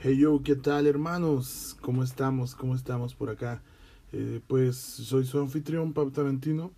Hey 0.00 0.16
yo, 0.16 0.44
¿qué 0.44 0.54
tal 0.54 0.86
hermanos? 0.86 1.76
¿Cómo 1.80 2.04
estamos? 2.04 2.54
¿Cómo 2.54 2.76
estamos 2.76 3.16
por 3.16 3.30
acá? 3.30 3.62
Eh, 4.12 4.40
pues 4.46 4.76
soy 4.76 5.26
su 5.26 5.40
anfitrión, 5.40 5.92
Pab 5.92 6.12
Tarantino. 6.12 6.70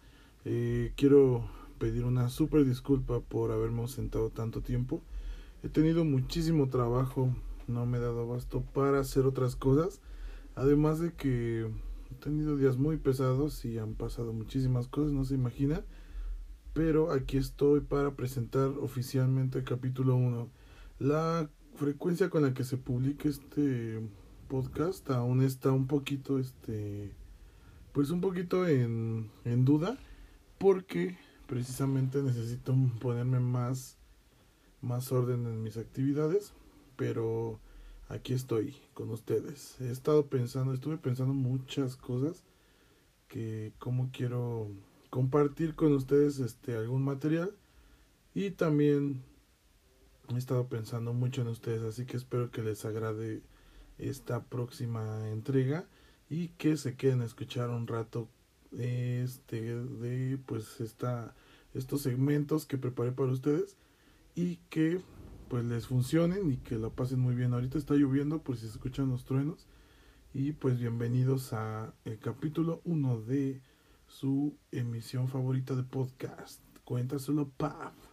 Eh, 0.47 0.95
quiero 0.97 1.45
pedir 1.79 2.07
una 2.07 2.31
súper 2.31 2.65
disculpa 2.65 3.21
por 3.21 3.53
haberme 3.53 3.87
sentado 3.89 4.31
tanto 4.31 4.63
tiempo. 4.63 5.03
He 5.63 5.69
tenido 5.69 6.07
muchísimo 6.07 6.71
trabajo, 6.71 7.29
no 7.69 7.85
me 7.85 7.99
he 7.99 8.01
dado 8.01 8.23
abasto 8.23 8.63
para 8.73 9.01
hacer 9.01 9.27
otras 9.27 9.55
cosas. 9.55 10.01
Además 10.55 10.99
de 10.99 11.13
que 11.13 11.67
he 12.11 12.15
tenido 12.25 12.57
días 12.57 12.79
muy 12.79 12.97
pesados 12.97 13.67
y 13.67 13.77
han 13.77 13.97
pasado 13.97 14.33
muchísimas 14.33 14.89
cosas, 14.89 15.13
no 15.13 15.27
se 15.27 15.35
imagina. 15.35 15.85
Pero 16.73 17.13
aquí 17.13 17.37
estoy 17.37 17.81
para 17.81 18.13
presentar 18.13 18.71
oficialmente 18.81 19.59
el 19.59 19.65
capítulo 19.65 20.17
1. 20.17 20.49
La 21.01 21.51
frecuencia 21.77 22.31
con 22.31 22.43
la 22.43 22.55
que 22.55 22.65
se 22.65 22.77
publica 22.77 23.29
este 23.29 24.01
podcast 24.49 25.09
aún 25.11 25.43
está 25.43 25.71
un 25.73 25.87
poquito 25.87 26.39
este 26.39 27.13
pues 27.93 28.11
un 28.11 28.21
poquito 28.21 28.67
en, 28.67 29.31
en 29.45 29.65
duda 29.65 29.99
porque 30.59 31.17
precisamente 31.47 32.23
necesito 32.23 32.75
ponerme 33.01 33.41
más 33.41 33.97
más 34.81 35.11
orden 35.13 35.47
en 35.47 35.63
mis 35.63 35.77
actividades 35.77 36.53
pero 36.97 37.61
aquí 38.11 38.35
estoy 38.35 38.77
con 38.93 39.09
ustedes. 39.11 39.81
He 39.81 39.91
estado 39.91 40.27
pensando 40.27 40.75
estuve 40.75 40.99
pensando 40.99 41.33
muchas 41.33 41.97
cosas 41.97 42.45
que 43.29 43.73
cómo 43.79 44.11
quiero 44.13 44.69
compartir 45.09 45.75
con 45.75 45.93
ustedes 45.95 46.41
este 46.41 46.77
algún 46.77 47.03
material 47.03 47.53
y 48.35 48.51
también 48.51 49.23
he 50.37 50.39
estado 50.39 50.69
pensando 50.69 51.13
mucho 51.13 51.43
en 51.43 51.49
ustedes, 51.49 51.83
así 51.83 52.07
que 52.07 52.17
espero 52.17 52.51
que 52.51 52.63
les 52.63 52.85
agrade 52.85 53.43
esta 53.99 54.45
próxima 54.45 55.29
entrega 55.29 55.87
y 56.29 56.49
que 56.49 56.77
se 56.77 56.97
queden 56.97 57.23
a 57.23 57.25
escuchar 57.25 57.71
un 57.71 57.87
rato 57.87 58.29
este 58.73 59.75
de 59.77 60.39
pues 60.47 60.81
esta 60.81 61.35
estos 61.75 62.03
segmentos 62.03 62.67
que 62.67 62.79
preparé 62.79 63.13
para 63.13 63.33
ustedes 63.33 63.77
y 64.35 64.57
que 64.71 65.01
pues 65.49 65.65
les 65.65 65.87
funcionen 65.87 66.51
y 66.51 66.57
que 66.59 66.77
lo 66.77 66.93
pasen 66.93 67.19
muy 67.19 67.35
bien. 67.35 67.53
Ahorita 67.53 67.79
está 67.79 67.95
lloviendo 67.95 68.43
por 68.43 68.57
si 68.57 68.63
se 68.63 68.73
escuchan 68.73 69.09
los 69.09 69.25
truenos 69.25 69.67
y 70.33 70.53
pues 70.53 70.79
bienvenidos 70.79 71.53
a 71.53 71.93
el 72.05 72.19
capítulo 72.19 72.81
1 72.85 73.23
de 73.23 73.61
su 74.07 74.57
emisión 74.71 75.29
favorita 75.29 75.75
de 75.75 75.83
podcast. 75.83 76.61
Cuéntaselo, 76.85 77.49
pap. 77.57 78.10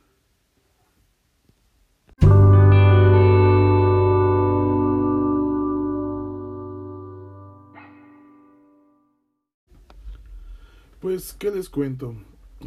Pues, 10.99 11.33
¿qué 11.33 11.51
les 11.51 11.69
cuento? 11.69 12.15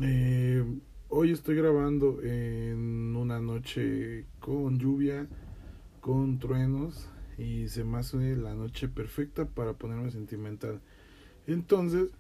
Eh, 0.00 0.64
hoy 1.08 1.32
estoy 1.32 1.56
grabando 1.56 2.22
en 2.22 3.16
una 3.16 3.40
noche 3.40 4.24
con 4.38 4.78
lluvia, 4.78 5.26
con 6.00 6.38
truenos 6.38 7.08
y 7.38 7.66
se 7.68 7.82
me 7.82 7.98
hace 7.98 8.36
la 8.36 8.54
noche 8.54 8.86
perfecta 8.86 9.46
para 9.46 9.72
ponerme 9.72 10.12
sentimental. 10.12 10.80
Entonces, 11.48 12.10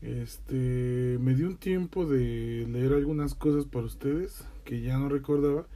este, 0.00 1.18
me 1.20 1.34
dio 1.34 1.48
un 1.48 1.56
tiempo 1.56 2.06
de 2.06 2.64
leer 2.70 2.92
algunas 2.92 3.34
cosas 3.34 3.64
para 3.64 3.86
ustedes 3.86 4.44
que 4.64 4.80
ya 4.80 4.96
no 4.96 5.08
recordaba 5.08 5.66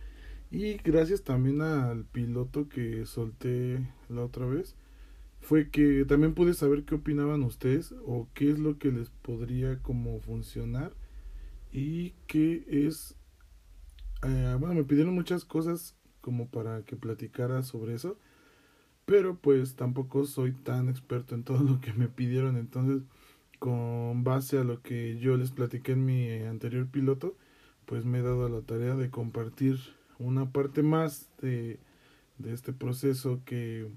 y 0.53 0.75
gracias 0.75 1.23
también 1.23 1.61
al 1.61 2.05
piloto 2.05 2.69
que 2.69 3.05
solté 3.05 3.85
la 4.09 4.23
otra 4.23 4.47
vez 4.47 4.77
fue 5.43 5.69
que 5.69 6.05
también 6.07 6.35
pude 6.35 6.55
saber 6.55 6.85
qué 6.85 6.95
opinaban 6.95 7.43
ustedes 7.43 7.95
o 8.07 8.29
qué 8.33 8.51
es 8.51 8.59
lo 8.59 8.79
que 8.79 8.91
les 8.91 9.11
podría 9.11 9.79
como 9.83 10.19
funcionar 10.21 10.93
y 11.71 12.15
qué 12.27 12.65
es 12.69 13.17
eh, 14.23 14.57
bueno 14.59 14.75
me 14.75 14.85
pidieron 14.85 15.15
muchas 15.15 15.45
cosas 15.45 15.95
como 16.23 16.49
para 16.49 16.83
que 16.85 16.97
platicara 16.97 17.63
sobre 17.63 17.95
eso 17.95 18.17
pero 19.05 19.37
pues 19.37 19.75
tampoco 19.75 20.25
soy 20.25 20.53
tan 20.53 20.89
experto 20.89 21.35
en 21.35 21.43
todo 21.45 21.63
lo 21.63 21.81
que 21.81 21.93
me 21.93 22.09
pidieron. 22.09 22.57
Entonces 22.57 23.03
con 23.59 24.25
base 24.25 24.59
a 24.59 24.65
lo 24.65 24.83
que 24.83 25.19
yo 25.19 25.37
les 25.37 25.53
platiqué 25.53 25.93
en 25.93 26.05
mi 26.05 26.31
anterior 26.31 26.89
piloto 26.89 27.37
pues 27.87 28.05
me 28.05 28.19
he 28.19 28.23
dado 28.23 28.49
la 28.49 28.63
tarea 28.63 28.97
de 28.97 29.11
compartir 29.11 29.79
una 30.19 30.51
parte 30.51 30.83
más 30.83 31.31
de, 31.41 31.79
de 32.39 32.53
este 32.55 32.73
proceso 32.73 33.41
que 33.45 33.89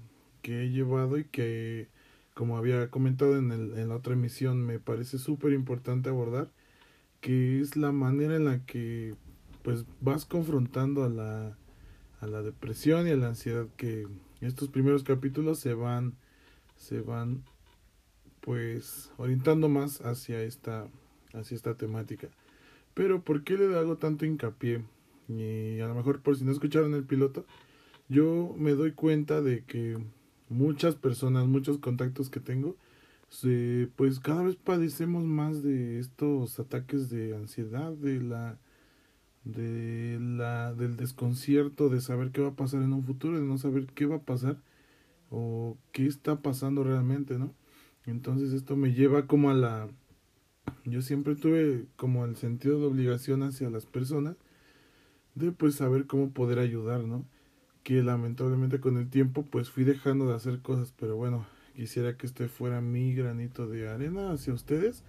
que 0.46 0.62
he 0.62 0.70
llevado 0.70 1.18
y 1.18 1.24
que, 1.24 1.88
como 2.32 2.56
había 2.56 2.88
comentado 2.88 3.36
en, 3.36 3.50
el, 3.50 3.76
en 3.76 3.88
la 3.88 3.96
otra 3.96 4.12
emisión, 4.12 4.64
me 4.64 4.78
parece 4.78 5.18
súper 5.18 5.52
importante 5.52 6.08
abordar, 6.08 6.52
que 7.20 7.60
es 7.60 7.74
la 7.74 7.90
manera 7.90 8.36
en 8.36 8.44
la 8.44 8.64
que 8.64 9.16
pues 9.64 9.86
vas 10.00 10.24
confrontando 10.24 11.02
a 11.02 11.08
la, 11.08 11.58
a 12.20 12.26
la 12.28 12.42
depresión 12.42 13.08
y 13.08 13.10
a 13.10 13.16
la 13.16 13.26
ansiedad 13.26 13.66
que 13.76 14.06
estos 14.40 14.68
primeros 14.68 15.02
capítulos 15.02 15.58
se 15.58 15.74
van 15.74 16.14
se 16.76 17.00
van 17.00 17.42
pues 18.40 19.10
orientando 19.16 19.68
más 19.68 20.00
hacia 20.02 20.42
esta 20.42 20.86
hacia 21.32 21.56
esta 21.56 21.74
temática. 21.74 22.28
Pero 22.94 23.20
por 23.20 23.42
qué 23.42 23.58
le 23.58 23.76
hago 23.76 23.96
tanto 23.96 24.24
hincapié 24.24 24.84
y 25.28 25.80
a 25.80 25.88
lo 25.88 25.96
mejor 25.96 26.20
por 26.20 26.36
si 26.36 26.44
no 26.44 26.52
escucharon 26.52 26.94
el 26.94 27.02
piloto 27.02 27.44
yo 28.08 28.54
me 28.56 28.72
doy 28.72 28.92
cuenta 28.92 29.40
de 29.40 29.64
que 29.64 29.98
muchas 30.48 30.94
personas, 30.94 31.46
muchos 31.46 31.78
contactos 31.78 32.30
que 32.30 32.40
tengo, 32.40 32.76
pues 33.96 34.20
cada 34.20 34.42
vez 34.42 34.56
padecemos 34.56 35.24
más 35.24 35.62
de 35.62 35.98
estos 35.98 36.58
ataques 36.60 37.10
de 37.10 37.34
ansiedad, 37.36 37.92
de 37.92 38.20
la 38.20 38.58
de 39.44 40.18
la 40.20 40.74
del 40.74 40.96
desconcierto 40.96 41.88
de 41.88 42.00
saber 42.00 42.32
qué 42.32 42.40
va 42.40 42.48
a 42.48 42.56
pasar 42.56 42.82
en 42.82 42.92
un 42.92 43.04
futuro, 43.04 43.38
de 43.38 43.44
no 43.46 43.58
saber 43.58 43.86
qué 43.94 44.06
va 44.06 44.16
a 44.16 44.22
pasar 44.22 44.56
o 45.30 45.76
qué 45.92 46.06
está 46.06 46.36
pasando 46.42 46.82
realmente, 46.82 47.38
¿no? 47.38 47.52
Entonces 48.06 48.52
esto 48.52 48.76
me 48.76 48.92
lleva 48.92 49.26
como 49.26 49.50
a 49.50 49.54
la 49.54 49.88
yo 50.84 51.02
siempre 51.02 51.36
tuve 51.36 51.86
como 51.96 52.24
el 52.24 52.36
sentido 52.36 52.80
de 52.80 52.86
obligación 52.86 53.42
hacia 53.42 53.70
las 53.70 53.86
personas 53.86 54.36
de 55.34 55.52
pues 55.52 55.76
saber 55.76 56.06
cómo 56.06 56.30
poder 56.30 56.58
ayudar, 56.58 57.04
¿no? 57.04 57.24
Que 57.86 58.02
lamentablemente 58.02 58.80
con 58.80 58.98
el 58.98 59.08
tiempo 59.08 59.44
pues 59.48 59.70
fui 59.70 59.84
dejando 59.84 60.26
de 60.26 60.34
hacer 60.34 60.58
cosas, 60.58 60.92
pero 60.98 61.14
bueno, 61.14 61.46
quisiera 61.76 62.16
que 62.16 62.26
este 62.26 62.48
fuera 62.48 62.80
mi 62.80 63.14
granito 63.14 63.68
de 63.68 63.88
arena 63.88 64.32
hacia 64.32 64.54
ustedes 64.54 65.04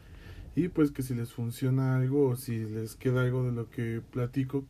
y 0.56 0.68
pues 0.68 0.92
que 0.92 1.02
si 1.02 1.16
les 1.16 1.34
funciona 1.34 1.98
algo 1.98 2.28
o 2.28 2.36
si 2.36 2.60
les 2.60 2.96
queda 2.96 3.24
algo 3.24 3.44
de 3.44 3.52
lo 3.52 3.68
que 3.72 4.04
platico, 4.12 4.64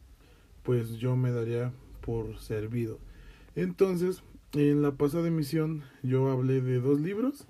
pues 0.63 0.99
yo 0.99 1.17
me 1.17 1.33
daría 1.33 1.73
por 1.99 2.37
servido. 2.39 2.97
Entonces, 3.57 4.23
en 4.53 4.81
la 4.81 4.93
pasada 4.93 5.27
emisión 5.27 5.83
yo 6.01 6.31
hablé 6.31 6.61
de 6.61 6.79
dos 6.79 7.01
libros, 7.01 7.45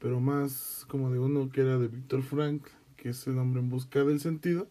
pero 0.00 0.18
más 0.18 0.86
como 0.88 1.12
de 1.12 1.20
uno 1.20 1.50
que 1.52 1.60
era 1.60 1.78
de 1.78 1.86
Víctor 1.86 2.22
Frank, 2.22 2.66
que 2.96 3.10
es 3.10 3.28
El 3.28 3.38
hombre 3.38 3.60
en 3.60 3.68
busca 3.68 4.02
del 4.02 4.18
sentido, 4.18 4.66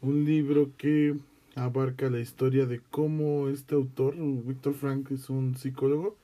un 0.00 0.24
libro 0.24 0.70
que 0.78 1.14
abarca 1.56 2.10
la 2.10 2.20
historia 2.20 2.66
de 2.66 2.80
cómo 2.90 3.48
este 3.48 3.74
autor, 3.74 4.14
Víctor 4.16 4.74
Frank, 4.74 5.10
es 5.10 5.30
un 5.30 5.56
psicólogo, 5.56 6.16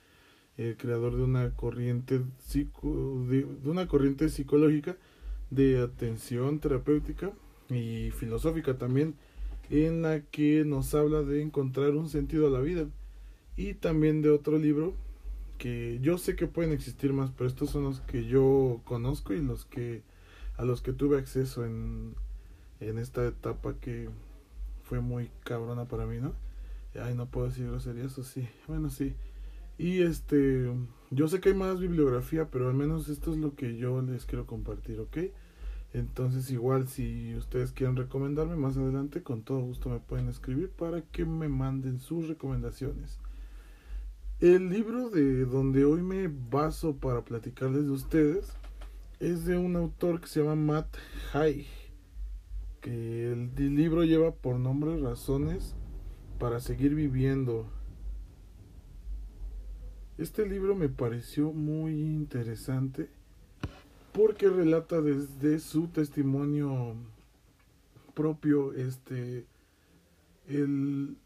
el 0.58 0.76
creador 0.76 1.16
de 1.16 1.24
una 1.24 1.50
corriente 1.56 2.20
psico, 2.38 3.24
de, 3.28 3.46
una 3.64 3.88
corriente 3.88 4.28
psicológica 4.28 4.96
de 5.50 5.80
atención 5.80 6.60
terapéutica 6.60 7.32
y 7.70 8.10
filosófica 8.10 8.76
también, 8.76 9.14
en 9.70 10.02
la 10.02 10.20
que 10.20 10.64
nos 10.66 10.94
habla 10.94 11.22
de 11.22 11.40
encontrar 11.40 11.96
un 11.96 12.10
sentido 12.10 12.46
a 12.46 12.50
la 12.50 12.60
vida. 12.60 12.86
Y 13.56 13.74
también 13.74 14.20
de 14.20 14.30
otro 14.30 14.58
libro 14.58 14.94
que 15.56 15.98
yo 16.02 16.18
sé 16.18 16.36
que 16.36 16.46
pueden 16.46 16.72
existir 16.72 17.14
más, 17.14 17.30
pero 17.30 17.48
estos 17.48 17.70
son 17.70 17.84
los 17.84 18.00
que 18.00 18.26
yo 18.26 18.82
conozco 18.84 19.32
y 19.32 19.40
los 19.40 19.64
que 19.64 20.02
a 20.58 20.64
los 20.64 20.82
que 20.82 20.92
tuve 20.92 21.18
acceso 21.18 21.64
en, 21.64 22.14
en 22.80 22.98
esta 22.98 23.26
etapa 23.26 23.74
que 23.80 24.08
fue 24.92 25.00
muy 25.00 25.30
cabrona 25.42 25.86
para 25.86 26.04
mí, 26.04 26.18
¿no? 26.20 26.34
Ay, 27.02 27.14
no 27.14 27.24
puedo 27.24 27.46
decir 27.46 27.66
grosería, 27.66 28.04
eso 28.04 28.22
sí. 28.22 28.46
Bueno, 28.68 28.90
sí. 28.90 29.14
Y 29.78 30.02
este, 30.02 30.70
yo 31.10 31.28
sé 31.28 31.40
que 31.40 31.48
hay 31.48 31.54
más 31.54 31.80
bibliografía, 31.80 32.50
pero 32.50 32.68
al 32.68 32.74
menos 32.74 33.08
esto 33.08 33.32
es 33.32 33.38
lo 33.38 33.54
que 33.54 33.78
yo 33.78 34.02
les 34.02 34.26
quiero 34.26 34.46
compartir, 34.46 35.00
¿ok? 35.00 35.16
Entonces 35.94 36.50
igual 36.50 36.88
si 36.88 37.34
ustedes 37.36 37.72
quieren 37.72 37.96
recomendarme 37.96 38.54
más 38.56 38.76
adelante, 38.76 39.22
con 39.22 39.40
todo 39.40 39.60
gusto 39.60 39.88
me 39.88 39.98
pueden 39.98 40.28
escribir 40.28 40.68
para 40.68 41.00
que 41.00 41.24
me 41.24 41.48
manden 41.48 41.98
sus 41.98 42.28
recomendaciones. 42.28 43.18
El 44.40 44.68
libro 44.68 45.08
de 45.08 45.46
donde 45.46 45.86
hoy 45.86 46.02
me 46.02 46.28
baso 46.28 46.96
para 46.96 47.24
platicarles 47.24 47.86
de 47.86 47.92
ustedes 47.92 48.52
es 49.20 49.46
de 49.46 49.56
un 49.56 49.74
autor 49.74 50.20
que 50.20 50.26
se 50.26 50.40
llama 50.40 50.54
Matt 50.54 50.96
Haig 51.32 51.81
que 52.82 53.32
el 53.32 53.54
libro 53.74 54.04
lleva 54.04 54.34
por 54.34 54.58
nombre 54.58 55.00
Razones 55.00 55.74
para 56.38 56.60
seguir 56.60 56.94
viviendo. 56.94 57.66
Este 60.18 60.46
libro 60.46 60.74
me 60.74 60.88
pareció 60.88 61.52
muy 61.52 61.92
interesante 62.02 63.08
porque 64.12 64.50
relata 64.50 65.00
desde 65.00 65.60
su 65.60 65.86
testimonio 65.88 66.96
propio 68.14 68.74
este 68.74 69.46
el 70.48 71.16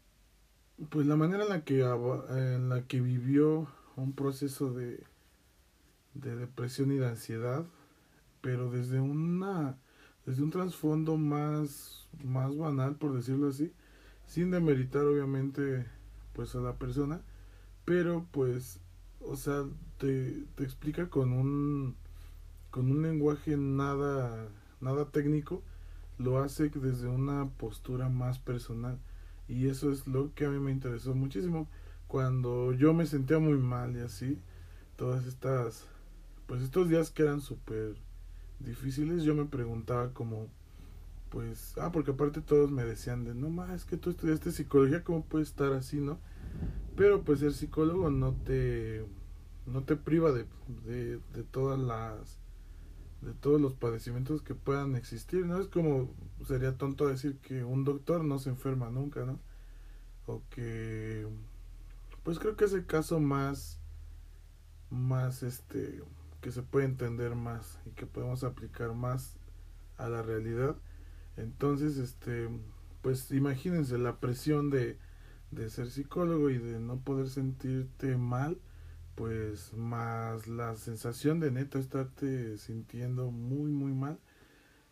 pues 0.89 1.05
la 1.05 1.17
manera 1.17 1.43
en 1.43 1.49
la 1.49 1.65
que 1.65 1.81
en 1.81 2.69
la 2.69 2.83
que 2.83 3.01
vivió 3.01 3.67
un 3.97 4.13
proceso 4.13 4.71
de 4.71 5.03
de 6.13 6.35
depresión 6.35 6.91
y 6.91 6.97
de 6.97 7.07
ansiedad 7.07 7.65
pero 8.41 8.71
desde 8.71 9.01
una 9.01 9.75
desde 10.27 10.43
un 10.43 10.51
trasfondo 10.51 11.17
más 11.17 12.07
más 12.23 12.55
banal 12.55 12.95
por 12.95 13.15
decirlo 13.15 13.49
así 13.49 13.73
sin 14.27 14.51
demeritar 14.51 15.03
obviamente 15.03 15.87
pues 16.33 16.53
a 16.53 16.59
la 16.59 16.75
persona 16.75 17.21
pero 17.83 18.27
pues 18.29 18.79
o 19.21 19.35
sea 19.35 19.65
te, 19.97 20.43
te 20.53 20.63
explica 20.63 21.09
con 21.09 21.33
un 21.33 21.95
con 22.69 22.91
un 22.91 23.01
lenguaje 23.01 23.57
nada 23.57 24.49
nada 24.79 25.05
técnico 25.05 25.63
lo 26.17 26.39
hace 26.39 26.69
desde 26.69 27.07
una 27.07 27.49
postura 27.57 28.09
más 28.09 28.39
personal. 28.39 28.97
Y 29.47 29.67
eso 29.67 29.91
es 29.91 30.07
lo 30.07 30.33
que 30.33 30.45
a 30.45 30.49
mí 30.49 30.59
me 30.59 30.71
interesó 30.71 31.13
muchísimo. 31.13 31.67
Cuando 32.07 32.73
yo 32.73 32.93
me 32.93 33.05
sentía 33.05 33.39
muy 33.39 33.57
mal 33.57 33.95
y 33.95 33.99
así 33.99 34.39
todas 34.95 35.25
estas 35.25 35.87
pues 36.47 36.61
estos 36.61 36.87
días 36.87 37.11
que 37.11 37.23
eran 37.23 37.41
súper 37.41 37.97
difíciles 38.59 39.23
yo 39.23 39.35
me 39.35 39.45
preguntaba 39.45 40.13
como 40.13 40.47
pues 41.29 41.77
ah 41.77 41.91
porque 41.91 42.11
aparte 42.11 42.41
todos 42.41 42.71
me 42.71 42.83
decían 42.83 43.23
de 43.23 43.33
no 43.33 43.49
más 43.49 43.69
es 43.71 43.85
que 43.85 43.97
tú 43.97 44.09
estudiaste 44.09 44.51
psicología 44.51 45.03
cómo 45.03 45.23
puedes 45.23 45.49
estar 45.49 45.73
así 45.73 45.97
no 45.97 46.19
pero 46.95 47.23
pues 47.23 47.41
el 47.41 47.53
psicólogo 47.53 48.09
no 48.09 48.33
te 48.33 49.05
no 49.65 49.83
te 49.83 49.95
priva 49.95 50.31
de, 50.31 50.45
de 50.85 51.43
todas 51.43 51.79
las 51.79 52.37
de 53.21 53.33
todos 53.33 53.59
los 53.59 53.73
padecimientos 53.73 54.41
que 54.41 54.53
puedan 54.53 54.95
existir, 54.95 55.45
¿no? 55.45 55.59
Es 55.59 55.67
como 55.67 56.09
sería 56.45 56.77
tonto 56.77 57.07
decir 57.07 57.37
que 57.39 57.63
un 57.63 57.83
doctor 57.83 58.23
no 58.23 58.39
se 58.39 58.49
enferma 58.49 58.89
nunca, 58.89 59.25
¿no? 59.25 59.39
O 60.27 60.41
que 60.49 61.27
pues 62.23 62.39
creo 62.39 62.55
que 62.55 62.65
es 62.65 62.73
el 62.73 62.85
caso 62.85 63.19
más 63.19 63.79
más 64.89 65.43
este 65.43 66.01
que 66.47 66.53
se 66.53 66.63
puede 66.63 66.85
entender 66.85 67.35
más 67.35 67.77
y 67.85 67.89
que 67.89 68.05
podemos 68.05 68.45
aplicar 68.45 68.93
más 68.93 69.35
a 69.97 70.07
la 70.07 70.21
realidad. 70.21 70.77
Entonces, 71.35 71.97
este 71.97 72.47
pues 73.01 73.29
imagínense 73.31 73.97
la 73.97 74.21
presión 74.21 74.69
de 74.69 74.97
de 75.51 75.69
ser 75.69 75.91
psicólogo 75.91 76.49
y 76.49 76.57
de 76.57 76.79
no 76.79 77.01
poder 77.01 77.27
sentirte 77.27 78.15
mal 78.15 78.57
pues 79.15 79.73
más 79.73 80.47
la 80.47 80.77
sensación 80.77 81.41
de 81.41 81.51
neta 81.51 81.79
estarte 81.79 82.57
sintiendo 82.57 83.29
muy 83.29 83.71
muy 83.73 83.91
mal 83.91 84.17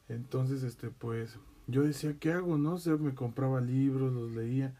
entonces 0.09 0.61
este 0.61 0.89
pues 0.89 1.39
yo 1.67 1.83
decía 1.83 2.19
qué 2.19 2.33
hago 2.33 2.57
no 2.57 2.73
o 2.73 2.79
sea 2.79 2.97
me 2.97 3.15
compraba 3.15 3.61
libros 3.61 4.11
los 4.11 4.31
leía 4.31 4.75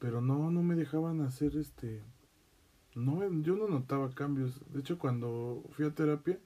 pero 0.00 0.20
no 0.20 0.50
no 0.50 0.64
me 0.64 0.74
dejaban 0.74 1.20
hacer 1.20 1.56
este 1.56 2.02
no 2.96 3.22
yo 3.42 3.54
no 3.54 3.68
notaba 3.68 4.10
cambios 4.10 4.60
de 4.72 4.80
hecho 4.80 4.98
cuando 4.98 5.62
fui 5.70 5.86
a 5.86 5.94
terapia 5.94 6.40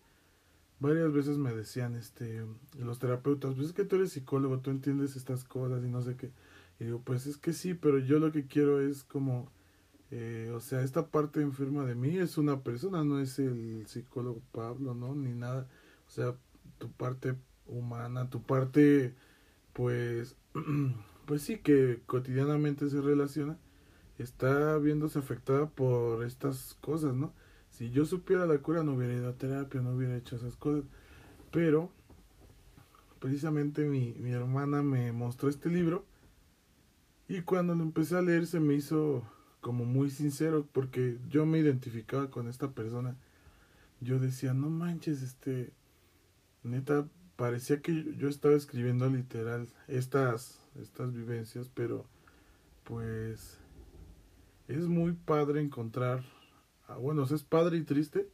varias 0.81 1.11
veces 1.13 1.39
me 1.39 1.55
decían 1.55 1.95
este 1.97 2.45
los 2.79 2.99
terapeutas 2.99 3.55
pues 3.55 3.69
es 3.69 3.73
que 3.73 3.85
tú 3.85 3.97
eres 3.97 4.13
psicólogo 4.13 4.59
tú 4.59 4.71
entiendes 4.71 5.17
estas 5.17 5.45
cosas 5.45 5.83
y 5.83 5.89
no 5.89 6.03
sé 6.03 6.17
qué 6.17 6.31
y 6.79 6.85
digo 6.85 7.01
pues 7.03 7.27
es 7.27 7.39
que 7.39 7.55
sí 7.55 7.73
pero 7.73 7.99
yo 7.99 8.19
lo 8.19 8.33
que 8.33 8.47
quiero 8.47 8.81
es 8.81 9.05
como 9.05 9.51
eh, 10.11 10.51
o 10.55 10.61
sea, 10.61 10.83
esta 10.83 11.07
parte 11.07 11.41
enferma 11.41 11.85
de 11.85 11.95
mí 11.95 12.19
es 12.19 12.37
una 12.37 12.63
persona, 12.63 13.05
no 13.05 13.21
es 13.21 13.39
el 13.39 13.87
psicólogo 13.87 14.43
Pablo, 14.53 14.95
¿no? 14.95 15.15
Ni 15.15 15.33
nada. 15.35 15.69
O 16.09 16.11
sea, 16.11 16.35
tu 16.79 16.91
parte 16.91 17.37
humana, 17.67 18.29
tu 18.31 18.43
parte, 18.43 19.15
pues, 19.73 20.37
pues 21.27 21.43
sí, 21.43 21.59
que 21.59 22.03
cotidianamente 22.07 22.91
se 22.91 23.01
relaciona, 23.01 23.59
está 24.23 24.79
viéndose 24.79 25.19
afectada 25.19 25.69
por 25.69 26.25
estas 26.25 26.77
cosas, 26.81 27.15
¿no? 27.15 27.33
Si 27.71 27.91
yo 27.91 28.05
supiera 28.05 28.47
la 28.47 28.59
cura, 28.59 28.83
no 28.83 28.95
hubiera 28.95 29.15
ido 29.15 29.29
a 29.29 29.35
terapia, 29.35 29.81
no 29.81 29.95
hubiera 29.95 30.17
hecho 30.17 30.37
esas 30.37 30.57
cosas. 30.57 30.85
Pero, 31.51 31.91
precisamente 33.21 33.85
mi, 33.85 34.15
mi 34.19 34.31
hermana 34.33 34.83
me 34.83 35.13
mostró 35.13 35.49
este 35.49 35.69
libro 35.69 36.05
y 37.31 37.43
cuando 37.43 37.77
lo 37.77 37.85
empecé 37.85 38.17
a 38.17 38.23
leer 38.23 38.45
se 38.45 38.59
me 38.59 38.75
hizo 38.75 39.23
como 39.61 39.85
muy 39.85 40.11
sincero 40.11 40.67
porque 40.73 41.17
yo 41.29 41.47
me 41.47 41.61
identificaba 41.61 42.29
con 42.29 42.49
esta 42.49 42.73
persona. 42.73 43.17
Yo 44.01 44.19
decía, 44.19 44.53
no 44.53 44.69
manches, 44.69 45.23
este, 45.23 45.73
neta, 46.65 47.07
parecía 47.37 47.83
que 47.83 48.17
yo 48.17 48.29
estaba 48.29 48.57
escribiendo 48.57 49.09
literal 49.09 49.69
estas, 49.87 50.59
estas 50.75 51.13
vivencias, 51.13 51.71
pero 51.73 52.05
pues 52.83 53.60
es 54.71 54.87
muy 54.87 55.13
padre 55.13 55.61
encontrar, 55.61 56.25
ah, 56.87 56.97
bueno, 56.97 57.25
es 57.25 57.43
padre 57.43 57.79
y 57.79 57.83
triste, 57.83 58.29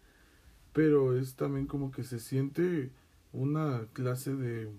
pero 0.72 1.16
es 1.16 1.34
también 1.36 1.66
como 1.66 1.90
que 1.90 2.04
se 2.04 2.18
siente 2.18 2.90
una 3.32 3.86
clase 3.92 4.34
de, 4.34 4.70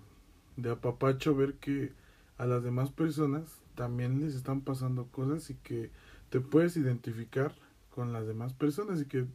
de 0.55 0.69
apapacho 0.69 1.35
ver 1.35 1.55
que 1.55 1.93
a 2.37 2.45
las 2.45 2.63
demás 2.63 2.91
personas 2.91 3.61
también 3.75 4.21
les 4.21 4.35
están 4.35 4.61
pasando 4.61 5.07
cosas 5.07 5.49
y 5.49 5.55
que 5.55 5.91
te 6.29 6.39
puedes 6.39 6.77
identificar 6.77 7.53
con 7.89 8.13
las 8.13 8.27
demás 8.27 8.53
personas 8.53 9.01
y 9.01 9.05
que 9.05 9.25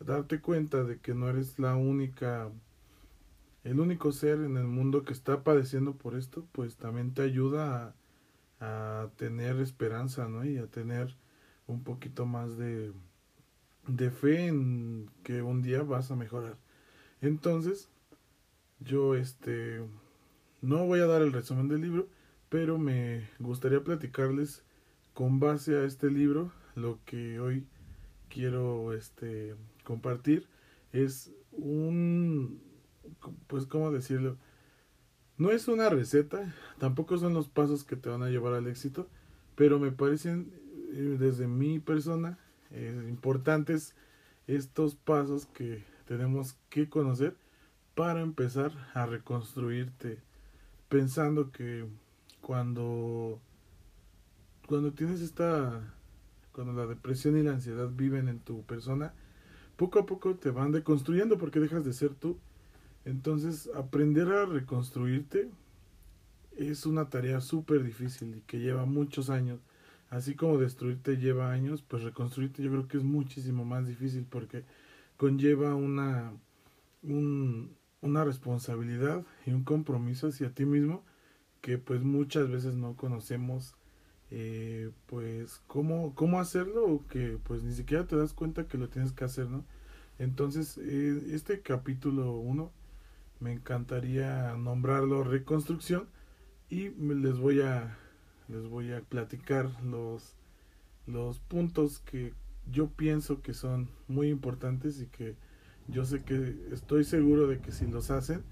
darte 0.00 0.40
cuenta 0.40 0.84
de 0.84 0.98
que 0.98 1.14
no 1.14 1.28
eres 1.28 1.58
la 1.58 1.76
única 1.76 2.50
el 3.64 3.80
único 3.80 4.12
ser 4.12 4.40
en 4.40 4.56
el 4.56 4.66
mundo 4.66 5.04
que 5.04 5.12
está 5.12 5.42
padeciendo 5.42 5.94
por 5.94 6.16
esto 6.16 6.46
pues 6.52 6.76
también 6.76 7.14
te 7.14 7.22
ayuda 7.22 7.94
a, 8.60 9.02
a 9.02 9.10
tener 9.16 9.58
esperanza 9.58 10.28
no 10.28 10.44
y 10.44 10.58
a 10.58 10.66
tener 10.66 11.16
un 11.66 11.82
poquito 11.82 12.26
más 12.26 12.56
de 12.56 12.92
de 13.86 14.10
fe 14.10 14.46
en 14.46 15.10
que 15.22 15.42
un 15.42 15.62
día 15.62 15.82
vas 15.82 16.10
a 16.10 16.16
mejorar. 16.16 16.56
Entonces 17.20 17.88
yo 18.80 19.14
este 19.14 19.80
no 20.60 20.86
voy 20.86 21.00
a 21.00 21.06
dar 21.06 21.22
el 21.22 21.32
resumen 21.32 21.68
del 21.68 21.82
libro 21.82 22.08
pero 22.48 22.78
me 22.78 23.28
gustaría 23.38 23.82
platicarles 23.82 24.62
con 25.14 25.40
base 25.40 25.76
a 25.76 25.84
este 25.84 26.10
libro, 26.10 26.52
lo 26.74 26.98
que 27.04 27.40
hoy 27.40 27.66
quiero 28.28 28.92
este 28.92 29.54
compartir. 29.84 30.46
Es 30.92 31.32
un 31.52 32.60
pues 33.46 33.66
cómo 33.66 33.90
decirlo 33.90 34.36
no 35.38 35.50
es 35.50 35.68
una 35.68 35.88
receta 35.88 36.54
tampoco 36.78 37.18
son 37.18 37.34
los 37.34 37.48
pasos 37.48 37.84
que 37.84 37.96
te 37.96 38.08
van 38.08 38.22
a 38.22 38.30
llevar 38.30 38.54
al 38.54 38.66
éxito 38.66 39.08
pero 39.54 39.78
me 39.78 39.92
parecen 39.92 40.52
desde 40.92 41.46
mi 41.46 41.78
persona 41.78 42.38
eh, 42.70 43.06
importantes 43.08 43.94
estos 44.46 44.94
pasos 44.94 45.46
que 45.46 45.84
tenemos 46.06 46.56
que 46.70 46.88
conocer 46.88 47.36
para 47.94 48.20
empezar 48.20 48.72
a 48.94 49.06
reconstruirte 49.06 50.18
pensando 50.88 51.50
que 51.50 51.86
cuando 52.40 53.40
cuando 54.66 54.92
tienes 54.92 55.20
esta, 55.20 55.94
cuando 56.52 56.72
la 56.72 56.86
depresión 56.86 57.38
y 57.38 57.42
la 57.42 57.52
ansiedad 57.52 57.88
viven 57.88 58.28
en 58.28 58.40
tu 58.40 58.62
persona, 58.62 59.14
poco 59.76 60.00
a 60.00 60.06
poco 60.06 60.34
te 60.34 60.50
van 60.50 60.72
deconstruyendo 60.72 61.38
porque 61.38 61.60
dejas 61.60 61.84
de 61.84 61.92
ser 61.92 62.14
tú. 62.14 62.36
Entonces, 63.04 63.70
aprender 63.76 64.28
a 64.28 64.44
reconstruirte 64.44 65.48
es 66.56 66.84
una 66.86 67.08
tarea 67.08 67.40
súper 67.40 67.84
difícil 67.84 68.36
y 68.36 68.40
que 68.40 68.58
lleva 68.58 68.86
muchos 68.86 69.30
años. 69.30 69.60
Así 70.10 70.34
como 70.34 70.58
destruirte 70.58 71.16
lleva 71.16 71.50
años, 71.50 71.82
pues 71.82 72.02
reconstruirte 72.02 72.62
yo 72.62 72.70
creo 72.70 72.88
que 72.88 72.96
es 72.98 73.04
muchísimo 73.04 73.64
más 73.64 73.86
difícil 73.86 74.24
porque 74.28 74.64
conlleva 75.16 75.74
una, 75.74 76.32
un, 77.02 77.76
una 78.00 78.24
responsabilidad 78.24 79.24
y 79.46 79.50
un 79.50 79.64
compromiso 79.64 80.28
hacia 80.28 80.54
ti 80.54 80.64
mismo 80.64 81.02
que 81.60 81.78
pues 81.78 82.02
muchas 82.02 82.48
veces 82.48 82.74
no 82.76 82.94
conocemos 82.94 83.74
eh, 84.30 84.90
pues 85.06 85.60
cómo, 85.66 86.14
cómo 86.14 86.40
hacerlo 86.40 86.84
o 86.86 87.06
que 87.06 87.38
pues 87.42 87.62
ni 87.62 87.74
siquiera 87.74 88.06
te 88.06 88.16
das 88.16 88.32
cuenta 88.32 88.66
que 88.68 88.78
lo 88.78 88.88
tienes 88.88 89.12
que 89.12 89.24
hacer, 89.24 89.48
¿no? 89.48 89.64
Entonces, 90.18 90.78
eh, 90.78 91.22
este 91.32 91.60
capítulo 91.60 92.32
1 92.32 92.70
me 93.40 93.52
encantaría 93.52 94.54
nombrarlo 94.56 95.24
reconstrucción 95.24 96.08
y 96.70 96.88
les 96.90 97.38
voy 97.38 97.60
a 97.60 97.98
les 98.48 98.68
voy 98.68 98.92
a 98.92 99.00
platicar 99.00 99.70
los 99.84 100.34
los 101.06 101.38
puntos 101.40 102.00
que 102.00 102.32
yo 102.72 102.88
pienso 102.88 103.42
que 103.42 103.54
son 103.54 103.88
muy 104.08 104.28
importantes 104.28 105.00
y 105.00 105.06
que 105.06 105.36
yo 105.88 106.04
sé 106.04 106.22
que 106.22 106.56
estoy 106.72 107.04
seguro 107.04 107.46
de 107.46 107.60
que 107.60 107.72
si 107.72 107.86
los 107.86 108.10
hacen 108.10 108.42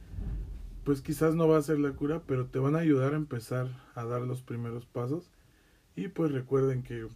pues 0.84 1.00
quizás 1.00 1.34
no 1.34 1.48
va 1.48 1.58
a 1.58 1.62
ser 1.62 1.78
la 1.80 1.92
cura 1.92 2.22
pero 2.26 2.46
te 2.46 2.58
van 2.58 2.76
a 2.76 2.80
ayudar 2.80 3.14
a 3.14 3.16
empezar 3.16 3.68
a 3.94 4.04
dar 4.04 4.22
los 4.22 4.42
primeros 4.42 4.86
pasos. 4.86 5.30
Y 5.96 6.08
pues 6.08 6.32
recuerden 6.32 6.82
que 6.82 7.06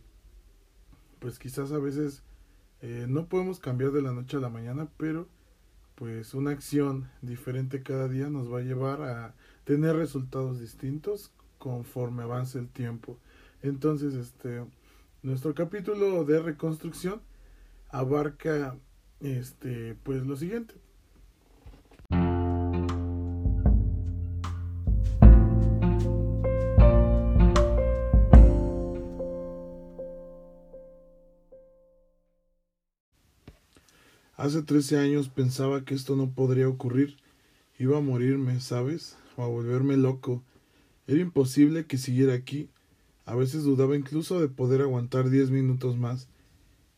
pues 1.20 1.38
quizás 1.38 1.72
a 1.72 1.78
veces 1.78 2.22
Eh, 2.80 3.06
no 3.08 3.26
podemos 3.26 3.58
cambiar 3.58 3.90
de 3.92 4.02
la 4.02 4.12
noche 4.12 4.36
a 4.36 4.40
la 4.40 4.50
mañana, 4.50 4.88
pero 4.96 5.26
pues 5.96 6.34
una 6.34 6.52
acción 6.52 7.10
diferente 7.22 7.82
cada 7.82 8.08
día 8.08 8.28
nos 8.30 8.52
va 8.52 8.58
a 8.60 8.62
llevar 8.62 9.02
a 9.02 9.34
tener 9.64 9.96
resultados 9.96 10.60
distintos 10.60 11.32
conforme 11.58 12.22
avance 12.22 12.58
el 12.58 12.68
tiempo. 12.68 13.18
Entonces, 13.62 14.14
este 14.14 14.64
nuestro 15.22 15.54
capítulo 15.54 16.24
de 16.24 16.40
reconstrucción 16.40 17.20
abarca 17.90 18.76
este 19.20 19.96
pues 20.02 20.24
lo 20.24 20.36
siguiente. 20.36 20.74
Hace 34.38 34.62
13 34.62 34.98
años 34.98 35.28
pensaba 35.28 35.84
que 35.84 35.94
esto 35.94 36.14
no 36.14 36.30
podría 36.30 36.68
ocurrir. 36.68 37.16
Iba 37.76 37.98
a 37.98 38.00
morirme, 38.00 38.60
¿sabes? 38.60 39.16
O 39.36 39.42
a 39.42 39.48
volverme 39.48 39.96
loco. 39.96 40.44
Era 41.08 41.20
imposible 41.22 41.86
que 41.86 41.96
siguiera 41.96 42.34
aquí. 42.34 42.68
A 43.24 43.34
veces 43.34 43.64
dudaba 43.64 43.96
incluso 43.96 44.40
de 44.40 44.48
poder 44.48 44.82
aguantar 44.82 45.30
diez 45.30 45.50
minutos 45.50 45.96
más. 45.96 46.28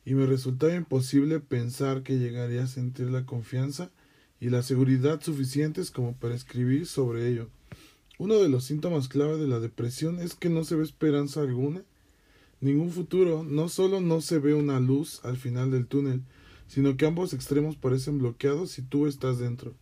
Y 0.04 0.14
me 0.14 0.26
resultaba 0.26 0.74
imposible 0.74 1.38
pensar 1.38 2.02
que 2.02 2.18
llegaría 2.18 2.64
a 2.64 2.66
sentir 2.66 3.06
la 3.10 3.24
confianza 3.24 3.90
y 4.40 4.50
la 4.50 4.62
seguridad 4.62 5.22
suficientes 5.22 5.92
como 5.92 6.14
para 6.14 6.34
escribir 6.34 6.86
sobre 6.86 7.28
ello. 7.28 7.48
Uno 8.18 8.38
de 8.38 8.48
los 8.48 8.64
síntomas 8.64 9.06
clave 9.06 9.38
de 9.38 9.46
la 9.46 9.60
depresión 9.60 10.18
es 10.18 10.34
que 10.34 10.48
no 10.48 10.64
se 10.64 10.74
ve 10.74 10.82
esperanza 10.82 11.40
alguna, 11.40 11.82
ningún 12.60 12.90
futuro, 12.90 13.44
no 13.44 13.68
solo 13.68 14.00
no 14.00 14.20
se 14.20 14.38
ve 14.38 14.54
una 14.54 14.80
luz 14.80 15.20
al 15.24 15.36
final 15.36 15.70
del 15.70 15.86
túnel, 15.86 16.22
sino 16.66 16.96
que 16.96 17.06
ambos 17.06 17.32
extremos 17.32 17.76
parecen 17.76 18.18
bloqueados 18.18 18.72
si 18.72 18.82
tú 18.82 19.06
estás 19.06 19.38
dentro. 19.38 19.72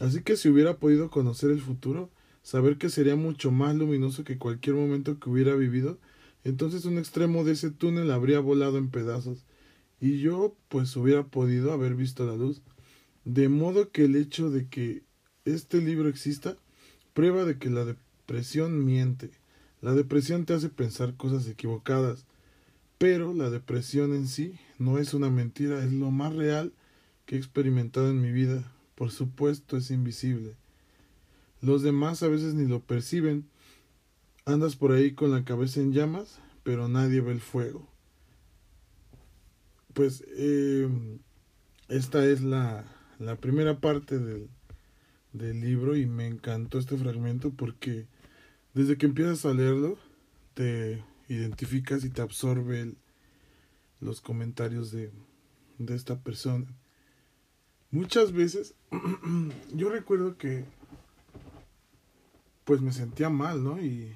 Así 0.00 0.22
que 0.22 0.36
si 0.36 0.48
hubiera 0.48 0.78
podido 0.78 1.10
conocer 1.10 1.50
el 1.50 1.60
futuro, 1.60 2.10
saber 2.46 2.78
que 2.78 2.90
sería 2.90 3.16
mucho 3.16 3.50
más 3.50 3.74
luminoso 3.74 4.22
que 4.22 4.38
cualquier 4.38 4.76
momento 4.76 5.18
que 5.18 5.28
hubiera 5.28 5.56
vivido, 5.56 5.98
entonces 6.44 6.84
un 6.84 6.96
extremo 6.96 7.42
de 7.42 7.54
ese 7.54 7.72
túnel 7.72 8.12
habría 8.12 8.38
volado 8.38 8.78
en 8.78 8.88
pedazos, 8.88 9.44
y 10.00 10.20
yo 10.20 10.54
pues 10.68 10.94
hubiera 10.94 11.24
podido 11.24 11.72
haber 11.72 11.96
visto 11.96 12.24
la 12.24 12.36
luz. 12.36 12.62
De 13.24 13.48
modo 13.48 13.90
que 13.90 14.04
el 14.04 14.14
hecho 14.14 14.48
de 14.48 14.68
que 14.68 15.02
este 15.44 15.80
libro 15.80 16.08
exista 16.08 16.56
prueba 17.14 17.44
de 17.44 17.58
que 17.58 17.68
la 17.68 17.84
depresión 17.84 18.84
miente. 18.84 19.32
La 19.82 19.94
depresión 19.94 20.44
te 20.44 20.54
hace 20.54 20.68
pensar 20.68 21.16
cosas 21.16 21.48
equivocadas, 21.48 22.26
pero 22.96 23.34
la 23.34 23.50
depresión 23.50 24.14
en 24.14 24.28
sí 24.28 24.56
no 24.78 24.98
es 24.98 25.14
una 25.14 25.30
mentira, 25.30 25.82
es 25.82 25.92
lo 25.92 26.12
más 26.12 26.32
real 26.32 26.72
que 27.24 27.34
he 27.34 27.38
experimentado 27.38 28.08
en 28.08 28.20
mi 28.20 28.30
vida. 28.30 28.72
Por 28.94 29.10
supuesto 29.10 29.76
es 29.76 29.90
invisible. 29.90 30.54
Los 31.66 31.82
demás 31.82 32.22
a 32.22 32.28
veces 32.28 32.54
ni 32.54 32.68
lo 32.68 32.78
perciben. 32.78 33.44
Andas 34.44 34.76
por 34.76 34.92
ahí 34.92 35.14
con 35.14 35.32
la 35.32 35.44
cabeza 35.44 35.80
en 35.80 35.92
llamas, 35.92 36.38
pero 36.62 36.86
nadie 36.86 37.20
ve 37.20 37.32
el 37.32 37.40
fuego. 37.40 37.88
Pues 39.92 40.22
eh, 40.28 40.88
esta 41.88 42.24
es 42.24 42.42
la, 42.42 42.84
la 43.18 43.34
primera 43.34 43.80
parte 43.80 44.20
del, 44.20 44.48
del 45.32 45.60
libro 45.60 45.96
y 45.96 46.06
me 46.06 46.28
encantó 46.28 46.78
este 46.78 46.96
fragmento 46.96 47.50
porque 47.50 48.06
desde 48.72 48.96
que 48.96 49.06
empiezas 49.06 49.44
a 49.44 49.52
leerlo 49.52 49.98
te 50.54 51.02
identificas 51.28 52.04
y 52.04 52.10
te 52.10 52.22
absorbe 52.22 52.94
los 53.98 54.20
comentarios 54.20 54.92
de, 54.92 55.10
de 55.78 55.96
esta 55.96 56.20
persona. 56.20 56.68
Muchas 57.90 58.30
veces 58.30 58.76
yo 59.74 59.88
recuerdo 59.88 60.36
que 60.38 60.64
pues 62.66 62.82
me 62.82 62.92
sentía 62.92 63.30
mal, 63.30 63.62
¿no? 63.62 63.80
Y 63.80 64.12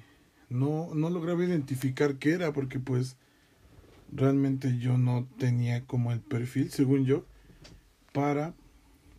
no, 0.49 0.93
no 0.93 1.09
lograba 1.09 1.43
identificar 1.43 2.17
qué 2.17 2.33
era 2.33 2.51
porque 2.51 2.79
pues 2.79 3.15
realmente 4.11 4.77
yo 4.77 4.97
no 4.97 5.25
tenía 5.39 5.85
como 5.87 6.11
el 6.11 6.19
perfil, 6.19 6.69
según 6.69 7.05
yo, 7.05 7.25
para 8.11 8.53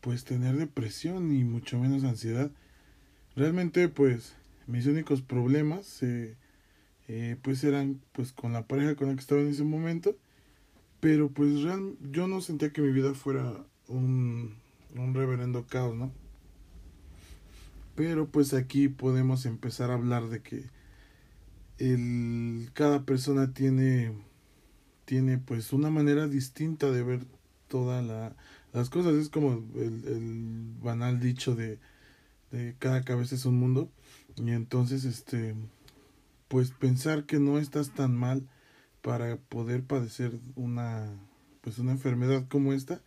pues 0.03 0.25
tener 0.25 0.57
depresión 0.57 1.35
y 1.35 1.45
mucho 1.45 1.79
menos 1.79 2.05
ansiedad. 2.05 2.51
Realmente 3.35 3.89
pues 3.89 4.35
mis 4.67 4.87
únicos 4.87 5.23
problemas 5.23 6.03
eh, 6.03 6.37
pues 7.41 7.65
eran 7.65 8.03
pues 8.13 8.33
con 8.33 8.53
la 8.53 8.67
pareja 8.67 8.97
con 8.97 9.09
la 9.09 9.15
que 9.15 9.21
estaba 9.21 9.41
en 9.41 9.49
ese 9.49 9.65
momento 9.65 10.15
pero 11.01 11.29
pues 11.31 11.63
real, 11.63 11.97
yo 12.13 12.29
no 12.29 12.41
sentía 12.41 12.73
que 12.73 12.81
mi 12.81 12.93
vida 12.93 13.13
fuera 13.13 13.57
un, 13.89 14.55
un 14.95 15.15
reverendo 15.15 15.67
caos 15.67 15.97
no 15.97 16.13
pero 17.95 18.29
pues 18.29 18.55
aquí 18.55 18.89
podemos 18.89 19.47
empezar 19.47 19.91
a 19.91 19.95
hablar 19.95 20.29
de 20.29 20.43
que 20.43 20.65
el, 21.79 22.71
cada 22.75 23.05
persona 23.05 23.53
tiene 23.53 24.13
tiene 25.05 25.39
pues 25.39 25.73
una 25.73 25.91
manera 25.91 26.29
distinta 26.29 26.91
de 26.91 27.03
ver 27.03 27.27
todas 27.69 28.05
la, 28.05 28.35
las 28.73 28.89
cosas. 28.89 29.15
Es 29.15 29.29
como 29.29 29.53
el, 29.75 30.05
el 30.07 30.75
banal 30.81 31.21
dicho 31.21 31.55
de, 31.55 31.79
de 32.51 32.77
cada 32.79 33.03
cabeza 33.03 33.35
es 33.35 33.45
un 33.45 33.59
mundo. 33.59 33.91
Y 34.37 34.51
entonces 34.53 35.05
este 35.05 35.55
pues 36.49 36.71
pensar 36.71 37.25
que 37.25 37.41
no 37.41 37.59
estás 37.59 37.95
tan 37.95 38.15
mal 38.17 38.47
para 39.03 39.37
poder 39.37 39.83
padecer 39.83 40.39
una 40.55 41.11
pues 41.63 41.79
una 41.79 41.93
enfermedad 41.93 42.47
como 42.49 42.73
esta 42.73 43.01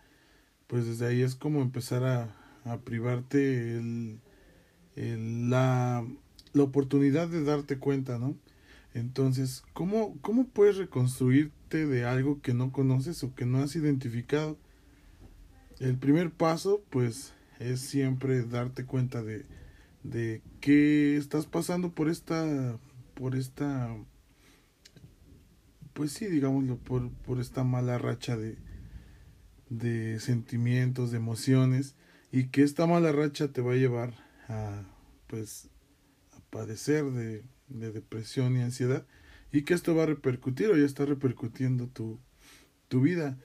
pues 0.67 0.85
desde 0.85 1.05
ahí 1.07 1.21
es 1.21 1.35
como 1.35 1.61
empezar 1.61 2.03
a, 2.03 2.35
a 2.65 2.77
privarte 2.79 3.77
el, 3.77 4.19
la, 4.95 6.05
la 6.53 6.63
oportunidad 6.63 7.27
de 7.27 7.43
darte 7.43 7.77
cuenta 7.77 8.17
no 8.17 8.35
entonces 8.93 9.63
cómo 9.73 10.17
cómo 10.21 10.47
puedes 10.47 10.77
reconstruirte 10.77 11.85
de 11.85 12.05
algo 12.05 12.41
que 12.41 12.53
no 12.53 12.71
conoces 12.71 13.23
o 13.23 13.35
que 13.35 13.45
no 13.45 13.59
has 13.59 13.75
identificado 13.75 14.57
el 15.79 15.97
primer 15.97 16.31
paso 16.31 16.81
pues 16.89 17.33
es 17.59 17.81
siempre 17.81 18.43
darte 18.43 18.85
cuenta 18.85 19.21
de 19.21 19.45
de 20.03 20.41
que 20.61 21.17
estás 21.17 21.45
pasando 21.45 21.91
por 21.91 22.09
esta 22.09 22.77
por 23.15 23.35
esta 23.35 23.93
pues 25.93 26.11
sí 26.11 26.27
digámoslo 26.27 26.77
por, 26.77 27.09
por 27.09 27.39
esta 27.39 27.63
mala 27.63 27.97
racha 27.97 28.37
de 28.37 28.57
de 29.69 30.19
sentimientos 30.19 31.11
de 31.11 31.17
emociones 31.17 31.95
y 32.31 32.47
que 32.47 32.63
esta 32.63 32.85
mala 32.85 33.11
racha 33.11 33.49
te 33.49 33.61
va 33.61 33.73
a 33.73 33.77
llevar 33.77 34.24
a 34.47 34.83
pues 35.27 35.69
a 36.33 36.39
padecer 36.49 37.05
de, 37.05 37.43
de 37.67 37.91
depresión 37.91 38.55
y 38.57 38.61
ansiedad 38.61 39.05
y 39.51 39.63
que 39.63 39.73
esto 39.73 39.95
va 39.95 40.03
a 40.03 40.07
repercutir 40.07 40.69
o 40.69 40.77
ya 40.77 40.85
está 40.85 41.05
repercutiendo 41.05 41.87
tu, 41.87 42.19
tu 42.87 43.01
vida 43.01 43.37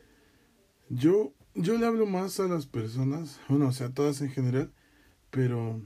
yo 0.88 1.34
yo 1.54 1.78
le 1.78 1.86
hablo 1.86 2.06
más 2.06 2.40
a 2.40 2.48
las 2.48 2.66
personas 2.66 3.40
bueno 3.48 3.68
o 3.68 3.72
sea 3.72 3.88
a 3.88 3.94
todas 3.94 4.20
en 4.20 4.30
general 4.30 4.72
pero 5.30 5.80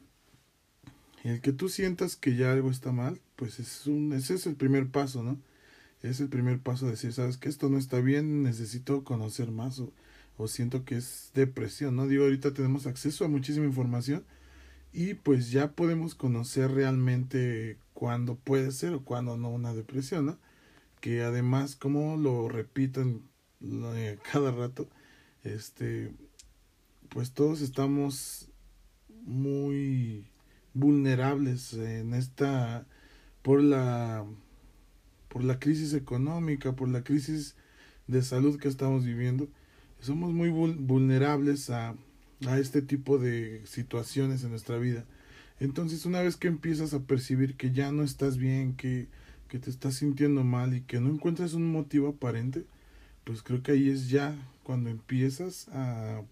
el 1.25 1.41
que 1.41 1.53
tú 1.53 1.69
sientas 1.69 2.17
que 2.17 2.37
ya 2.37 2.53
algo 2.53 2.71
está 2.71 2.93
mal, 2.93 3.21
pues 3.37 3.59
es 3.59 3.87
un, 3.87 4.13
ese 4.13 4.35
es 4.35 4.47
el 4.47 4.57
primer 4.57 4.91
paso, 4.91 5.23
¿no? 5.23 5.41
Es 6.03 6.21
el 6.21 6.29
primer 6.29 6.61
paso 6.61 6.85
de 6.85 6.93
decir, 6.93 7.15
sabes 7.15 7.39
que 7.39 7.49
esto 7.49 7.71
no 7.71 7.79
está 7.79 8.01
bien, 8.01 8.43
necesito 8.43 9.05
conocer 9.05 9.51
más 9.51 9.81
o, 9.81 9.93
o 10.37 10.49
siento 10.49 10.85
que 10.85 10.97
es 10.97 11.31
depresión, 11.35 11.97
¿no? 11.97 12.07
Digo, 12.07 12.25
ahorita 12.25 12.53
tenemos 12.53 12.87
acceso 12.87 13.25
a 13.25 13.29
muchísima 13.29 13.65
información 13.65 14.25
y 14.95 15.15
pues 15.15 15.51
ya 15.51 15.73
podemos 15.73 16.15
conocer 16.15 16.71
realmente 16.71 17.79
cuándo 17.95 18.37
puede 18.37 18.71
ser 18.71 18.95
o 18.95 19.05
cuándo 19.05 19.37
no 19.37 19.51
una 19.51 19.75
depresión. 19.75 20.39
Que 21.01 21.23
además, 21.23 21.75
como 21.75 22.17
lo 22.17 22.49
repito 22.49 23.05
cada 24.33 24.53
rato, 24.53 24.89
este, 25.43 26.15
pues 27.09 27.33
todos 27.33 27.61
estamos 27.61 28.49
muy 29.25 30.27
vulnerables 30.75 31.73
en 31.75 32.15
esta 32.15 32.87
por 33.43 33.63
la 33.63 34.25
por 35.29 35.43
la 35.43 35.59
crisis 35.59 35.93
económica, 35.95 36.77
por 36.77 36.89
la 36.89 37.03
crisis 37.03 37.57
de 38.07 38.23
salud 38.23 38.61
que 38.61 38.69
estamos 38.69 39.05
viviendo, 39.05 39.49
somos 39.99 40.33
muy 40.33 40.51
vulnerables 40.51 41.71
a, 41.71 41.97
a 42.47 42.59
este 42.59 42.83
tipo 42.83 43.19
de 43.19 43.63
situaciones 43.67 44.45
en 44.45 44.51
nuestra 44.51 44.79
vida. 44.79 45.05
Entonces, 45.61 46.05
una 46.05 46.21
vez 46.21 46.37
que 46.37 46.49
empiezas 46.49 46.95
a 46.95 47.01
percibir 47.01 47.57
que 47.57 47.73
ya 47.73 47.93
no 47.93 48.03
estás 48.03 48.37
bien, 48.37 48.75
que, 48.75 49.07
que 49.49 49.59
te 49.59 49.71
estás 49.71 49.95
sintiendo 49.95 50.45
mal 50.45 50.75
y 50.75 50.83
que 50.83 51.01
no 51.01 51.11
encuentras 51.11 51.55
un 51.55 51.71
motivo 51.71 52.09
aparente, 52.09 52.65
pues 53.25 53.43
creo 53.43 53.63
que 53.63 53.73
ahí 53.73 53.89
es 53.89 54.09
ya 54.09 54.35
cuando 54.63 54.91
empiezas 54.91 55.69
a, 55.69 56.23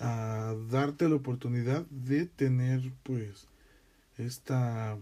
a 0.00 0.54
darte 0.70 1.08
la 1.08 1.16
oportunidad 1.16 1.86
de 1.86 2.26
tener 2.26 2.92
pues 3.02 3.46
esta, 4.18 4.98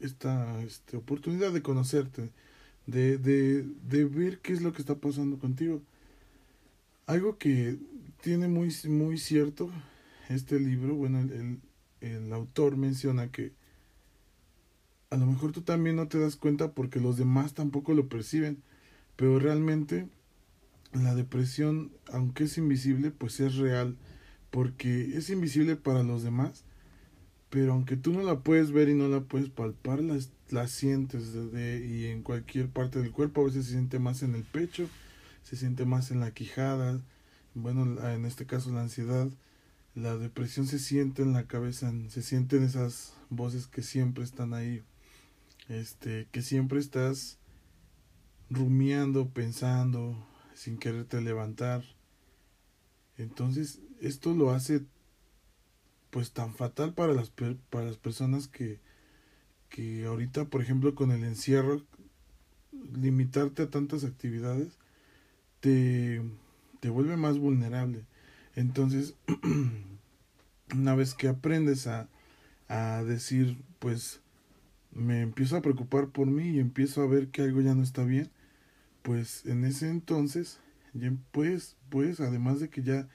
esta 0.00 0.62
este, 0.62 0.96
oportunidad 0.96 1.52
de 1.52 1.62
conocerte, 1.62 2.30
de, 2.86 3.18
de, 3.18 3.64
de 3.88 4.04
ver 4.04 4.38
qué 4.38 4.52
es 4.52 4.62
lo 4.62 4.72
que 4.72 4.80
está 4.80 4.94
pasando 4.94 5.38
contigo. 5.38 5.82
Algo 7.06 7.38
que 7.38 7.78
tiene 8.20 8.48
muy, 8.48 8.74
muy 8.88 9.18
cierto 9.18 9.70
este 10.28 10.60
libro, 10.60 10.94
bueno, 10.94 11.20
el, 11.20 11.60
el, 12.00 12.32
autor 12.32 12.76
menciona 12.76 13.30
que 13.30 13.52
a 15.10 15.16
lo 15.16 15.26
mejor 15.26 15.52
tú 15.52 15.62
también 15.62 15.96
no 15.96 16.08
te 16.08 16.18
das 16.18 16.36
cuenta 16.36 16.72
porque 16.72 17.00
los 17.00 17.16
demás 17.16 17.54
tampoco 17.54 17.94
lo 17.94 18.08
perciben, 18.08 18.62
pero 19.16 19.38
realmente 19.38 20.08
la 20.92 21.14
depresión, 21.14 21.92
aunque 22.12 22.44
es 22.44 22.58
invisible, 22.58 23.10
pues 23.10 23.40
es 23.40 23.56
real, 23.56 23.96
porque 24.50 25.16
es 25.16 25.30
invisible 25.30 25.76
para 25.76 26.02
los 26.02 26.22
demás, 26.22 26.64
pero 27.50 27.72
aunque 27.72 27.96
tú 27.96 28.12
no 28.12 28.22
la 28.22 28.40
puedes 28.40 28.72
ver 28.72 28.88
y 28.90 28.94
no 28.94 29.08
la 29.08 29.20
puedes 29.20 29.48
palpar, 29.48 30.00
la, 30.02 30.18
la 30.50 30.66
sientes 30.66 31.32
de, 31.52 31.86
y 31.86 32.06
en 32.06 32.22
cualquier 32.22 32.68
parte 32.68 33.00
del 33.00 33.12
cuerpo, 33.12 33.40
a 33.40 33.44
veces 33.44 33.66
se 33.66 33.72
siente 33.72 33.98
más 33.98 34.22
en 34.22 34.34
el 34.34 34.44
pecho, 34.44 34.88
se 35.42 35.56
siente 35.56 35.86
más 35.86 36.10
en 36.10 36.20
la 36.20 36.32
quijada, 36.32 37.00
bueno, 37.58 38.00
en 38.08 38.24
este 38.24 38.46
caso 38.46 38.72
la 38.72 38.82
ansiedad, 38.82 39.28
la 39.94 40.16
depresión 40.16 40.66
se 40.66 40.78
siente 40.78 41.22
en 41.22 41.32
la 41.32 41.46
cabeza, 41.46 41.92
se 42.08 42.22
sienten 42.22 42.62
esas 42.62 43.14
voces 43.30 43.66
que 43.66 43.82
siempre 43.82 44.24
están 44.24 44.54
ahí, 44.54 44.82
este, 45.68 46.28
que 46.32 46.42
siempre 46.42 46.78
estás 46.78 47.38
rumiando, 48.50 49.28
pensando, 49.28 50.26
sin 50.54 50.78
quererte 50.78 51.20
levantar. 51.20 51.84
Entonces, 53.16 53.80
esto 54.00 54.34
lo 54.34 54.50
hace 54.50 54.84
pues 56.10 56.32
tan 56.32 56.54
fatal 56.54 56.94
para 56.94 57.12
las 57.12 57.30
para 57.70 57.84
las 57.84 57.98
personas 57.98 58.48
que 58.48 58.80
que 59.68 60.06
ahorita, 60.06 60.46
por 60.46 60.62
ejemplo, 60.62 60.94
con 60.94 61.10
el 61.12 61.24
encierro 61.24 61.82
limitarte 62.72 63.62
a 63.62 63.70
tantas 63.70 64.04
actividades 64.04 64.78
te 65.60 66.22
te 66.80 66.90
vuelve 66.90 67.16
más 67.16 67.38
vulnerable. 67.38 68.04
Entonces, 68.54 69.14
una 70.74 70.94
vez 70.94 71.14
que 71.14 71.28
aprendes 71.28 71.86
a, 71.86 72.08
a 72.68 73.02
decir, 73.04 73.58
pues, 73.78 74.20
me 74.90 75.22
empiezo 75.22 75.56
a 75.56 75.62
preocupar 75.62 76.08
por 76.08 76.26
mí 76.26 76.50
y 76.50 76.58
empiezo 76.58 77.02
a 77.02 77.06
ver 77.06 77.28
que 77.28 77.42
algo 77.42 77.60
ya 77.60 77.74
no 77.74 77.82
está 77.82 78.04
bien, 78.04 78.30
pues 79.02 79.46
en 79.46 79.64
ese 79.64 79.88
entonces, 79.88 80.60
ya 80.94 81.12
puedes, 81.32 81.76
pues, 81.88 82.20
además 82.20 82.60
de 82.60 82.68
que 82.68 82.82
ya 82.82 83.08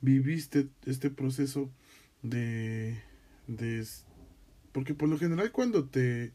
viviste 0.00 0.68
este 0.86 1.10
proceso 1.10 1.70
de, 2.22 3.00
de 3.46 3.84
porque 4.72 4.94
por 4.94 5.08
lo 5.08 5.18
general 5.18 5.50
cuando 5.52 5.86
te 5.86 6.32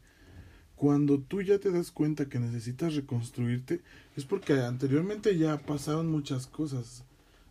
cuando 0.76 1.20
tú 1.20 1.42
ya 1.42 1.58
te 1.58 1.70
das 1.70 1.90
cuenta 1.90 2.28
que 2.28 2.38
necesitas 2.38 2.94
reconstruirte 2.94 3.80
es 4.16 4.24
porque 4.24 4.54
anteriormente 4.54 5.36
ya 5.38 5.58
pasaron 5.58 6.10
muchas 6.10 6.46
cosas 6.46 7.04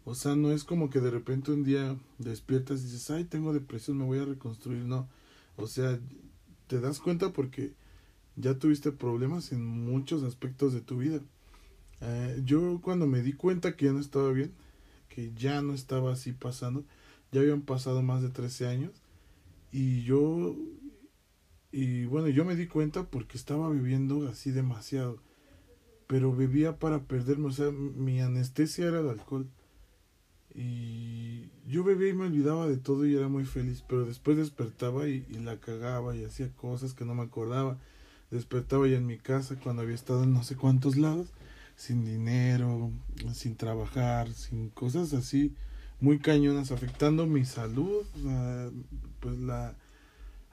o 0.06 0.16
sea, 0.16 0.36
no 0.36 0.52
es 0.52 0.64
como 0.64 0.90
que 0.90 1.00
de 1.00 1.12
repente 1.12 1.52
un 1.52 1.64
día 1.64 1.96
despiertas 2.18 2.82
y 2.82 2.86
dices, 2.86 3.10
ay, 3.10 3.24
tengo 3.24 3.54
depresión, 3.54 3.98
me 3.98 4.06
voy 4.06 4.20
a 4.20 4.26
reconstruir. 4.26 4.84
No, 4.84 5.08
o 5.56 5.68
sea, 5.68 5.98
te 6.68 6.82
das 6.82 7.00
cuenta 7.00 7.32
porque 7.32 7.74
ya 8.36 8.56
tuviste 8.56 8.92
problemas 8.92 9.52
en 9.54 9.66
muchos 9.66 10.24
aspectos 10.24 10.74
de 10.74 10.82
tu 10.82 10.98
vida. 10.98 11.22
Eh, 12.02 12.42
yo 12.44 12.82
cuando 12.84 13.08
me 13.08 13.22
di 13.22 13.34
cuenta 13.34 13.78
que 13.78 13.86
ya 13.86 13.94
no 13.94 14.00
estaba 14.00 14.32
bien, 14.32 14.52
que 15.08 15.32
ya 15.36 15.62
no 15.62 15.74
estaba 15.74 16.12
así 16.12 16.34
pasando, 16.34 16.84
ya 17.32 17.40
habían 17.42 17.62
pasado 17.62 18.02
más 18.02 18.22
de 18.22 18.30
13 18.30 18.68
años 18.68 18.92
y 19.72 20.04
yo, 20.04 20.56
y 21.74 22.06
bueno, 22.06 22.28
yo 22.28 22.46
me 22.46 22.56
di 22.56 22.68
cuenta 22.68 23.04
porque 23.04 23.36
estaba 23.36 23.68
viviendo 23.72 24.28
así 24.30 24.52
demasiado, 24.52 25.18
pero 26.06 26.32
bebía 26.32 26.78
para 26.78 27.00
perderme, 27.00 27.48
o 27.48 27.52
sea, 27.52 27.72
mi 27.72 28.22
anestesia 28.22 28.86
era 28.86 29.00
el 29.00 29.10
alcohol 29.10 29.50
y 30.54 31.50
yo 31.68 31.84
bebía 31.84 32.10
y 32.10 32.14
me 32.14 32.28
olvidaba 32.28 32.68
de 32.68 32.78
todo 32.78 33.08
y 33.08 33.16
era 33.16 33.28
muy 33.28 33.44
feliz, 33.46 33.84
pero 33.88 34.06
después 34.06 34.38
despertaba 34.38 35.08
y, 35.08 35.26
la 35.44 35.60
cagaba 35.60 36.16
y 36.16 36.24
hacía 36.24 36.50
cosas 36.50 36.94
que 36.94 37.06
no 37.06 37.16
me 37.16 37.24
acordaba. 37.24 37.80
Despertaba 38.30 38.88
ya 38.88 38.98
en 38.98 39.08
mi 39.08 39.18
casa 39.18 39.60
cuando 39.60 39.82
había 39.82 39.96
estado 39.96 40.26
en 40.26 40.34
no 40.34 40.44
sé 40.44 40.56
cuántos 40.56 40.96
lados, 40.96 41.34
sin 41.76 42.06
dinero, 42.06 42.92
sin 43.34 43.56
trabajar, 43.56 44.32
sin 44.32 44.70
cosas 44.70 45.14
así 45.14 45.56
muy 46.00 46.20
cañonas, 46.20 46.72
afectando 46.72 47.26
mi 47.26 47.46
salud, 47.46 48.06
pues 49.22 49.40
la 49.40 49.76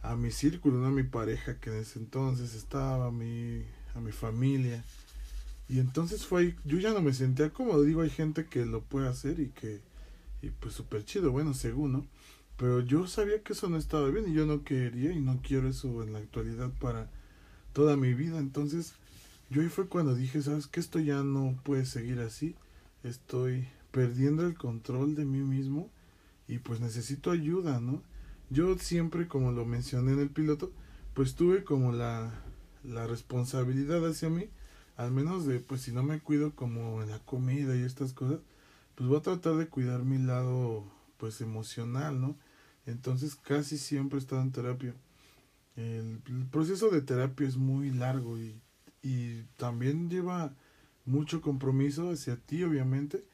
a 0.02 0.16
mi 0.16 0.30
círculo, 0.30 0.78
¿no? 0.78 0.86
a 0.86 0.90
mi 0.90 1.02
pareja 1.02 1.58
que 1.58 1.70
en 1.70 1.76
ese 1.80 1.98
entonces 1.98 2.54
estaba, 2.54 3.06
a 3.06 3.10
mi, 3.10 3.62
a 3.94 4.00
mi 4.00 4.12
familia. 4.12 4.84
Y 5.68 5.78
entonces 5.78 6.26
fue 6.26 6.56
yo 6.64 6.78
ya 6.78 6.92
no 6.92 7.00
me 7.00 7.12
sentía 7.14 7.50
cómodo, 7.50 7.82
digo, 7.82 8.02
hay 8.02 8.10
gente 8.10 8.46
que 8.46 8.66
lo 8.66 8.82
puede 8.82 9.08
hacer 9.08 9.40
y 9.40 9.48
que 9.48 9.80
y 10.42 10.50
pues 10.50 10.74
súper 10.74 11.04
chido, 11.04 11.30
bueno, 11.30 11.54
según, 11.54 11.92
¿no? 11.92 12.06
Pero 12.56 12.80
yo 12.80 13.06
sabía 13.06 13.42
que 13.42 13.52
eso 13.52 13.68
no 13.68 13.76
estaba 13.76 14.08
bien 14.08 14.28
y 14.28 14.34
yo 14.34 14.46
no 14.46 14.64
quería 14.64 15.12
y 15.12 15.20
no 15.20 15.40
quiero 15.42 15.68
eso 15.68 16.02
en 16.02 16.12
la 16.12 16.18
actualidad 16.18 16.70
para 16.78 17.10
toda 17.72 17.96
mi 17.96 18.14
vida. 18.14 18.38
Entonces, 18.38 18.94
yo 19.48 19.62
ahí 19.62 19.68
fue 19.68 19.86
cuando 19.88 20.14
dije, 20.14 20.42
¿sabes 20.42 20.66
qué? 20.66 20.80
Esto 20.80 20.98
ya 20.98 21.22
no 21.22 21.58
puede 21.62 21.86
seguir 21.86 22.20
así. 22.20 22.54
Estoy 23.02 23.66
perdiendo 23.92 24.46
el 24.46 24.56
control 24.56 25.14
de 25.14 25.24
mí 25.24 25.40
mismo 25.40 25.90
y 26.48 26.58
pues 26.58 26.80
necesito 26.80 27.30
ayuda, 27.30 27.80
¿no? 27.80 28.02
Yo 28.50 28.76
siempre, 28.78 29.28
como 29.28 29.52
lo 29.52 29.64
mencioné 29.64 30.12
en 30.12 30.18
el 30.18 30.30
piloto, 30.30 30.72
pues 31.14 31.36
tuve 31.36 31.62
como 31.62 31.92
la, 31.92 32.32
la 32.82 33.06
responsabilidad 33.06 34.04
hacia 34.04 34.28
mí, 34.28 34.50
al 34.96 35.12
menos 35.12 35.46
de, 35.46 35.60
pues 35.60 35.82
si 35.82 35.92
no 35.92 36.02
me 36.02 36.20
cuido 36.20 36.54
como 36.56 37.02
en 37.02 37.10
la 37.10 37.20
comida 37.20 37.76
y 37.76 37.82
estas 37.82 38.12
cosas, 38.12 38.40
pues 38.96 39.08
voy 39.08 39.18
a 39.18 39.22
tratar 39.22 39.54
de 39.54 39.68
cuidar 39.68 40.02
mi 40.02 40.18
lado 40.18 40.84
pues 41.16 41.40
emocional, 41.40 42.20
¿no? 42.20 42.36
Entonces 42.86 43.36
casi 43.36 43.78
siempre 43.78 44.18
he 44.18 44.22
estado 44.22 44.42
en 44.42 44.50
terapia. 44.50 44.94
El, 45.76 46.20
proceso 46.50 46.90
de 46.90 47.02
terapia 47.02 47.46
es 47.46 47.56
muy 47.56 47.90
largo 47.90 48.36
y, 48.36 48.60
y 49.02 49.44
también 49.56 50.10
lleva 50.10 50.52
mucho 51.06 51.40
compromiso 51.40 52.10
hacia 52.10 52.36
ti, 52.36 52.64
obviamente, 52.64 53.24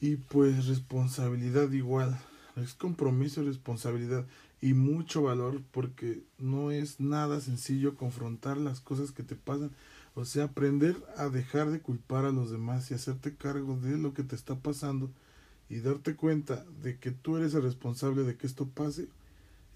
y 0.00 0.16
pues 0.16 0.66
responsabilidad 0.66 1.70
igual. 1.72 2.18
Es 2.56 2.74
compromiso 2.74 3.42
y 3.42 3.46
responsabilidad 3.46 4.26
y 4.60 4.74
mucho 4.74 5.22
valor 5.22 5.62
porque 5.70 6.22
no 6.38 6.70
es 6.70 7.00
nada 7.00 7.40
sencillo 7.40 7.96
confrontar 7.96 8.56
las 8.56 8.80
cosas 8.80 9.12
que 9.12 9.22
te 9.22 9.36
pasan 9.36 9.70
o 10.14 10.24
sea, 10.24 10.44
aprender 10.44 10.96
a 11.16 11.28
dejar 11.28 11.70
de 11.70 11.80
culpar 11.80 12.24
a 12.24 12.32
los 12.32 12.50
demás 12.50 12.90
y 12.90 12.94
hacerte 12.94 13.34
cargo 13.34 13.76
de 13.76 13.96
lo 13.96 14.12
que 14.12 14.24
te 14.24 14.34
está 14.34 14.56
pasando 14.56 15.10
y 15.68 15.80
darte 15.80 16.16
cuenta 16.16 16.64
de 16.82 16.98
que 16.98 17.12
tú 17.12 17.36
eres 17.36 17.54
el 17.54 17.62
responsable 17.62 18.24
de 18.24 18.36
que 18.36 18.46
esto 18.46 18.66
pase 18.66 19.08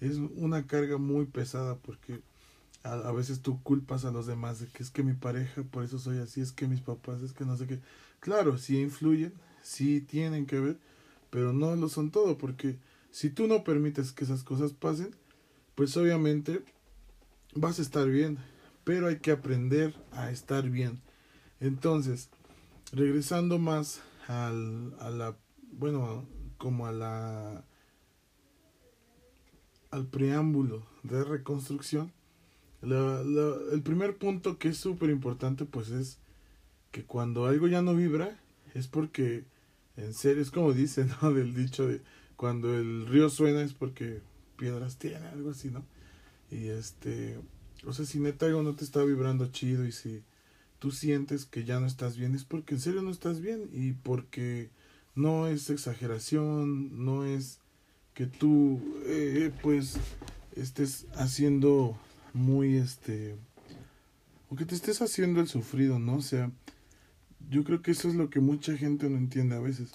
es 0.01 0.17
una 0.17 0.67
carga 0.67 0.97
muy 0.97 1.25
pesada 1.25 1.75
porque 1.75 2.21
a, 2.83 3.11
veces 3.11 3.41
tú 3.41 3.61
culpas 3.63 4.05
a 4.05 4.11
los 4.11 4.27
demás 4.27 4.59
de 4.59 4.67
que 4.67 4.83
es 4.83 4.91
que 4.91 5.01
mi 5.01 5.13
pareja, 5.13 5.63
por 5.63 5.83
eso 5.83 5.97
soy 5.97 6.19
así, 6.19 6.41
es 6.41 6.51
que 6.51 6.67
mis 6.67 6.81
papás, 6.81 7.21
es 7.21 7.33
que 7.33 7.43
no 7.43 7.57
sé 7.57 7.65
qué. 7.65 7.79
Claro, 8.19 8.59
sí 8.59 8.79
influyen, 8.79 9.33
sí 9.63 10.01
tienen 10.01 10.45
que 10.45 10.59
ver, 10.59 10.77
pero 11.35 11.51
no 11.51 11.75
lo 11.75 11.89
son 11.89 12.11
todo 12.11 12.37
porque 12.37 12.79
si 13.11 13.29
tú 13.29 13.45
no 13.45 13.65
permites 13.65 14.13
que 14.13 14.23
esas 14.23 14.43
cosas 14.43 14.71
pasen, 14.71 15.13
pues 15.75 15.97
obviamente 15.97 16.63
vas 17.53 17.79
a 17.79 17.81
estar 17.81 18.07
bien 18.07 18.37
pero 18.85 19.07
hay 19.07 19.17
que 19.17 19.31
aprender 19.31 19.93
a 20.11 20.31
estar 20.31 20.69
bien. 20.69 21.01
Entonces, 21.59 22.29
regresando 22.93 23.59
más 23.59 24.01
al, 24.27 24.95
a 24.99 25.09
la, 25.09 25.35
bueno, 25.73 26.25
como 26.57 26.85
a 26.85 26.93
la, 26.93 27.65
al 29.91 30.05
preámbulo 30.05 30.85
de 31.03 31.23
reconstrucción, 31.23 32.13
el 32.83 33.81
primer 33.83 34.17
punto 34.17 34.59
que 34.59 34.69
es 34.69 34.77
súper 34.77 35.09
importante, 35.09 35.65
pues 35.65 35.89
es 35.89 36.19
que 36.91 37.03
cuando 37.03 37.47
algo 37.47 37.67
ya 37.67 37.81
no 37.81 37.95
vibra, 37.95 38.39
es 38.75 38.87
porque, 38.87 39.45
en 39.97 40.13
serio, 40.13 40.41
es 40.41 40.51
como 40.51 40.73
dicen, 40.73 41.09
¿no? 41.21 41.33
Del 41.33 41.53
dicho 41.53 41.87
de 41.87 42.01
cuando 42.35 42.77
el 42.77 43.07
río 43.07 43.29
suena 43.29 43.61
es 43.61 43.73
porque 43.73 44.21
piedras 44.57 44.97
tiene, 44.97 45.27
algo 45.27 45.51
así, 45.51 45.69
¿no? 45.69 45.85
Y 46.51 46.67
este, 46.67 47.39
o 47.85 47.93
sea, 47.93 48.05
si 48.05 48.19
neta 48.19 48.45
algo 48.45 48.63
no 48.63 48.75
te 48.75 48.83
está 48.83 49.03
vibrando 49.03 49.47
chido 49.47 49.85
y 49.85 49.91
si 49.91 50.23
tú 50.79 50.91
sientes 50.91 51.45
que 51.45 51.63
ya 51.63 51.79
no 51.79 51.87
estás 51.87 52.17
bien, 52.17 52.35
es 52.35 52.43
porque 52.43 52.75
en 52.75 52.81
serio 52.81 53.01
no 53.01 53.11
estás 53.11 53.41
bien 53.41 53.69
y 53.73 53.93
porque 53.93 54.69
no 55.15 55.47
es 55.47 55.69
exageración, 55.69 57.05
no 57.05 57.25
es 57.25 57.59
que 58.13 58.25
tú 58.25 58.81
eh, 59.05 59.51
pues 59.61 59.97
estés 60.55 61.05
haciendo 61.15 61.97
muy 62.33 62.77
este 62.77 63.35
o 64.49 64.55
que 64.55 64.65
te 64.65 64.75
estés 64.75 65.01
haciendo 65.01 65.41
el 65.41 65.47
sufrido, 65.47 65.99
¿no? 65.99 66.17
O 66.17 66.21
sea, 66.21 66.51
yo 67.49 67.63
creo 67.63 67.81
que 67.81 67.91
eso 67.91 68.07
es 68.09 68.15
lo 68.15 68.29
que 68.29 68.39
mucha 68.39 68.77
gente 68.77 69.09
no 69.09 69.17
entiende 69.17 69.55
a 69.55 69.59
veces, 69.59 69.91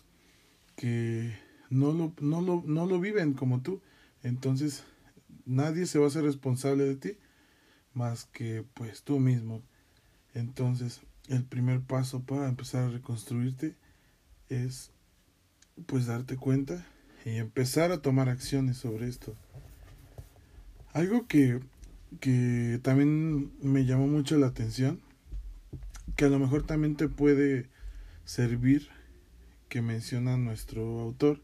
que 0.77 1.35
no 1.69 1.93
lo, 1.93 2.13
no 2.21 2.41
lo, 2.41 2.63
no 2.67 2.87
lo 2.87 3.01
viven 3.01 3.35
como 3.35 3.61
tú, 3.61 3.81
entonces 4.23 4.85
nadie 5.47 5.87
se 5.87 5.99
va 5.99 6.07
a 6.07 6.09
hacer 6.09 6.25
responsable 6.25 6.85
de 6.85 6.97
ti 6.97 7.17
más 7.95 8.25
que 8.27 8.65
pues 8.75 9.03
tú 9.03 9.19
mismo. 9.19 9.63
Entonces, 10.35 11.01
el 11.29 11.45
primer 11.45 11.81
paso 11.81 12.23
para 12.23 12.49
empezar 12.49 12.85
a 12.85 12.89
reconstruirte 12.89 13.75
es 14.49 14.91
pues 15.87 16.07
darte 16.07 16.37
cuenta 16.37 16.87
y 17.25 17.37
empezar 17.37 17.93
a 17.93 18.03
tomar 18.03 18.29
acciones 18.29 18.77
sobre 18.77 19.09
esto. 19.09 19.35
Algo 20.93 21.27
que, 21.27 21.61
que 22.21 22.81
también 22.83 23.53
me 23.63 23.85
llamó 23.85 24.07
mucho 24.07 24.37
la 24.39 24.49
atención, 24.49 25.01
que 26.17 26.25
a 26.25 26.29
lo 26.29 26.39
mejor 26.39 26.65
también 26.65 26.97
te 26.97 27.09
puede 27.09 27.69
servir, 28.25 28.89
que 29.69 29.83
menciona 29.83 30.37
nuestro 30.37 31.01
autor, 31.01 31.43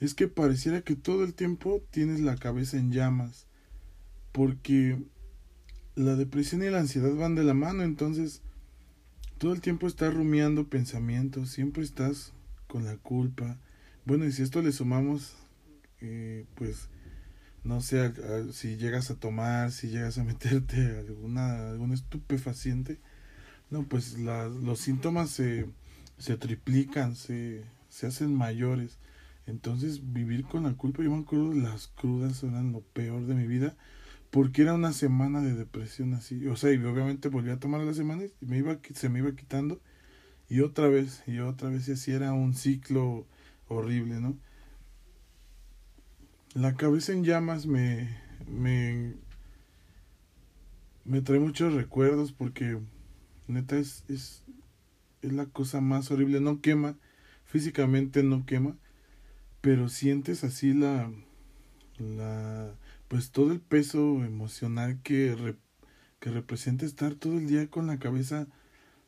es 0.00 0.14
que 0.14 0.28
pareciera 0.28 0.82
que 0.82 0.96
todo 0.96 1.24
el 1.24 1.34
tiempo 1.34 1.82
tienes 1.90 2.20
la 2.20 2.36
cabeza 2.36 2.76
en 2.76 2.92
llamas, 2.92 3.46
porque 4.32 4.98
la 5.96 6.14
depresión 6.14 6.62
y 6.62 6.70
la 6.70 6.80
ansiedad 6.80 7.14
van 7.14 7.34
de 7.34 7.42
la 7.42 7.54
mano, 7.54 7.82
entonces 7.82 8.42
todo 9.38 9.52
el 9.52 9.60
tiempo 9.60 9.86
estás 9.86 10.14
rumiando 10.14 10.68
pensamientos, 10.68 11.50
siempre 11.50 11.82
estás 11.82 12.32
con 12.66 12.84
la 12.84 12.96
culpa. 12.96 13.58
Bueno, 14.04 14.24
y 14.24 14.32
si 14.32 14.42
esto 14.42 14.62
le 14.62 14.72
sumamos, 14.72 15.36
eh, 16.00 16.44
pues, 16.54 16.88
no 17.64 17.80
sé, 17.80 18.12
si 18.52 18.76
llegas 18.76 19.10
a 19.10 19.16
tomar, 19.16 19.72
si 19.72 19.88
llegas 19.88 20.18
a 20.18 20.24
meterte 20.24 20.98
alguna, 20.98 21.70
algún 21.70 21.92
estupefaciente, 21.92 23.00
no, 23.70 23.82
pues 23.84 24.18
los 24.18 24.78
síntomas 24.78 25.30
se, 25.30 25.66
se 26.18 26.36
triplican, 26.36 27.16
se, 27.16 27.64
se 27.88 28.06
hacen 28.06 28.34
mayores. 28.34 28.98
Entonces, 29.46 30.12
vivir 30.12 30.44
con 30.44 30.64
la 30.64 30.74
culpa, 30.74 31.02
yo 31.02 31.10
me 31.10 31.22
acuerdo, 31.22 31.52
las 31.54 31.88
crudas 31.88 32.42
eran 32.42 32.72
lo 32.72 32.80
peor 32.80 33.26
de 33.26 33.34
mi 33.34 33.46
vida 33.46 33.76
porque 34.30 34.62
era 34.62 34.74
una 34.74 34.92
semana 34.92 35.40
de 35.40 35.54
depresión 35.54 36.14
así. 36.14 36.46
O 36.48 36.56
sea, 36.56 36.72
y 36.72 36.76
obviamente 36.84 37.28
volví 37.28 37.50
a 37.50 37.58
tomar 37.60 37.80
las 37.82 37.96
semanas 37.96 38.30
y 38.40 38.46
me 38.46 38.58
iba, 38.58 38.78
se 38.94 39.08
me 39.08 39.20
iba 39.20 39.34
quitando. 39.34 39.80
Y 40.48 40.60
otra 40.60 40.88
vez, 40.88 41.22
y 41.26 41.38
otra 41.40 41.68
vez, 41.70 41.88
y 41.88 41.92
así 41.92 42.12
era 42.12 42.32
un 42.32 42.54
ciclo 42.54 43.26
horrible, 43.68 44.20
¿no? 44.20 44.36
La 46.54 46.74
cabeza 46.74 47.12
en 47.12 47.24
llamas 47.24 47.66
me, 47.66 48.08
me, 48.46 49.14
me 51.04 51.20
trae 51.20 51.38
muchos 51.38 51.74
recuerdos 51.74 52.32
porque 52.32 52.78
neta 53.48 53.78
es, 53.78 54.04
es, 54.08 54.44
es 55.22 55.32
la 55.32 55.46
cosa 55.46 55.80
más 55.80 56.10
horrible. 56.10 56.40
No 56.40 56.60
quema, 56.60 56.96
físicamente 57.44 58.22
no 58.22 58.46
quema, 58.46 58.76
pero 59.60 59.88
sientes 59.88 60.44
así 60.44 60.74
la, 60.74 61.10
la 61.98 62.74
pues 63.08 63.30
todo 63.30 63.52
el 63.52 63.60
peso 63.60 64.24
emocional 64.24 65.00
que, 65.02 65.56
que 66.20 66.30
representa 66.30 66.84
estar 66.84 67.14
todo 67.14 67.38
el 67.38 67.46
día 67.48 67.68
con 67.68 67.86
la 67.86 67.98
cabeza 67.98 68.46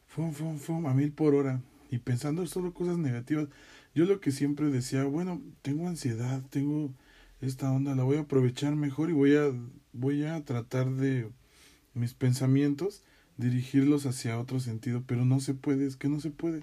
fum, 0.07 0.87
a 0.87 0.95
mil 0.95 1.13
por 1.13 1.35
hora 1.35 1.61
y 1.91 1.99
pensando 1.99 2.47
solo 2.47 2.75
cosas 2.75 2.99
negativas. 2.99 3.49
Yo 3.95 4.05
lo 4.05 4.21
que 4.21 4.33
siempre 4.33 4.71
decía, 4.71 5.05
bueno, 5.05 5.43
tengo 5.63 5.89
ansiedad, 5.89 6.43
tengo 6.51 6.93
esta 7.41 7.71
onda, 7.73 7.95
la 7.95 8.05
voy 8.05 8.17
a 8.17 8.21
aprovechar 8.21 8.77
mejor 8.77 9.11
y 9.11 9.13
voy 9.13 9.37
a, 9.37 9.53
voy 9.93 10.25
a 10.25 10.45
tratar 10.45 10.91
de 10.91 11.31
mis 11.95 12.15
pensamientos 12.15 13.03
dirigirlos 13.41 14.07
hacia 14.07 14.39
otro 14.39 14.61
sentido, 14.61 15.03
pero 15.07 15.25
no 15.25 15.41
se 15.41 15.55
puede, 15.55 15.87
es 15.87 15.97
que 15.97 16.09
no 16.09 16.21
se 16.21 16.31
puede. 16.31 16.63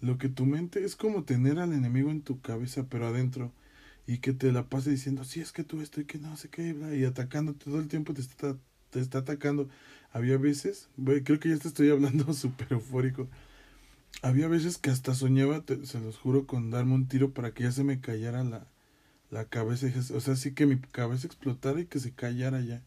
Lo 0.00 0.18
que 0.18 0.28
tu 0.28 0.46
mente 0.46 0.84
es 0.84 0.96
como 0.96 1.24
tener 1.24 1.58
al 1.58 1.72
enemigo 1.72 2.10
en 2.10 2.22
tu 2.22 2.40
cabeza, 2.40 2.86
pero 2.88 3.08
adentro 3.08 3.52
y 4.06 4.18
que 4.18 4.32
te 4.32 4.52
la 4.52 4.64
pase 4.68 4.90
diciendo, 4.90 5.24
sí, 5.24 5.40
es 5.40 5.52
que 5.52 5.64
tú 5.64 5.82
estoy 5.82 6.06
que 6.06 6.18
no 6.18 6.36
sé 6.36 6.48
qué, 6.48 6.74
y 6.98 7.04
atacando 7.04 7.54
todo 7.54 7.78
el 7.78 7.88
tiempo 7.88 8.14
te 8.14 8.22
está, 8.22 8.56
te 8.90 9.00
está 9.00 9.18
atacando. 9.18 9.68
Había 10.12 10.38
veces, 10.38 10.88
creo 11.24 11.38
que 11.38 11.50
ya 11.50 11.58
te 11.58 11.68
estoy 11.68 11.90
hablando 11.90 12.32
súper 12.34 12.72
eufórico, 12.72 13.28
había 14.22 14.48
veces 14.48 14.78
que 14.78 14.90
hasta 14.90 15.14
soñaba, 15.14 15.62
se 15.84 16.00
los 16.00 16.16
juro, 16.18 16.46
con 16.46 16.70
darme 16.70 16.94
un 16.94 17.06
tiro 17.08 17.32
para 17.34 17.52
que 17.52 17.64
ya 17.64 17.72
se 17.72 17.84
me 17.84 18.00
callara 18.00 18.44
la, 18.44 18.66
la 19.30 19.44
cabeza, 19.46 19.88
o 20.14 20.20
sea, 20.20 20.36
sí 20.36 20.54
que 20.54 20.66
mi 20.66 20.78
cabeza 20.78 21.26
explotara 21.26 21.80
y 21.80 21.86
que 21.86 22.00
se 22.00 22.12
callara 22.12 22.60
ya. 22.62 22.82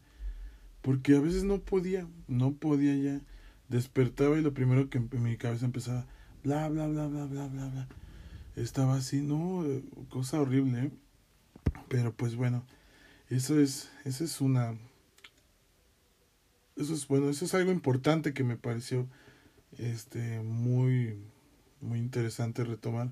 Porque 0.82 1.16
a 1.16 1.20
veces 1.20 1.44
no 1.44 1.60
podía, 1.60 2.06
no 2.28 2.52
podía 2.52 2.94
ya. 2.96 3.20
Despertaba 3.68 4.38
y 4.38 4.42
lo 4.42 4.52
primero 4.52 4.90
que 4.90 4.98
en 4.98 5.22
mi 5.22 5.36
cabeza 5.38 5.64
empezaba, 5.64 6.06
bla, 6.44 6.68
bla, 6.68 6.86
bla, 6.88 7.06
bla, 7.06 7.24
bla, 7.24 7.46
bla, 7.46 7.68
bla. 7.68 7.88
Estaba 8.56 8.96
así, 8.96 9.22
no, 9.22 9.64
cosa 10.10 10.40
horrible, 10.40 10.86
¿eh? 10.86 10.90
Pero 11.88 12.12
pues 12.12 12.36
bueno, 12.36 12.64
eso 13.30 13.58
es, 13.58 13.90
eso 14.04 14.24
es 14.24 14.40
una, 14.42 14.74
eso 16.76 16.94
es 16.94 17.06
bueno, 17.08 17.30
eso 17.30 17.44
es 17.44 17.54
algo 17.54 17.70
importante 17.70 18.34
que 18.34 18.44
me 18.44 18.56
pareció, 18.56 19.06
este, 19.78 20.40
muy, 20.40 21.16
muy 21.80 21.98
interesante 21.98 22.64
retomar. 22.64 23.10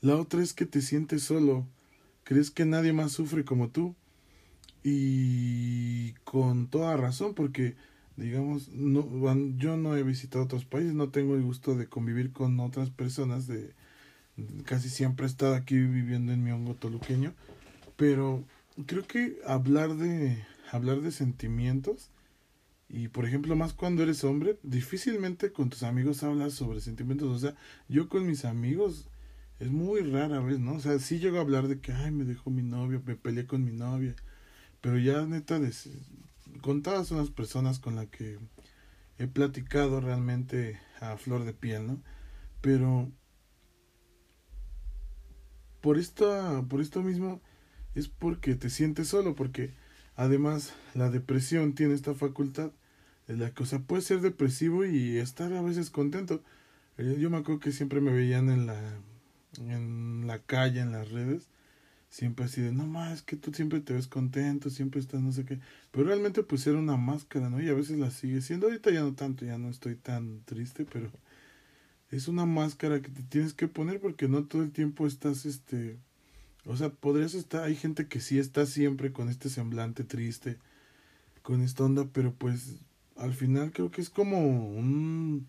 La 0.00 0.16
otra 0.16 0.42
es 0.42 0.52
que 0.52 0.66
te 0.66 0.82
sientes 0.82 1.22
solo, 1.22 1.66
crees 2.24 2.50
que 2.50 2.66
nadie 2.66 2.92
más 2.92 3.12
sufre 3.12 3.44
como 3.44 3.70
tú 3.70 3.94
y 4.84 6.12
con 6.24 6.68
toda 6.68 6.96
razón 6.98 7.34
porque 7.34 7.74
digamos 8.16 8.68
no 8.68 9.08
yo 9.56 9.78
no 9.78 9.96
he 9.96 10.02
visitado 10.02 10.44
otros 10.44 10.66
países 10.66 10.92
no 10.92 11.08
tengo 11.08 11.34
el 11.34 11.42
gusto 11.42 11.74
de 11.74 11.88
convivir 11.88 12.32
con 12.32 12.60
otras 12.60 12.90
personas 12.90 13.46
de 13.46 13.72
casi 14.66 14.90
siempre 14.90 15.24
he 15.24 15.28
estado 15.28 15.54
aquí 15.54 15.76
viviendo 15.76 16.32
en 16.32 16.44
mi 16.44 16.50
hongo 16.50 16.74
toluqueño 16.74 17.32
pero 17.96 18.44
creo 18.86 19.06
que 19.06 19.38
hablar 19.46 19.96
de 19.96 20.44
hablar 20.70 21.00
de 21.00 21.12
sentimientos 21.12 22.10
y 22.86 23.08
por 23.08 23.24
ejemplo 23.24 23.56
más 23.56 23.72
cuando 23.72 24.02
eres 24.02 24.22
hombre 24.22 24.58
difícilmente 24.62 25.50
con 25.50 25.70
tus 25.70 25.82
amigos 25.82 26.22
hablas 26.22 26.52
sobre 26.52 26.82
sentimientos 26.82 27.28
o 27.28 27.38
sea 27.38 27.56
yo 27.88 28.10
con 28.10 28.26
mis 28.26 28.44
amigos 28.44 29.08
es 29.60 29.70
muy 29.70 30.02
rara 30.02 30.40
vez 30.40 30.58
no 30.58 30.74
o 30.74 30.80
sea 30.80 30.98
sí 30.98 31.20
llego 31.20 31.38
a 31.38 31.40
hablar 31.40 31.68
de 31.68 31.80
que 31.80 31.92
ay 31.92 32.10
me 32.10 32.24
dejó 32.24 32.50
mi 32.50 32.62
novio 32.62 33.02
me 33.06 33.16
peleé 33.16 33.46
con 33.46 33.64
mi 33.64 33.72
novia 33.72 34.14
pero 34.84 34.98
ya 34.98 35.24
neta 35.24 35.58
de, 35.58 35.72
contadas 36.60 37.08
son 37.08 37.16
las 37.16 37.30
personas 37.30 37.78
con 37.78 37.96
las 37.96 38.08
que 38.08 38.38
he 39.16 39.26
platicado 39.26 40.02
realmente 40.02 40.78
a 41.00 41.16
flor 41.16 41.44
de 41.44 41.54
piel 41.54 41.86
no 41.86 42.02
pero 42.60 43.10
por 45.80 45.98
esta 45.98 46.62
por 46.68 46.82
esto 46.82 47.02
mismo 47.02 47.40
es 47.94 48.08
porque 48.08 48.54
te 48.54 48.70
sientes 48.70 49.08
solo, 49.08 49.34
porque 49.34 49.72
además 50.16 50.74
la 50.94 51.10
depresión 51.10 51.74
tiene 51.74 51.94
esta 51.94 52.14
facultad 52.14 52.72
de 53.26 53.36
la 53.36 53.52
cosa 53.52 53.80
puede 53.80 54.02
ser 54.02 54.20
depresivo 54.20 54.84
y 54.84 55.18
estar 55.18 55.52
a 55.52 55.62
veces 55.62 55.90
contento. 55.90 56.42
Eh, 56.98 57.16
yo 57.18 57.30
me 57.30 57.38
acuerdo 57.38 57.60
que 57.60 57.72
siempre 57.72 58.00
me 58.00 58.12
veían 58.12 58.50
en 58.50 58.66
la 58.66 58.80
en 59.58 60.26
la 60.26 60.40
calle, 60.40 60.80
en 60.80 60.92
las 60.92 61.10
redes, 61.10 61.48
siempre 62.14 62.44
así 62.44 62.60
de, 62.60 62.70
no 62.70 62.86
más, 62.86 63.22
que 63.22 63.34
tú 63.34 63.52
siempre 63.52 63.80
te 63.80 63.92
ves 63.92 64.06
contento, 64.06 64.70
siempre 64.70 65.00
estás 65.00 65.20
no 65.20 65.32
sé 65.32 65.44
qué, 65.44 65.58
pero 65.90 66.04
realmente 66.04 66.44
pues 66.44 66.64
era 66.64 66.78
una 66.78 66.96
máscara, 66.96 67.50
¿no? 67.50 67.60
Y 67.60 67.68
a 67.68 67.74
veces 67.74 67.98
la 67.98 68.12
sigue 68.12 68.40
siendo, 68.40 68.68
ahorita 68.68 68.92
ya 68.92 69.00
no 69.00 69.14
tanto, 69.14 69.44
ya 69.44 69.58
no 69.58 69.68
estoy 69.68 69.96
tan 69.96 70.40
triste, 70.44 70.84
pero 70.84 71.10
es 72.12 72.28
una 72.28 72.46
máscara 72.46 73.02
que 73.02 73.08
te 73.08 73.22
tienes 73.24 73.52
que 73.52 73.66
poner 73.66 74.00
porque 74.00 74.28
no 74.28 74.44
todo 74.44 74.62
el 74.62 74.70
tiempo 74.70 75.08
estás, 75.08 75.44
este, 75.44 75.98
o 76.64 76.76
sea, 76.76 76.90
podrías 76.90 77.34
estar, 77.34 77.64
hay 77.64 77.74
gente 77.74 78.06
que 78.06 78.20
sí 78.20 78.38
está 78.38 78.64
siempre 78.64 79.10
con 79.10 79.28
este 79.28 79.48
semblante 79.48 80.04
triste, 80.04 80.58
con 81.42 81.62
esta 81.62 81.82
onda, 81.82 82.06
pero 82.12 82.32
pues 82.32 82.76
al 83.16 83.34
final 83.34 83.72
creo 83.72 83.90
que 83.90 84.00
es 84.00 84.08
como 84.08 84.68
un, 84.68 85.48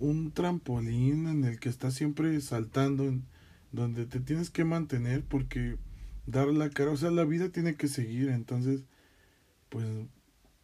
un 0.00 0.32
trampolín 0.32 1.28
en 1.28 1.44
el 1.44 1.60
que 1.60 1.68
estás 1.68 1.94
siempre 1.94 2.40
saltando, 2.40 3.14
donde 3.72 4.06
te 4.06 4.20
tienes 4.20 4.50
que 4.50 4.64
mantener 4.64 5.22
porque 5.24 5.76
dar 6.26 6.48
la 6.48 6.70
cara, 6.70 6.90
o 6.90 6.96
sea, 6.96 7.10
la 7.10 7.24
vida 7.24 7.50
tiene 7.50 7.76
que 7.76 7.88
seguir, 7.88 8.28
entonces, 8.28 8.82
pues 9.68 9.86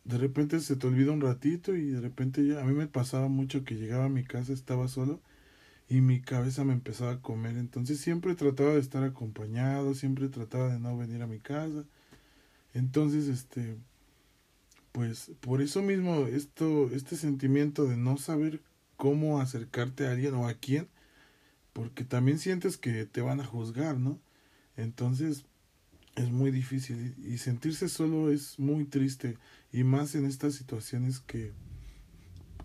de 0.04 0.18
repente 0.18 0.60
se 0.60 0.76
te 0.76 0.86
olvida 0.86 1.12
un 1.12 1.20
ratito 1.20 1.76
y 1.76 1.86
de 1.86 2.00
repente 2.00 2.46
ya, 2.46 2.60
a 2.60 2.64
mí 2.64 2.74
me 2.74 2.88
pasaba 2.88 3.28
mucho 3.28 3.64
que 3.64 3.76
llegaba 3.76 4.06
a 4.06 4.08
mi 4.08 4.24
casa, 4.24 4.52
estaba 4.52 4.88
solo 4.88 5.20
y 5.88 6.00
mi 6.00 6.20
cabeza 6.20 6.64
me 6.64 6.72
empezaba 6.72 7.12
a 7.12 7.20
comer. 7.20 7.56
Entonces 7.56 8.00
siempre 8.00 8.34
trataba 8.34 8.72
de 8.74 8.80
estar 8.80 9.04
acompañado, 9.04 9.94
siempre 9.94 10.28
trataba 10.28 10.72
de 10.72 10.80
no 10.80 10.96
venir 10.96 11.22
a 11.22 11.26
mi 11.26 11.38
casa. 11.38 11.84
Entonces, 12.74 13.28
este, 13.28 13.76
pues 14.92 15.30
por 15.40 15.60
eso 15.62 15.82
mismo, 15.82 16.26
esto, 16.26 16.90
este 16.92 17.16
sentimiento 17.16 17.84
de 17.84 17.96
no 17.96 18.16
saber 18.16 18.60
cómo 18.96 19.40
acercarte 19.40 20.06
a 20.06 20.12
alguien 20.12 20.34
o 20.34 20.48
a 20.48 20.54
quién, 20.54 20.88
porque 21.72 22.04
también 22.04 22.38
sientes 22.38 22.76
que 22.76 23.06
te 23.06 23.20
van 23.20 23.40
a 23.40 23.46
juzgar, 23.46 23.98
¿no? 23.98 24.20
Entonces 24.76 25.44
es 26.16 26.30
muy 26.30 26.50
difícil 26.50 27.14
y 27.24 27.38
sentirse 27.38 27.88
solo 27.88 28.30
es 28.30 28.58
muy 28.58 28.84
triste 28.84 29.38
y 29.72 29.84
más 29.84 30.14
en 30.14 30.26
estas 30.26 30.54
situaciones 30.54 31.20
que 31.20 31.52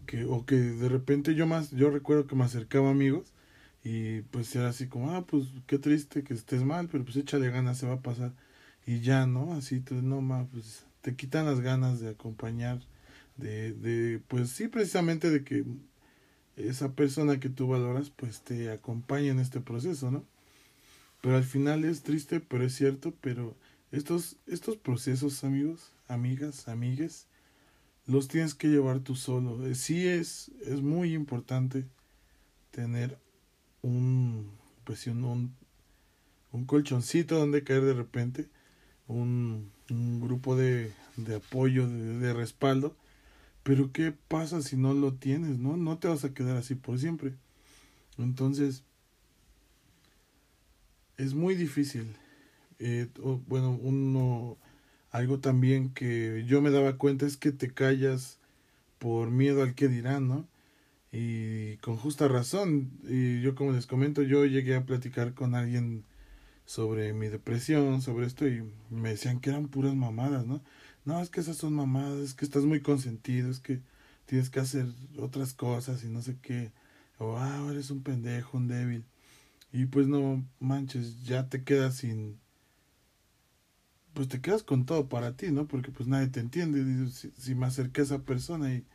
que 0.06 0.26
o 0.26 0.46
que 0.46 0.56
de 0.56 0.90
repente 0.90 1.36
yo 1.36 1.48
más 1.48 1.72
yo 1.72 1.90
recuerdo 1.90 2.28
que 2.28 2.36
me 2.36 2.44
acercaba 2.44 2.90
a 2.90 2.92
amigos 2.92 3.34
y 3.84 4.22
pues 4.24 4.54
era 4.56 4.70
así 4.70 4.88
como 4.88 5.12
ah 5.12 5.26
pues 5.26 5.46
qué 5.66 5.80
triste 5.80 6.24
que 6.24 6.34
estés 6.34 6.64
mal 6.64 6.90
pero 6.92 7.06
pues 7.06 7.16
échale 7.18 7.50
ganas 7.50 7.78
se 7.78 7.88
va 7.88 7.96
a 7.96 8.02
pasar 8.02 8.34
y 8.86 9.00
ya 9.00 9.26
no 9.28 9.54
así 9.54 9.84
no 9.92 10.22
más 10.22 10.48
pues 10.52 10.86
te 11.02 11.16
quitan 11.16 11.46
las 11.46 11.62
ganas 11.62 12.02
de 12.02 12.10
acompañar 12.10 12.82
de, 13.38 13.74
de, 13.74 14.20
pues 14.28 14.50
sí, 14.50 14.68
precisamente 14.68 15.30
de 15.30 15.44
que 15.44 15.64
esa 16.58 16.94
persona 16.94 17.40
que 17.40 17.50
tú 17.50 17.68
valoras, 17.68 18.10
pues 18.10 18.42
te 18.42 18.72
acompañe 18.72 19.30
en 19.30 19.40
este 19.40 19.62
proceso, 19.62 20.12
¿no? 20.12 20.26
Pero 21.22 21.38
al 21.38 21.44
final 21.44 21.86
es 21.86 22.04
triste, 22.04 22.40
pero 22.40 22.64
es 22.64 22.76
cierto, 22.76 23.14
pero 23.22 23.56
estos, 23.92 24.36
estos 24.48 24.78
procesos, 24.78 25.44
amigos, 25.44 25.92
amigas, 26.08 26.68
amigues, 26.68 27.28
los 28.06 28.28
tienes 28.28 28.56
que 28.56 28.68
llevar 28.68 29.00
tú 29.00 29.16
solo. 29.16 29.66
Eh, 29.68 29.76
sí 29.76 30.08
es, 30.08 30.52
es 30.66 30.82
muy 30.82 31.14
importante 31.14 31.86
tener 32.72 33.18
un, 33.82 34.52
pues 34.84 35.08
un, 35.08 35.54
un, 36.52 36.66
colchoncito 36.66 37.38
donde 37.38 37.64
caer 37.64 37.84
de 37.84 37.94
repente, 37.94 38.50
un, 39.08 39.72
un 39.90 40.22
grupo 40.22 40.56
de, 40.56 40.92
de 41.18 41.36
apoyo, 41.36 41.88
de, 41.88 42.34
respaldo. 42.34 42.96
Pero 43.68 43.92
¿qué 43.92 44.14
pasa 44.30 44.62
si 44.62 44.78
no 44.78 44.94
lo 44.94 45.16
tienes? 45.16 45.60
No, 45.60 45.76
no 45.76 45.98
te 45.98 46.08
vas 46.08 46.24
a 46.24 46.34
quedar 46.34 46.56
así 46.56 46.74
por 46.74 47.00
siempre. 47.00 47.34
Entonces, 48.18 48.86
es 51.18 51.34
muy 51.34 51.54
difícil. 51.54 52.16
Eh, 52.80 53.10
bueno, 53.46 53.78
uno, 53.82 54.58
algo 55.12 55.40
también 55.40 55.90
que 55.94 56.46
yo 56.48 56.62
me 56.62 56.72
daba 56.72 56.98
cuenta 56.98 57.26
es 57.26 57.36
que 57.36 57.52
te 57.52 57.74
callas 57.74 58.40
por 59.00 59.32
miedo 59.32 59.64
al 59.64 59.76
que 59.76 59.90
dirán, 59.90 60.30
¿no? 60.30 60.48
Y 61.12 61.76
con 61.80 61.98
justa 61.98 62.30
razón. 62.30 62.90
Y 63.04 63.42
yo 63.42 63.54
como 63.54 63.74
les 63.74 63.86
comento, 63.86 64.22
yo 64.22 64.46
llegué 64.46 64.76
a 64.76 64.86
platicar 64.86 65.34
con 65.34 65.56
alguien 65.56 66.06
sobre 66.64 67.12
mi 67.12 67.28
depresión, 67.28 68.02
sobre 68.02 68.28
esto, 68.28 68.48
y 68.48 68.64
me 68.90 69.10
decían 69.10 69.42
que 69.42 69.50
eran 69.50 69.68
puras 69.68 69.94
mamadas, 69.94 70.46
¿no? 70.46 70.62
No, 71.08 71.22
es 71.22 71.30
que 71.30 71.40
esas 71.40 71.56
son 71.56 71.74
mamadas, 71.74 72.20
es 72.20 72.34
que 72.34 72.44
estás 72.44 72.66
muy 72.66 72.82
consentido, 72.82 73.50
es 73.50 73.62
que 73.62 73.80
tienes 74.26 74.50
que 74.50 74.60
hacer 74.60 74.88
otras 75.18 75.54
cosas 75.54 76.04
y 76.04 76.10
no 76.10 76.22
sé 76.22 76.36
qué. 76.42 76.74
O, 77.18 77.38
ah, 77.38 77.66
eres 77.72 77.92
un 77.92 78.04
pendejo, 78.04 78.58
un 78.58 78.68
débil. 78.68 79.06
Y 79.72 79.86
pues 79.86 80.08
no 80.08 80.44
manches, 80.60 81.24
ya 81.24 81.48
te 81.48 81.64
quedas 81.64 81.96
sin... 81.96 82.38
Pues 84.14 84.28
te 84.28 84.42
quedas 84.42 84.64
con 84.64 84.86
todo 84.86 85.08
para 85.08 85.38
ti, 85.38 85.50
¿no? 85.50 85.66
Porque 85.66 85.92
pues 85.92 86.10
nadie 86.10 86.28
te 86.28 86.42
entiende. 86.42 87.10
Si, 87.10 87.56
me 87.56 87.68
acerqué 87.68 88.02
a 88.02 88.04
esa 88.04 88.24
persona 88.24 88.74
y, 88.74 88.86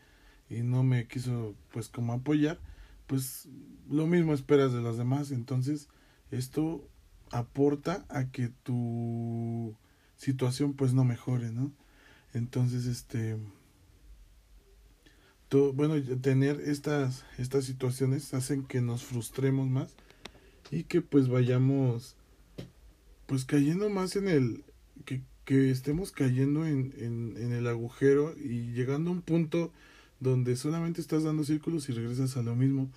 y 0.50 0.62
no 0.62 0.82
me 0.82 1.06
quiso 1.06 1.54
pues 1.72 1.88
como 1.88 2.12
apoyar, 2.12 2.60
pues 3.06 3.48
lo 3.88 4.06
mismo 4.06 4.34
esperas 4.34 4.74
de 4.74 4.82
los 4.82 4.98
demás. 4.98 5.30
Entonces 5.30 5.88
esto 6.30 6.86
aporta 7.30 8.04
a 8.10 8.26
que 8.26 8.50
tu 8.64 9.74
situación 10.16 10.74
pues 10.74 10.92
no 10.92 11.04
mejore, 11.04 11.52
¿no? 11.52 11.72
Entonces 12.34 12.86
este... 12.86 13.36
Bueno, 15.74 16.02
tener 16.22 16.60
estas, 16.60 17.26
estas 17.36 17.66
situaciones 17.66 18.32
hacen 18.32 18.64
que 18.64 18.80
nos 18.80 19.04
frustremos 19.04 19.68
más 19.68 19.94
y 20.70 20.84
que 20.84 21.02
pues 21.02 21.28
vayamos 21.28 22.16
pues 23.26 23.44
cayendo 23.44 23.90
más 23.90 24.16
en 24.16 24.28
el 24.28 24.64
que, 25.04 25.20
que 25.44 25.70
estemos 25.70 26.10
cayendo 26.10 26.66
en, 26.66 26.94
en, 26.96 27.36
en, 27.36 27.52
el 27.52 27.66
agujero 27.66 28.34
y 28.38 28.72
llegando 28.72 29.10
a 29.10 29.12
un 29.12 29.20
punto 29.20 29.70
donde 30.20 30.56
solamente 30.56 31.02
estás 31.02 31.22
dando 31.22 31.44
círculos 31.44 31.86
y 31.90 31.92
regresas 31.92 32.38
a 32.38 32.42
lo 32.42 32.56
mismo 32.56 32.88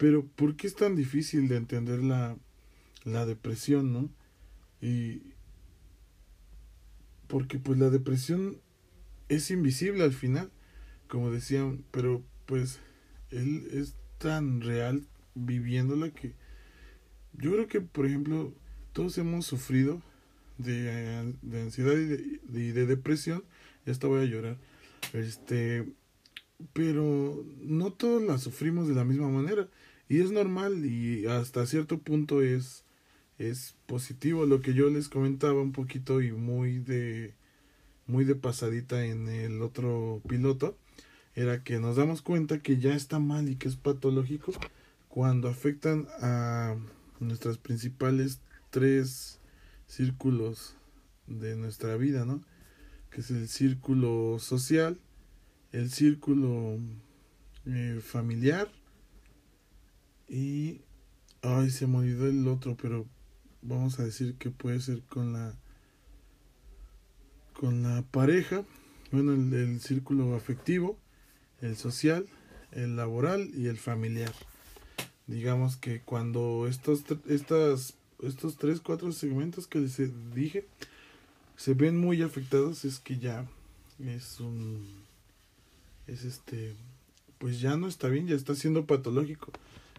pero 0.00 0.24
¿por 0.24 0.56
qué 0.56 0.66
es 0.66 0.74
tan 0.74 0.96
difícil 0.96 1.46
de 1.46 1.58
entender 1.58 2.02
la, 2.02 2.34
la 3.04 3.26
depresión, 3.26 3.92
no? 3.92 4.08
Y 4.80 5.20
porque 7.26 7.58
pues 7.58 7.78
la 7.78 7.90
depresión 7.90 8.56
es 9.30 9.50
invisible 9.50 10.02
al 10.02 10.12
final, 10.12 10.50
como 11.08 11.30
decían, 11.30 11.84
pero 11.92 12.22
pues 12.46 12.80
él 13.30 13.66
es 13.72 13.94
tan 14.18 14.60
real 14.60 15.06
viviéndola 15.34 16.10
que 16.10 16.34
yo 17.34 17.52
creo 17.52 17.68
que, 17.68 17.80
por 17.80 18.06
ejemplo, 18.06 18.52
todos 18.92 19.16
hemos 19.18 19.46
sufrido 19.46 20.02
de, 20.58 21.32
de 21.42 21.62
ansiedad 21.62 21.92
y 21.92 22.06
de, 22.06 22.40
de, 22.42 22.72
de, 22.72 22.86
depresión. 22.86 23.44
Ya 23.86 23.94
voy 24.08 24.22
a 24.22 24.26
llorar. 24.26 24.58
Este, 25.12 25.86
pero 26.72 27.44
no 27.62 27.92
todos 27.92 28.22
la 28.22 28.36
sufrimos 28.38 28.88
de 28.88 28.94
la 28.94 29.04
misma 29.04 29.28
manera. 29.28 29.68
Y 30.08 30.20
es 30.20 30.32
normal 30.32 30.84
y 30.84 31.26
hasta 31.26 31.66
cierto 31.66 31.98
punto 31.98 32.42
es, 32.42 32.84
es 33.38 33.76
positivo. 33.86 34.44
Lo 34.44 34.60
que 34.60 34.74
yo 34.74 34.90
les 34.90 35.08
comentaba 35.08 35.62
un 35.62 35.72
poquito 35.72 36.20
y 36.20 36.32
muy 36.32 36.80
de, 36.80 37.34
muy 38.10 38.24
de 38.24 38.34
pasadita 38.34 39.04
en 39.04 39.28
el 39.28 39.62
otro 39.62 40.20
piloto 40.28 40.76
era 41.34 41.62
que 41.62 41.78
nos 41.78 41.96
damos 41.96 42.22
cuenta 42.22 42.60
que 42.60 42.78
ya 42.78 42.94
está 42.94 43.18
mal 43.18 43.48
y 43.48 43.56
que 43.56 43.68
es 43.68 43.76
patológico 43.76 44.52
cuando 45.08 45.48
afectan 45.48 46.06
a 46.20 46.76
nuestras 47.20 47.58
principales 47.58 48.40
tres 48.70 49.38
círculos 49.86 50.76
de 51.26 51.56
nuestra 51.56 51.96
vida, 51.96 52.24
¿no? 52.24 52.42
Que 53.10 53.20
es 53.20 53.30
el 53.30 53.48
círculo 53.48 54.38
social, 54.38 54.98
el 55.72 55.90
círculo 55.90 56.78
eh, 57.66 58.00
familiar 58.02 58.68
y... 60.28 60.82
Ay, 61.42 61.70
se 61.70 61.86
me 61.86 61.96
olvidó 61.96 62.26
el 62.26 62.46
otro, 62.48 62.76
pero 62.76 63.06
vamos 63.62 63.98
a 63.98 64.04
decir 64.04 64.34
que 64.34 64.50
puede 64.50 64.78
ser 64.80 65.00
con 65.04 65.32
la 65.32 65.54
con 67.60 67.82
la 67.82 68.00
pareja, 68.10 68.64
bueno, 69.12 69.34
el, 69.34 69.80
círculo 69.80 70.34
afectivo, 70.34 70.96
el 71.60 71.76
social, 71.76 72.26
el 72.72 72.96
laboral 72.96 73.50
y 73.54 73.66
el 73.66 73.76
familiar 73.76 74.32
digamos 75.30 75.76
que 75.76 76.00
cuando 76.00 76.66
estos, 76.66 77.04
estas, 77.28 77.94
estos 78.20 78.56
tres, 78.56 78.80
cuatro 78.80 79.12
segmentos 79.12 79.68
que 79.68 79.78
les 79.78 79.96
dije 80.34 80.66
se 81.56 81.74
ven 81.74 81.98
muy 81.98 82.22
afectados 82.22 82.84
es 82.84 82.98
que 82.98 83.18
ya 83.18 83.46
es 84.00 84.40
un, 84.40 85.04
es 86.08 86.24
este, 86.24 86.74
pues 87.38 87.60
ya 87.60 87.76
no 87.76 87.86
está 87.86 88.08
bien, 88.08 88.26
ya 88.26 88.34
está 88.34 88.54
siendo 88.54 88.86
patológico, 88.86 89.52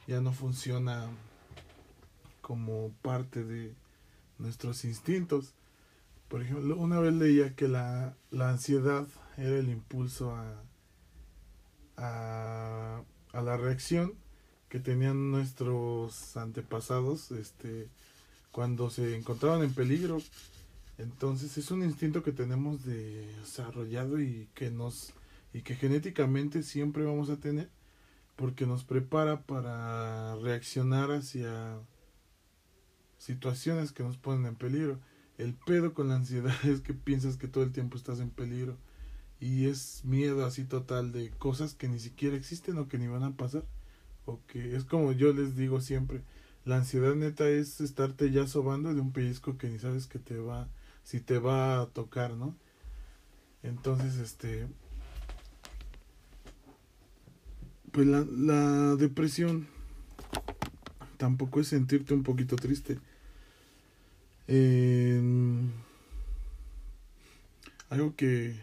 ya 0.07 0.19
no 0.19 0.33
funciona 0.33 1.07
como 2.41 2.91
parte 3.01 3.43
de 3.43 3.73
nuestros 4.39 4.83
instintos. 4.83 5.53
Por 6.31 6.41
ejemplo, 6.41 6.77
una 6.77 6.97
vez 7.01 7.13
leía 7.13 7.55
que 7.57 7.67
la, 7.67 8.15
la 8.31 8.49
ansiedad 8.49 9.05
era 9.35 9.59
el 9.59 9.67
impulso 9.67 10.33
a, 10.33 10.63
a, 11.97 13.03
la 13.33 13.57
reacción 13.57 14.13
que 14.69 14.79
tenían 14.79 15.29
nuestros 15.29 16.37
antepasados 16.37 17.31
este 17.31 17.89
cuando 18.53 18.89
se 18.89 19.17
encontraban 19.17 19.61
en 19.61 19.73
peligro 19.73 20.19
entonces 20.97 21.57
es 21.57 21.69
un 21.69 21.83
instinto 21.83 22.23
que 22.23 22.31
tenemos 22.31 22.85
desarrollado 22.85 24.21
y 24.21 24.47
que 24.53 24.71
nos 24.71 25.13
y 25.53 25.63
que 25.63 25.75
genéticamente 25.75 26.63
siempre 26.63 27.03
vamos 27.03 27.29
a 27.29 27.37
tener 27.41 27.69
porque 28.37 28.65
nos 28.65 28.85
prepara 28.85 29.41
para 29.41 30.37
reaccionar 30.37 31.11
hacia 31.11 31.77
situaciones 33.17 33.91
que 33.91 34.03
nos 34.03 34.17
ponen 34.17 34.47
en 34.47 34.55
peligro. 34.55 34.99
El 35.41 35.55
pedo 35.55 35.95
con 35.95 36.09
la 36.09 36.15
ansiedad 36.17 36.53
es 36.65 36.81
que 36.81 36.93
piensas 36.93 37.35
que 37.35 37.47
todo 37.47 37.63
el 37.63 37.71
tiempo 37.71 37.97
estás 37.97 38.19
en 38.19 38.29
peligro 38.29 38.77
y 39.39 39.65
es 39.65 40.05
miedo 40.05 40.45
así 40.45 40.65
total 40.65 41.11
de 41.11 41.31
cosas 41.31 41.73
que 41.73 41.87
ni 41.87 41.97
siquiera 41.97 42.37
existen 42.37 42.77
o 42.77 42.87
que 42.87 42.99
ni 42.99 43.07
van 43.07 43.23
a 43.23 43.35
pasar 43.35 43.63
o 44.25 44.39
que 44.45 44.75
es 44.75 44.83
como 44.83 45.11
yo 45.13 45.33
les 45.33 45.55
digo 45.55 45.81
siempre, 45.81 46.21
la 46.63 46.77
ansiedad 46.77 47.15
neta 47.15 47.49
es 47.49 47.81
estarte 47.81 48.29
ya 48.29 48.45
sobando 48.45 48.93
de 48.93 49.01
un 49.01 49.11
pellizco 49.11 49.57
que 49.57 49.67
ni 49.67 49.79
sabes 49.79 50.05
que 50.05 50.19
te 50.19 50.37
va, 50.37 50.69
si 51.03 51.19
te 51.19 51.39
va 51.39 51.81
a 51.81 51.87
tocar, 51.87 52.35
¿no? 52.35 52.55
Entonces, 53.63 54.17
este, 54.17 54.67
pues 57.91 58.05
la, 58.05 58.25
la 58.29 58.95
depresión 58.95 59.67
tampoco 61.17 61.59
es 61.61 61.67
sentirte 61.67 62.13
un 62.13 62.21
poquito 62.21 62.55
triste. 62.57 62.99
Eh, 64.53 65.21
algo 67.89 68.17
que, 68.17 68.53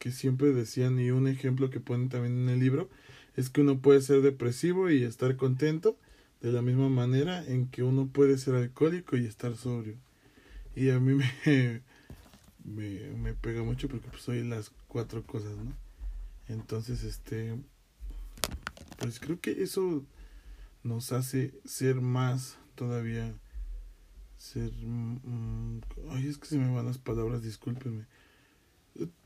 que 0.00 0.10
siempre 0.10 0.52
decían 0.52 0.98
y 0.98 1.12
un 1.12 1.28
ejemplo 1.28 1.70
que 1.70 1.78
ponen 1.78 2.08
también 2.08 2.38
en 2.38 2.48
el 2.48 2.58
libro 2.58 2.88
es 3.36 3.48
que 3.48 3.60
uno 3.60 3.78
puede 3.78 4.00
ser 4.00 4.20
depresivo 4.20 4.90
y 4.90 5.04
estar 5.04 5.36
contento 5.36 5.96
de 6.40 6.50
la 6.50 6.60
misma 6.60 6.88
manera 6.88 7.46
en 7.46 7.68
que 7.68 7.84
uno 7.84 8.08
puede 8.08 8.36
ser 8.36 8.56
alcohólico 8.56 9.16
y 9.16 9.26
estar 9.26 9.56
sobrio. 9.56 9.94
Y 10.74 10.90
a 10.90 10.98
mí 10.98 11.14
me, 12.64 13.10
me, 13.16 13.32
pega 13.34 13.62
mucho 13.62 13.86
porque 13.86 14.08
pues 14.08 14.22
soy 14.22 14.42
las 14.42 14.72
cuatro 14.88 15.22
cosas, 15.22 15.56
¿no? 15.56 15.72
Entonces, 16.48 17.04
este, 17.04 17.56
pues 18.98 19.20
creo 19.20 19.40
que 19.40 19.62
eso 19.62 20.04
nos 20.82 21.12
hace 21.12 21.54
ser 21.64 22.00
más 22.00 22.58
todavía, 22.74 23.32
ser, 24.42 24.72
ay, 26.10 26.26
es 26.26 26.36
que 26.36 26.46
se 26.46 26.58
me 26.58 26.74
van 26.74 26.84
las 26.84 26.98
palabras, 26.98 27.44
discúlpenme, 27.44 28.06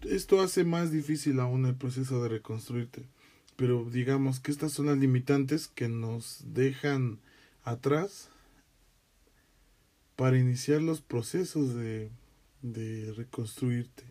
esto 0.02 0.42
hace 0.42 0.62
más 0.64 0.92
difícil 0.92 1.40
aún 1.40 1.64
el 1.64 1.74
proceso 1.74 2.22
de 2.22 2.29
reconstruirte. 2.29 3.09
Pero 3.57 3.88
digamos 3.90 4.40
que 4.40 4.50
estas 4.50 4.72
son 4.72 4.87
las 4.87 4.98
limitantes 4.98 5.68
que 5.68 5.88
nos 5.88 6.44
dejan 6.52 7.18
atrás 7.64 8.29
para 10.16 10.38
iniciar 10.38 10.83
los 10.83 11.00
procesos 11.00 11.74
de, 11.74 12.11
de 12.61 13.14
reconstruirte. 13.14 14.05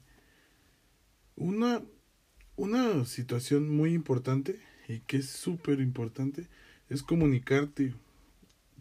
Una, 1.36 1.84
una 2.56 3.06
situación 3.06 3.70
muy 3.70 3.94
importante 3.94 4.60
y 4.88 5.02
que 5.02 5.18
es 5.18 5.30
súper 5.30 5.80
importante 5.80 6.48
es 6.90 7.04
comunicarte. 7.04 7.94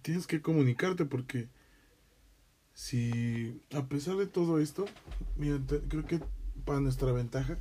Tienes 0.00 0.26
que 0.26 0.40
comunicarte 0.40 1.04
porque 1.04 1.48
si 2.74 3.60
a 3.74 3.87
pesar 3.87 4.16
de 4.16 4.26
todo 4.26 4.58
esto, 4.58 4.84
mira, 5.37 5.60
creo 5.88 6.04
que 6.04 6.20
para 6.64 6.80
nuestra 6.80 7.12
ventaja, 7.12 7.58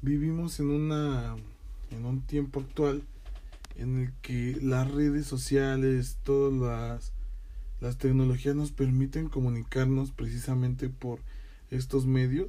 vivimos 0.00 0.58
en 0.60 0.70
una 0.70 1.36
en 1.90 2.06
un 2.06 2.22
tiempo 2.22 2.60
actual 2.60 3.02
en 3.76 3.98
el 3.98 4.12
que 4.22 4.58
las 4.62 4.90
redes 4.90 5.26
sociales, 5.26 6.16
todas 6.22 6.52
las 6.54 7.12
las 7.82 7.98
tecnologías 7.98 8.54
nos 8.54 8.70
permiten 8.70 9.28
comunicarnos 9.28 10.12
precisamente 10.12 10.88
por 10.88 11.18
estos 11.68 12.06
medios 12.06 12.48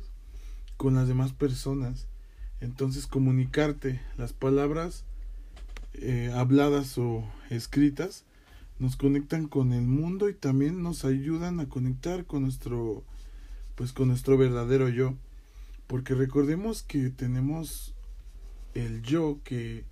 con 0.77 0.93
las 0.93 1.07
demás 1.07 1.33
personas. 1.33 2.07
Entonces 2.61 3.07
comunicarte, 3.07 3.99
las 4.15 4.31
palabras 4.31 5.05
eh, 5.93 6.31
habladas 6.35 6.99
o 6.99 7.23
escritas 7.49 8.25
nos 8.79 8.95
conectan 8.95 9.47
con 9.47 9.73
el 9.73 9.83
mundo 9.83 10.29
y 10.29 10.33
también 10.33 10.83
nos 10.83 11.05
ayudan 11.05 11.59
a 11.59 11.69
conectar 11.69 12.25
con 12.25 12.43
nuestro 12.43 13.03
pues 13.75 13.93
con 13.93 14.09
nuestro 14.09 14.37
verdadero 14.37 14.89
yo 14.89 15.15
porque 15.87 16.15
recordemos 16.15 16.83
que 16.83 17.09
tenemos 17.09 17.93
el 18.73 19.01
yo 19.01 19.39
que 19.43 19.85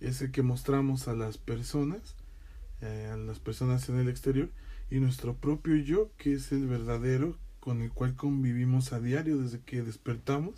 es 0.00 0.22
el 0.22 0.30
que 0.30 0.42
mostramos 0.42 1.08
a 1.08 1.14
las 1.14 1.38
personas 1.38 2.16
eh, 2.80 3.10
a 3.12 3.16
las 3.16 3.38
personas 3.38 3.88
en 3.88 3.98
el 3.98 4.08
exterior 4.08 4.50
y 4.90 5.00
nuestro 5.00 5.34
propio 5.34 5.76
yo 5.76 6.10
que 6.18 6.34
es 6.34 6.52
el 6.52 6.66
verdadero 6.66 7.36
con 7.60 7.80
el 7.80 7.92
cual 7.92 8.16
convivimos 8.16 8.92
a 8.92 9.00
diario 9.00 9.38
desde 9.38 9.60
que 9.60 9.82
despertamos 9.82 10.56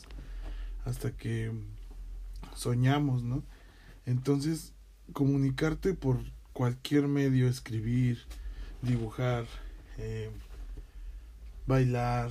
hasta 0.85 1.13
que 1.13 1.53
soñamos, 2.55 3.23
¿no? 3.23 3.43
Entonces, 4.07 4.73
comunicarte 5.13 5.95
por 5.95 6.19
cualquier 6.55 7.09
medio, 7.09 7.49
escribir, 7.49 8.21
dibujar, 8.81 9.45
eh, 9.99 10.31
bailar, 11.67 12.31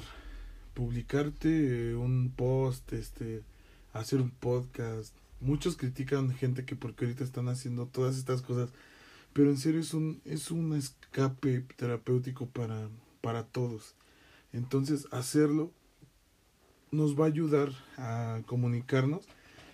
publicarte 0.73 1.95
un 1.95 2.33
post, 2.35 2.91
este, 2.93 3.43
hacer 3.91 4.21
un 4.21 4.31
podcast. 4.31 5.13
Muchos 5.39 5.77
critican 5.77 6.33
gente 6.33 6.65
que 6.65 6.75
porque 6.75 7.05
ahorita 7.05 7.23
están 7.23 7.49
haciendo 7.49 7.85
todas 7.85 8.17
estas 8.17 8.41
cosas, 8.41 8.71
pero 9.33 9.49
en 9.49 9.57
serio 9.57 9.81
es 9.81 9.93
un 9.93 10.21
es 10.25 10.51
un 10.51 10.73
escape 10.75 11.65
terapéutico 11.75 12.47
para 12.47 12.89
para 13.21 13.43
todos. 13.43 13.95
Entonces, 14.53 15.07
hacerlo 15.11 15.71
nos 16.91 17.19
va 17.19 17.25
a 17.25 17.27
ayudar 17.27 17.69
a 17.97 18.41
comunicarnos 18.45 19.25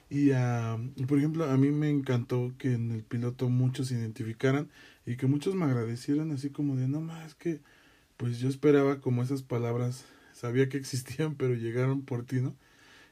y 0.10 0.32
a, 0.32 0.78
por 1.08 1.20
ejemplo, 1.20 1.46
a 1.46 1.58
mí 1.58 1.72
me 1.72 1.90
encantó 1.90 2.54
que 2.58 2.74
en 2.74 2.92
el 2.92 3.04
piloto 3.04 3.50
muchos 3.50 3.90
se 3.90 3.96
identificaran 3.96 4.70
y 5.06 5.18
que 5.18 5.28
muchos 5.28 5.56
me 5.56 5.66
agradecieran 5.66 6.32
así 6.32 6.50
como 6.50 6.76
de, 6.76 6.88
no 6.88 7.02
más, 7.02 7.36
que 7.36 7.62
pues 8.18 8.40
yo 8.40 8.50
esperaba 8.50 9.02
como 9.02 9.24
esas 9.24 9.44
palabras, 9.44 10.06
sabía 10.34 10.70
que 10.70 10.78
existían, 10.78 11.36
pero 11.36 11.56
llegaron 11.56 12.02
por 12.04 12.26
ti, 12.26 12.42
¿no? 12.42 12.56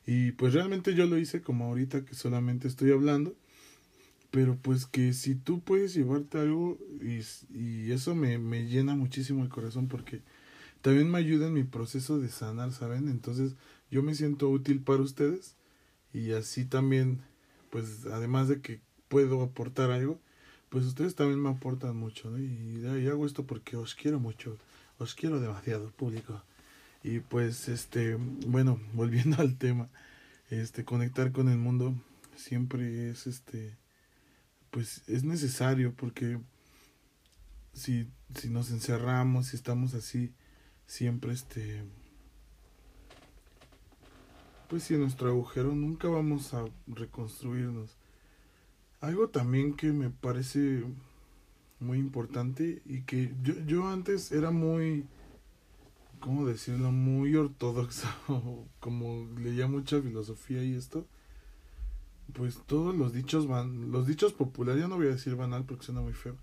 Y 0.07 0.31
pues 0.33 0.53
realmente 0.53 0.95
yo 0.95 1.05
lo 1.05 1.17
hice 1.17 1.41
como 1.41 1.65
ahorita 1.65 2.05
que 2.05 2.15
solamente 2.15 2.67
estoy 2.67 2.91
hablando, 2.91 3.35
pero 4.31 4.57
pues 4.57 4.85
que 4.85 5.13
si 5.13 5.35
tú 5.35 5.61
puedes 5.61 5.93
llevarte 5.93 6.39
algo 6.39 6.77
y, 7.01 7.21
y 7.57 7.91
eso 7.91 8.15
me, 8.15 8.37
me 8.39 8.65
llena 8.67 8.95
muchísimo 8.95 9.43
el 9.43 9.49
corazón 9.49 9.87
porque 9.87 10.21
también 10.81 11.11
me 11.11 11.19
ayuda 11.19 11.47
en 11.47 11.53
mi 11.53 11.63
proceso 11.63 12.19
de 12.19 12.29
sanar, 12.29 12.71
¿saben? 12.71 13.09
Entonces 13.09 13.55
yo 13.91 14.03
me 14.03 14.15
siento 14.15 14.49
útil 14.49 14.81
para 14.81 15.01
ustedes 15.01 15.56
y 16.17 16.33
así 16.33 16.65
también, 16.65 17.21
pues 17.69 18.05
además 18.07 18.47
de 18.47 18.59
que 18.59 18.81
puedo 19.07 19.43
aportar 19.43 19.91
algo, 19.91 20.19
pues 20.69 20.85
ustedes 20.85 21.15
también 21.15 21.41
me 21.41 21.49
aportan 21.49 21.95
mucho, 21.95 22.31
¿no? 22.31 22.39
Y, 22.39 22.81
y 23.03 23.07
hago 23.07 23.25
esto 23.25 23.45
porque 23.45 23.77
os 23.77 23.93
quiero 23.93 24.19
mucho, 24.19 24.57
os 24.97 25.13
quiero 25.13 25.39
demasiado, 25.39 25.91
público. 25.91 26.43
Y 27.03 27.19
pues, 27.19 27.69
este, 27.69 28.15
bueno, 28.15 28.81
volviendo 28.93 29.37
al 29.41 29.57
tema, 29.57 29.89
este, 30.49 30.83
conectar 30.85 31.31
con 31.31 31.49
el 31.49 31.57
mundo 31.57 31.93
siempre 32.35 33.09
es, 33.09 33.27
este, 33.27 33.77
pues 34.71 35.03
es 35.07 35.23
necesario 35.23 35.93
porque 35.93 36.39
si, 37.73 38.07
si 38.35 38.49
nos 38.49 38.71
encerramos, 38.71 39.47
si 39.47 39.55
estamos 39.55 39.93
así, 39.93 40.33
siempre 40.87 41.33
este 41.33 41.83
pues 44.67 44.83
si 44.83 44.97
nuestro 44.97 45.29
agujero 45.29 45.73
nunca 45.73 46.07
vamos 46.07 46.53
a 46.53 46.65
reconstruirnos. 46.87 47.95
Algo 48.99 49.29
también 49.29 49.75
que 49.75 49.91
me 49.91 50.09
parece 50.09 50.83
muy 51.79 51.99
importante 51.99 52.81
y 52.85 53.01
que 53.01 53.33
yo, 53.43 53.53
yo 53.65 53.87
antes 53.87 54.31
era 54.31 54.51
muy, 54.51 55.05
¿cómo 56.19 56.45
decirlo? 56.45 56.91
Muy 56.91 57.35
ortodoxo, 57.35 58.07
como 58.79 59.27
leía 59.39 59.67
mucha 59.67 60.01
filosofía 60.01 60.63
y 60.63 60.75
esto. 60.75 61.05
Pues 62.33 62.59
todos 62.65 62.93
los 62.95 63.13
dichos 63.13 63.47
van, 63.47 63.91
los 63.91 64.05
dichos 64.05 64.33
populares, 64.33 64.81
ya 64.81 64.87
no 64.89 64.97
voy 64.97 65.07
a 65.07 65.11
decir 65.11 65.35
banal 65.35 65.63
porque 65.63 65.85
suena 65.85 66.01
muy 66.01 66.13
feo, 66.13 66.35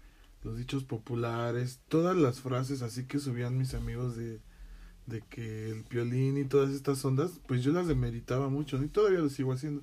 los 0.42 0.56
dichos 0.56 0.82
populares, 0.84 1.80
todas 1.88 2.16
las 2.16 2.40
frases 2.40 2.80
así 2.80 3.04
que 3.04 3.18
subían 3.18 3.58
mis 3.58 3.74
amigos 3.74 4.16
de, 4.16 4.40
de 5.06 5.22
que 5.22 5.70
el 5.70 5.82
violín 5.84 6.38
y 6.38 6.44
todas 6.44 6.70
estas 6.70 7.04
ondas, 7.04 7.40
pues 7.46 7.62
yo 7.62 7.72
las 7.72 7.86
demeritaba 7.86 8.48
mucho, 8.48 8.82
y 8.82 8.88
todavía 8.88 9.20
lo 9.20 9.28
sigo 9.28 9.52
haciendo. 9.52 9.82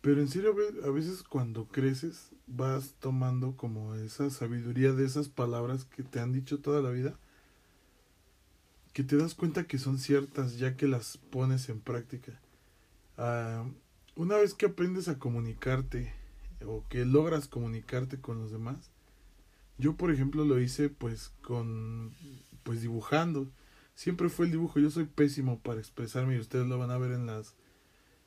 Pero 0.00 0.20
en 0.20 0.28
serio, 0.28 0.54
a 0.84 0.90
veces 0.90 1.22
cuando 1.22 1.66
creces 1.66 2.30
vas 2.46 2.94
tomando 3.00 3.56
como 3.56 3.94
esa 3.96 4.30
sabiduría 4.30 4.92
de 4.92 5.04
esas 5.04 5.28
palabras 5.28 5.84
que 5.84 6.02
te 6.02 6.20
han 6.20 6.32
dicho 6.32 6.60
toda 6.60 6.80
la 6.80 6.90
vida, 6.90 7.18
que 8.92 9.02
te 9.02 9.16
das 9.16 9.34
cuenta 9.34 9.66
que 9.66 9.78
son 9.78 9.98
ciertas 9.98 10.58
ya 10.58 10.76
que 10.76 10.86
las 10.86 11.18
pones 11.18 11.68
en 11.68 11.80
práctica. 11.80 12.40
Ah, 13.18 13.64
una 14.14 14.36
vez 14.36 14.54
que 14.54 14.66
aprendes 14.66 15.08
a 15.08 15.18
comunicarte 15.18 16.12
o 16.64 16.84
que 16.88 17.04
logras 17.04 17.48
comunicarte 17.48 18.20
con 18.20 18.38
los 18.38 18.52
demás, 18.52 18.90
yo, 19.78 19.96
por 19.96 20.10
ejemplo, 20.10 20.44
lo 20.44 20.58
hice 20.60 20.88
pues 20.88 21.32
con 21.42 22.14
pues 22.62 22.80
dibujando. 22.80 23.50
Siempre 23.96 24.28
fue 24.28 24.46
el 24.46 24.52
dibujo. 24.52 24.78
Yo 24.78 24.90
soy 24.90 25.06
pésimo 25.06 25.58
para 25.58 25.80
expresarme 25.80 26.36
y 26.36 26.38
ustedes 26.38 26.66
lo 26.66 26.78
van 26.78 26.90
a 26.92 26.98
ver 26.98 27.12
en 27.12 27.26
las 27.26 27.54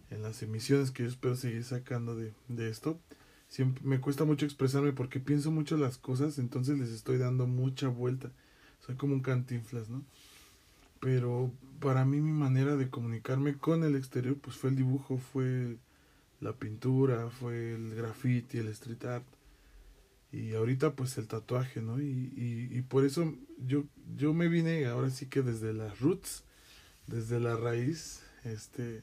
en 0.09 0.23
las 0.23 0.41
emisiones 0.41 0.89
que 0.89 1.03
yo 1.03 1.09
espero 1.09 1.35
seguir 1.35 1.63
sacando 1.63 2.15
de, 2.15 2.33
de 2.47 2.69
esto. 2.69 2.99
Siempre 3.47 3.83
me 3.85 4.01
cuesta 4.01 4.25
mucho 4.25 4.45
expresarme 4.45 4.91
porque 4.91 5.19
pienso 5.19 5.51
mucho 5.51 5.77
las 5.77 5.99
cosas, 5.99 6.39
entonces 6.39 6.79
les 6.79 6.89
estoy 6.89 7.19
dando 7.19 7.45
mucha 7.45 7.87
vuelta. 7.87 8.31
Soy 8.79 8.95
como 8.95 9.13
un 9.13 9.21
cantinflas, 9.21 9.89
¿no? 9.89 10.03
Pero 10.99 11.51
para 11.79 12.03
mí 12.05 12.19
mi 12.19 12.31
manera 12.31 12.75
de 12.75 12.89
comunicarme 12.89 13.55
con 13.55 13.83
el 13.83 13.95
exterior 13.95 14.35
pues 14.37 14.57
fue 14.57 14.71
el 14.71 14.75
dibujo, 14.75 15.17
fue 15.17 15.77
la 16.41 16.53
pintura, 16.53 17.29
fue 17.29 17.75
el 17.75 17.93
graffiti, 17.93 18.57
el 18.57 18.69
street 18.69 19.05
art 19.05 19.25
y 20.31 20.53
ahorita 20.53 20.95
pues 20.95 21.17
el 21.17 21.27
tatuaje, 21.27 21.81
¿no? 21.81 21.99
Y, 21.99 22.69
y, 22.71 22.81
por 22.83 23.03
eso 23.03 23.33
yo, 23.57 23.85
yo 24.15 24.33
me 24.33 24.47
vine 24.47 24.85
ahora 24.85 25.09
sí 25.09 25.25
que 25.25 25.41
desde 25.41 25.73
las 25.73 25.99
roots, 25.99 26.43
desde 27.07 27.39
la 27.39 27.55
raíz, 27.55 28.21
este, 28.43 29.01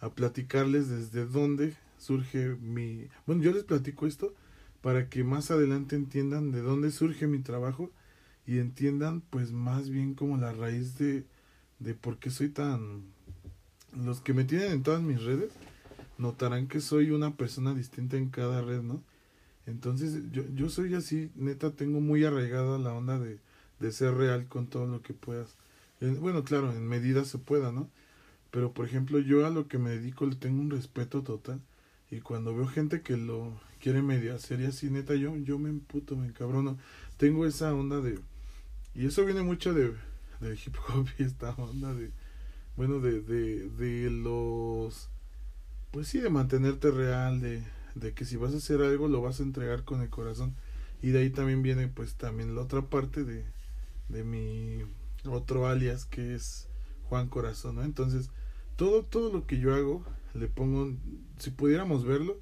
a 0.00 0.10
platicarles 0.10 0.88
desde 0.88 1.26
dónde 1.26 1.74
surge 1.98 2.56
mi... 2.60 3.08
Bueno, 3.26 3.42
yo 3.42 3.52
les 3.52 3.64
platico 3.64 4.06
esto 4.06 4.32
para 4.80 5.08
que 5.08 5.24
más 5.24 5.50
adelante 5.50 5.96
entiendan 5.96 6.52
de 6.52 6.62
dónde 6.62 6.90
surge 6.90 7.26
mi 7.26 7.40
trabajo 7.40 7.90
y 8.46 8.58
entiendan 8.58 9.20
pues 9.20 9.52
más 9.52 9.90
bien 9.90 10.14
como 10.14 10.36
la 10.36 10.52
raíz 10.52 10.96
de, 10.98 11.24
de 11.80 11.94
por 11.94 12.18
qué 12.18 12.30
soy 12.30 12.48
tan... 12.48 13.02
Los 13.92 14.20
que 14.20 14.34
me 14.34 14.44
tienen 14.44 14.70
en 14.70 14.82
todas 14.84 15.02
mis 15.02 15.20
redes 15.22 15.50
notarán 16.16 16.68
que 16.68 16.80
soy 16.80 17.10
una 17.10 17.34
persona 17.34 17.74
distinta 17.74 18.16
en 18.16 18.28
cada 18.28 18.62
red, 18.62 18.82
¿no? 18.82 19.02
Entonces 19.70 20.22
yo, 20.32 20.42
yo 20.54 20.68
soy 20.68 20.94
así, 20.94 21.30
neta, 21.34 21.70
tengo 21.70 22.00
muy 22.00 22.24
arraigada 22.24 22.78
la 22.78 22.92
onda 22.92 23.18
de, 23.18 23.38
de 23.78 23.92
ser 23.92 24.14
real 24.14 24.46
con 24.46 24.66
todo 24.66 24.86
lo 24.86 25.02
que 25.02 25.14
puedas. 25.14 25.56
Bueno, 26.00 26.44
claro, 26.44 26.72
en 26.72 26.86
medida 26.86 27.24
se 27.24 27.38
pueda, 27.38 27.72
¿no? 27.72 27.88
Pero 28.50 28.72
por 28.72 28.86
ejemplo, 28.86 29.18
yo 29.18 29.46
a 29.46 29.50
lo 29.50 29.68
que 29.68 29.78
me 29.78 29.90
dedico 29.90 30.26
le 30.26 30.36
tengo 30.36 30.60
un 30.60 30.70
respeto 30.70 31.22
total. 31.22 31.60
Y 32.10 32.20
cuando 32.20 32.54
veo 32.54 32.66
gente 32.66 33.02
que 33.02 33.16
lo 33.16 33.60
quiere 33.80 34.02
medio 34.02 34.34
hacer 34.34 34.64
así, 34.66 34.90
neta, 34.90 35.14
yo, 35.14 35.36
yo 35.36 35.58
me 35.58 35.70
emputo, 35.70 36.16
me 36.16 36.26
encabrono. 36.26 36.78
Tengo 37.16 37.46
esa 37.46 37.72
onda 37.74 38.00
de... 38.00 38.18
Y 38.94 39.06
eso 39.06 39.24
viene 39.24 39.42
mucho 39.42 39.72
de, 39.72 39.94
de 40.40 40.54
hip 40.54 40.74
hop 40.88 41.06
y 41.18 41.22
esta 41.22 41.50
onda 41.52 41.94
de... 41.94 42.10
bueno, 42.76 42.98
de, 42.98 43.20
de, 43.20 43.68
de 43.68 44.10
los, 44.10 45.08
pues 45.92 46.08
sí, 46.08 46.18
de 46.18 46.30
mantenerte 46.30 46.90
real, 46.90 47.40
de, 47.40 47.62
de 47.94 48.14
que 48.14 48.24
si 48.24 48.36
vas 48.36 48.54
a 48.54 48.58
hacer 48.58 48.82
algo 48.82 49.08
lo 49.08 49.20
vas 49.20 49.40
a 49.40 49.44
entregar 49.44 49.84
con 49.84 50.02
el 50.02 50.10
corazón. 50.10 50.54
Y 51.02 51.10
de 51.10 51.20
ahí 51.20 51.30
también 51.30 51.62
viene 51.62 51.88
pues 51.88 52.14
también 52.14 52.54
la 52.54 52.62
otra 52.62 52.82
parte 52.82 53.24
de, 53.24 53.44
de 54.08 54.24
mi 54.24 54.84
otro 55.24 55.66
alias 55.66 56.04
que 56.04 56.34
es 56.34 56.68
Juan 57.08 57.28
Corazón. 57.28 57.82
Entonces, 57.82 58.30
todo, 58.76 59.02
todo 59.02 59.32
lo 59.32 59.46
que 59.46 59.58
yo 59.58 59.74
hago, 59.74 60.04
le 60.34 60.46
pongo, 60.46 60.92
si 61.38 61.50
pudiéramos 61.50 62.04
verlo, 62.04 62.38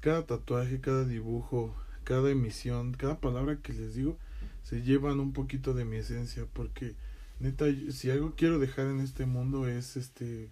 cada 0.00 0.24
tatuaje, 0.24 0.80
cada 0.80 1.04
dibujo, 1.04 1.74
cada 2.04 2.30
emisión, 2.30 2.94
cada 2.94 3.20
palabra 3.20 3.58
que 3.60 3.72
les 3.72 3.94
digo, 3.94 4.16
se 4.62 4.82
llevan 4.82 5.20
un 5.20 5.32
poquito 5.32 5.74
de 5.74 5.84
mi 5.84 5.96
esencia, 5.96 6.46
porque 6.52 6.94
neta, 7.40 7.66
si 7.90 8.10
algo 8.10 8.34
quiero 8.36 8.58
dejar 8.58 8.86
en 8.86 9.00
este 9.00 9.26
mundo 9.26 9.66
es 9.66 9.96
este, 9.96 10.50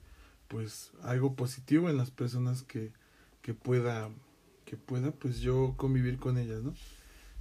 pues 0.49 0.93
algo 1.03 1.35
positivo 1.35 1.89
en 1.89 1.97
las 1.97 2.11
personas 2.11 2.63
que, 2.63 2.93
que 3.43 3.55
pueda, 3.55 4.11
pueda, 4.77 5.13
pues 5.13 5.41
yo 5.41 5.75
convivir 5.77 6.19
con 6.19 6.39
ellas, 6.39 6.63
¿no? 6.63 6.75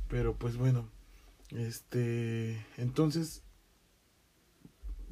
Pero 0.09 0.35
pues 0.35 0.57
bueno, 0.57 0.87
este, 1.51 2.65
entonces 2.77 3.43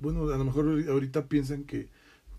bueno, 0.01 0.29
a 0.33 0.37
lo 0.37 0.45
mejor 0.45 0.65
ahorita 0.89 1.27
piensan 1.27 1.63
que 1.63 1.87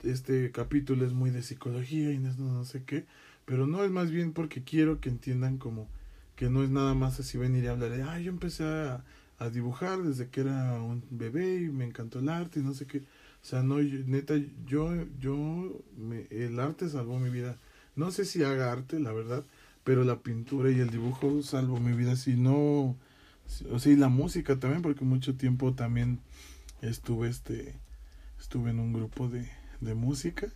este 0.02 0.50
capítulo 0.50 1.06
es 1.06 1.12
muy 1.12 1.30
de 1.30 1.42
psicología 1.42 2.10
y 2.10 2.18
no, 2.18 2.32
no 2.34 2.64
sé 2.64 2.82
qué, 2.84 3.06
pero 3.44 3.66
no 3.66 3.84
es 3.84 3.90
más 3.90 4.10
bien 4.10 4.32
porque 4.32 4.64
quiero 4.64 5.00
que 5.00 5.08
entiendan 5.08 5.58
como 5.58 5.88
que 6.36 6.50
no 6.50 6.64
es 6.64 6.70
nada 6.70 6.94
más 6.94 7.20
así 7.20 7.38
venir 7.38 7.64
y 7.64 7.68
hablar 7.68 7.90
de, 7.90 8.02
ah, 8.02 8.18
yo 8.18 8.30
empecé 8.30 8.64
a, 8.64 9.04
a 9.38 9.50
dibujar 9.50 10.02
desde 10.02 10.28
que 10.28 10.40
era 10.40 10.74
un 10.82 11.04
bebé 11.10 11.62
y 11.62 11.68
me 11.68 11.84
encantó 11.84 12.18
el 12.18 12.28
arte 12.28 12.60
y 12.60 12.62
no 12.62 12.74
sé 12.74 12.86
qué. 12.86 12.98
O 12.98 13.44
sea, 13.44 13.62
no, 13.62 13.78
neta, 13.78 14.34
yo, 14.66 14.90
yo, 15.20 15.82
me, 15.96 16.26
el 16.30 16.58
arte 16.60 16.88
salvó 16.88 17.18
mi 17.18 17.30
vida. 17.30 17.58
No 17.96 18.10
sé 18.10 18.24
si 18.24 18.42
haga 18.44 18.72
arte, 18.72 19.00
la 19.00 19.12
verdad, 19.12 19.44
pero 19.84 20.04
la 20.04 20.20
pintura 20.20 20.70
y 20.70 20.80
el 20.80 20.90
dibujo 20.90 21.42
salvó 21.42 21.78
mi 21.78 21.92
vida. 21.92 22.16
Si 22.16 22.36
no, 22.36 22.96
o 23.70 23.78
sea, 23.78 23.92
y 23.92 23.96
la 23.96 24.08
música 24.08 24.58
también, 24.58 24.82
porque 24.82 25.04
mucho 25.04 25.36
tiempo 25.36 25.74
también 25.74 26.20
estuve 26.82 27.28
este 27.28 27.76
estuve 28.38 28.70
en 28.70 28.80
un 28.80 28.92
grupo 28.92 29.28
de, 29.28 29.48
de 29.80 29.94
música 29.94 30.48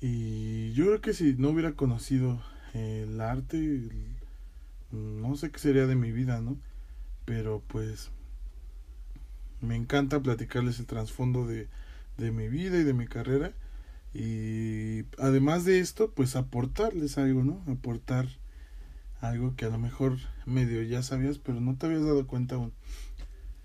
y 0.00 0.72
yo 0.72 0.86
creo 0.86 1.00
que 1.02 1.12
si 1.12 1.34
no 1.34 1.50
hubiera 1.50 1.72
conocido 1.72 2.42
el 2.72 3.20
arte 3.20 3.90
no 4.90 5.36
sé 5.36 5.50
qué 5.50 5.58
sería 5.58 5.86
de 5.86 5.96
mi 5.96 6.12
vida 6.12 6.40
no 6.40 6.56
pero 7.26 7.62
pues 7.68 8.10
me 9.60 9.76
encanta 9.76 10.20
platicarles 10.20 10.78
el 10.78 10.86
trasfondo 10.86 11.46
de, 11.46 11.68
de 12.16 12.30
mi 12.30 12.48
vida 12.48 12.78
y 12.78 12.84
de 12.84 12.94
mi 12.94 13.06
carrera 13.06 13.52
y 14.12 15.04
además 15.18 15.64
de 15.64 15.80
esto 15.80 16.10
pues 16.12 16.34
aportarles 16.36 17.16
algo 17.16 17.44
no 17.44 17.62
aportar 17.68 18.26
algo 19.20 19.54
que 19.54 19.66
a 19.66 19.70
lo 19.70 19.78
mejor 19.78 20.16
medio 20.46 20.82
ya 20.82 21.02
sabías 21.02 21.38
pero 21.38 21.60
no 21.60 21.76
te 21.76 21.86
habías 21.86 22.02
dado 22.02 22.26
cuenta 22.26 22.56
aún 22.56 22.72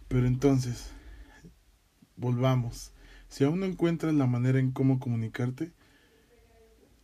pero 0.08 0.28
entonces 0.28 0.92
volvamos. 2.18 2.92
Si 3.28 3.44
aún 3.44 3.60
no 3.60 3.66
encuentras 3.66 4.14
la 4.14 4.28
manera 4.28 4.60
en 4.60 4.72
cómo 4.72 5.00
comunicarte, 5.00 5.72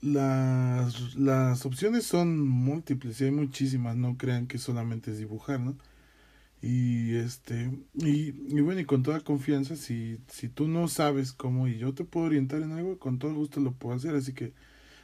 las, 0.01 1.15
las 1.15 1.65
opciones 1.65 2.05
son 2.05 2.39
múltiples 2.47 3.19
y 3.21 3.25
hay 3.25 3.31
muchísimas, 3.31 3.95
no 3.95 4.17
crean 4.17 4.47
que 4.47 4.57
solamente 4.57 5.11
es 5.11 5.17
dibujar, 5.17 5.59
¿no? 5.59 5.75
Y 6.61 7.15
este, 7.15 7.71
y, 7.95 8.35
y, 8.55 8.61
bueno, 8.61 8.81
y 8.81 8.85
con 8.85 9.01
toda 9.01 9.21
confianza, 9.21 9.75
si, 9.75 10.19
si 10.27 10.47
tú 10.47 10.67
no 10.67 10.87
sabes 10.87 11.33
cómo 11.33 11.67
y 11.67 11.77
yo 11.77 11.93
te 11.93 12.03
puedo 12.03 12.27
orientar 12.27 12.61
en 12.61 12.73
algo, 12.73 12.99
con 12.99 13.17
todo 13.17 13.33
gusto 13.33 13.59
lo 13.59 13.71
puedo 13.71 13.95
hacer. 13.95 14.13
Así 14.15 14.33
que 14.33 14.53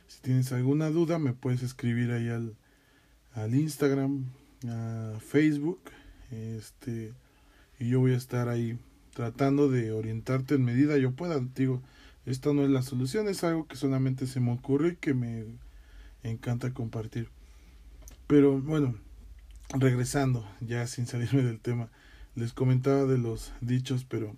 si 0.07 0.21
tienes 0.21 0.51
alguna 0.51 0.91
duda, 0.91 1.17
me 1.17 1.33
puedes 1.33 1.63
escribir 1.63 2.11
ahí 2.11 2.29
al, 2.29 2.55
al 3.33 3.55
Instagram, 3.55 4.25
a 4.67 5.17
Facebook, 5.19 5.79
este, 6.31 7.13
y 7.79 7.89
yo 7.89 8.01
voy 8.01 8.13
a 8.13 8.17
estar 8.17 8.49
ahí 8.49 8.77
tratando 9.13 9.67
de 9.67 9.91
orientarte 9.91 10.55
en 10.55 10.63
medida 10.63 10.97
yo 10.97 11.13
pueda. 11.13 11.39
Digo, 11.55 11.81
esta 12.27 12.53
no 12.53 12.63
es 12.63 12.69
la 12.69 12.83
solución, 12.83 13.27
es 13.29 13.43
algo 13.43 13.67
que 13.67 13.77
solamente 13.77 14.27
se 14.27 14.39
me 14.39 14.51
ocurre 14.51 14.89
y 14.89 14.95
que 14.97 15.15
me 15.15 15.45
encanta 16.21 16.71
compartir. 16.71 17.29
Pero 18.27 18.59
bueno, 18.61 18.95
regresando, 19.69 20.47
ya 20.61 20.87
sin 20.87 21.07
salirme 21.07 21.43
del 21.43 21.59
tema, 21.59 21.89
les 22.35 22.53
comentaba 22.53 23.05
de 23.05 23.17
los 23.17 23.51
dichos, 23.61 24.05
pero 24.05 24.35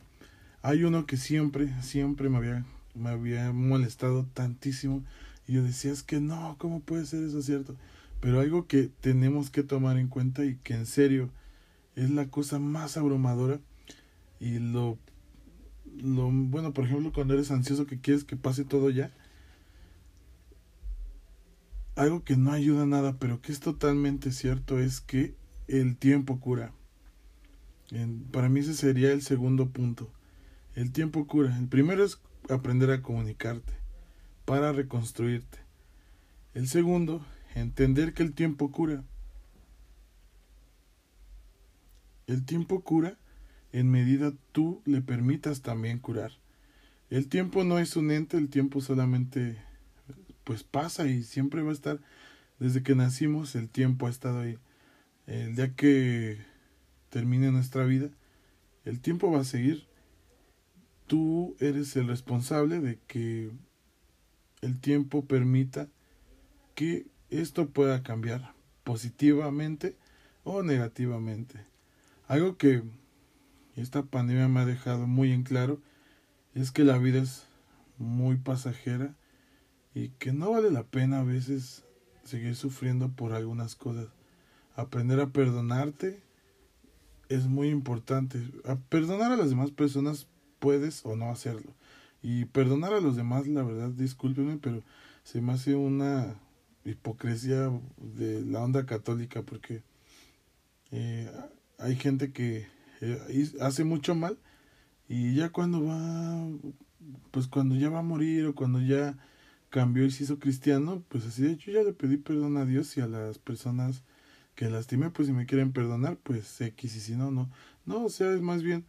hay 0.61 0.83
uno 0.83 1.05
que 1.05 1.17
siempre, 1.17 1.69
siempre 1.81 2.29
me 2.29 2.37
había, 2.37 2.65
me 2.95 3.09
había 3.09 3.51
molestado 3.51 4.25
tantísimo. 4.33 5.03
Y 5.47 5.53
yo 5.53 5.63
decía, 5.63 5.91
es 5.91 6.03
que 6.03 6.19
no, 6.19 6.55
¿cómo 6.59 6.79
puede 6.79 7.05
ser 7.05 7.23
eso 7.23 7.41
cierto? 7.41 7.75
Pero 8.21 8.39
algo 8.39 8.67
que 8.67 8.89
tenemos 9.01 9.49
que 9.49 9.63
tomar 9.63 9.97
en 9.97 10.07
cuenta 10.07 10.45
y 10.45 10.55
que 10.55 10.73
en 10.73 10.85
serio 10.85 11.29
es 11.95 12.09
la 12.09 12.27
cosa 12.27 12.59
más 12.59 12.97
abrumadora 12.97 13.59
y 14.39 14.59
lo, 14.59 14.97
lo 16.01 16.29
bueno, 16.31 16.73
por 16.73 16.85
ejemplo, 16.85 17.11
cuando 17.13 17.33
eres 17.33 17.51
ansioso 17.51 17.85
que 17.85 17.99
quieres 17.99 18.23
que 18.23 18.35
pase 18.35 18.63
todo 18.63 18.89
ya, 18.89 19.11
algo 21.99 22.23
que 22.23 22.37
no 22.37 22.53
ayuda 22.53 22.83
a 22.83 22.85
nada, 22.85 23.17
pero 23.19 23.41
que 23.41 23.51
es 23.51 23.59
totalmente 23.59 24.31
cierto, 24.31 24.79
es 24.79 25.01
que 25.01 25.35
el 25.67 25.97
tiempo 25.97 26.39
cura. 26.39 26.71
para 28.31 28.47
mí 28.47 28.61
ese 28.61 28.73
sería 28.73 29.11
el 29.11 29.21
segundo 29.21 29.69
punto. 29.69 30.09
El 30.75 30.93
tiempo 30.93 31.27
cura. 31.27 31.57
El 31.57 31.67
primero 31.67 32.05
es 32.05 32.21
aprender 32.49 32.89
a 32.91 33.01
comunicarte 33.01 33.73
para 34.45 34.71
reconstruirte. 34.71 35.57
El 36.53 36.69
segundo, 36.69 37.25
entender 37.53 38.13
que 38.13 38.23
el 38.23 38.33
tiempo 38.33 38.71
cura. 38.71 39.03
El 42.27 42.45
tiempo 42.45 42.81
cura 42.81 43.17
en 43.73 43.91
medida 43.91 44.31
tú 44.53 44.81
le 44.85 45.01
permitas 45.01 45.61
también 45.61 45.99
curar. 45.99 46.31
El 47.09 47.27
tiempo 47.27 47.65
no 47.65 47.77
es 47.77 47.97
un 47.97 48.09
ente, 48.09 48.37
el 48.37 48.49
tiempo 48.49 48.79
solamente 48.79 49.57
pues 50.49 50.63
pasa 50.63 51.05
y 51.05 51.21
siempre 51.21 51.61
va 51.61 51.69
a 51.69 51.73
estar. 51.73 51.99
Desde 52.57 52.81
que 52.81 52.95
nacimos 52.95 53.53
el 53.53 53.69
tiempo 53.69 54.07
ha 54.07 54.09
estado 54.09 54.39
ahí. 54.39 54.57
El 55.27 55.55
día 55.55 55.75
que 55.75 56.39
termine 57.11 57.51
nuestra 57.51 57.85
vida, 57.85 58.09
el 58.83 58.99
tiempo 58.99 59.31
va 59.31 59.41
a 59.41 59.43
seguir. 59.43 59.85
Tú 61.05 61.55
eres 61.59 61.95
el 61.97 62.07
responsable 62.07 62.79
de 62.79 62.97
que 63.05 63.51
el 64.61 64.79
tiempo 64.79 65.23
permita 65.23 65.87
que 66.73 67.05
esto 67.29 67.69
pueda 67.69 68.01
cambiar 68.01 68.55
positivamente 68.83 69.95
o 70.43 70.63
negativamente. 70.63 71.63
Algo 72.27 72.57
que 72.57 72.81
esta 73.75 74.01
pandemia 74.01 74.47
me 74.47 74.61
ha 74.61 74.65
dejado 74.65 75.05
muy 75.05 75.31
en 75.31 75.43
claro 75.43 75.79
es 76.55 76.71
que 76.71 76.83
la 76.83 76.97
vida 76.97 77.21
es 77.21 77.45
muy 77.99 78.37
pasajera 78.37 79.13
y 79.93 80.09
que 80.09 80.31
no 80.31 80.51
vale 80.51 80.71
la 80.71 80.83
pena 80.83 81.19
a 81.19 81.23
veces 81.23 81.83
seguir 82.23 82.55
sufriendo 82.55 83.09
por 83.09 83.33
algunas 83.33 83.75
cosas. 83.75 84.07
Aprender 84.75 85.19
a 85.19 85.27
perdonarte 85.27 86.21
es 87.27 87.47
muy 87.47 87.69
importante. 87.69 88.39
Perdonar 88.89 89.31
a 89.31 89.37
las 89.37 89.49
demás 89.49 89.71
personas 89.71 90.27
puedes 90.59 91.05
o 91.05 91.15
no 91.15 91.31
hacerlo. 91.31 91.73
Y 92.21 92.45
perdonar 92.45 92.93
a 92.93 93.01
los 93.01 93.15
demás, 93.15 93.47
la 93.47 93.63
verdad, 93.63 93.89
discúlpeme, 93.89 94.57
pero 94.57 94.83
se 95.23 95.41
me 95.41 95.53
hace 95.53 95.75
una 95.75 96.35
hipocresía 96.85 97.71
de 97.97 98.41
la 98.45 98.61
onda 98.61 98.85
católica 98.85 99.41
porque 99.43 99.83
eh, 100.91 101.31
hay 101.77 101.95
gente 101.95 102.31
que 102.31 102.67
eh, 103.01 103.51
hace 103.61 103.83
mucho 103.83 104.15
mal 104.15 104.37
y 105.07 105.35
ya 105.35 105.49
cuando 105.49 105.83
va, 105.83 106.47
pues 107.31 107.47
cuando 107.47 107.75
ya 107.75 107.89
va 107.89 107.99
a 107.99 108.03
morir 108.03 108.47
o 108.47 108.55
cuando 108.55 108.81
ya 108.81 109.17
cambió 109.69 110.05
y 110.05 110.11
se 110.11 110.23
hizo 110.23 110.39
cristiano, 110.39 111.03
pues 111.09 111.25
así 111.25 111.43
de 111.43 111.51
hecho 111.51 111.71
ya 111.71 111.83
le 111.83 111.93
pedí 111.93 112.17
perdón 112.17 112.57
a 112.57 112.65
Dios 112.65 112.95
y 112.97 113.01
a 113.01 113.07
las 113.07 113.37
personas 113.37 114.03
que 114.55 114.69
lastimé, 114.69 115.09
pues 115.09 115.27
si 115.27 115.33
me 115.33 115.45
quieren 115.45 115.71
perdonar, 115.71 116.17
pues 116.17 116.59
X 116.59 116.95
y 116.95 116.99
si 116.99 117.15
no, 117.15 117.31
no. 117.31 117.49
No, 117.85 118.05
o 118.05 118.09
sea, 118.09 118.33
es 118.33 118.41
más 118.41 118.61
bien 118.61 118.85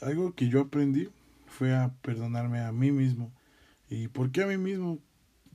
algo 0.00 0.34
que 0.34 0.48
yo 0.48 0.60
aprendí 0.60 1.08
fue 1.46 1.74
a 1.74 1.94
perdonarme 2.02 2.60
a 2.60 2.72
mí 2.72 2.90
mismo. 2.90 3.32
¿Y 3.88 4.08
por 4.08 4.32
qué 4.32 4.42
a 4.42 4.46
mí 4.46 4.56
mismo? 4.56 4.98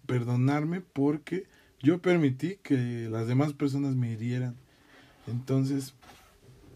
Perdonarme 0.06 0.82
porque 0.82 1.48
yo 1.82 2.02
permití 2.02 2.58
que 2.64 3.10
las 3.10 3.28
demás 3.28 3.54
personas 3.54 3.96
me 3.96 4.12
hirieran. 4.12 4.56
Entonces, 5.28 5.96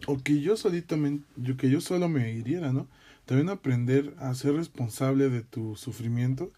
o 0.07 0.17
que 0.17 0.41
yo 0.41 0.57
solito 0.57 0.97
yo, 1.37 1.57
que 1.57 1.69
yo 1.69 1.81
solo 1.81 2.09
me 2.09 2.31
hiriera, 2.31 2.73
¿no? 2.73 2.87
También 3.25 3.49
aprender 3.49 4.13
a 4.19 4.33
ser 4.35 4.53
responsable 4.53 5.29
de 5.29 5.41
tu 5.41 5.75
sufrimiento 5.75 6.51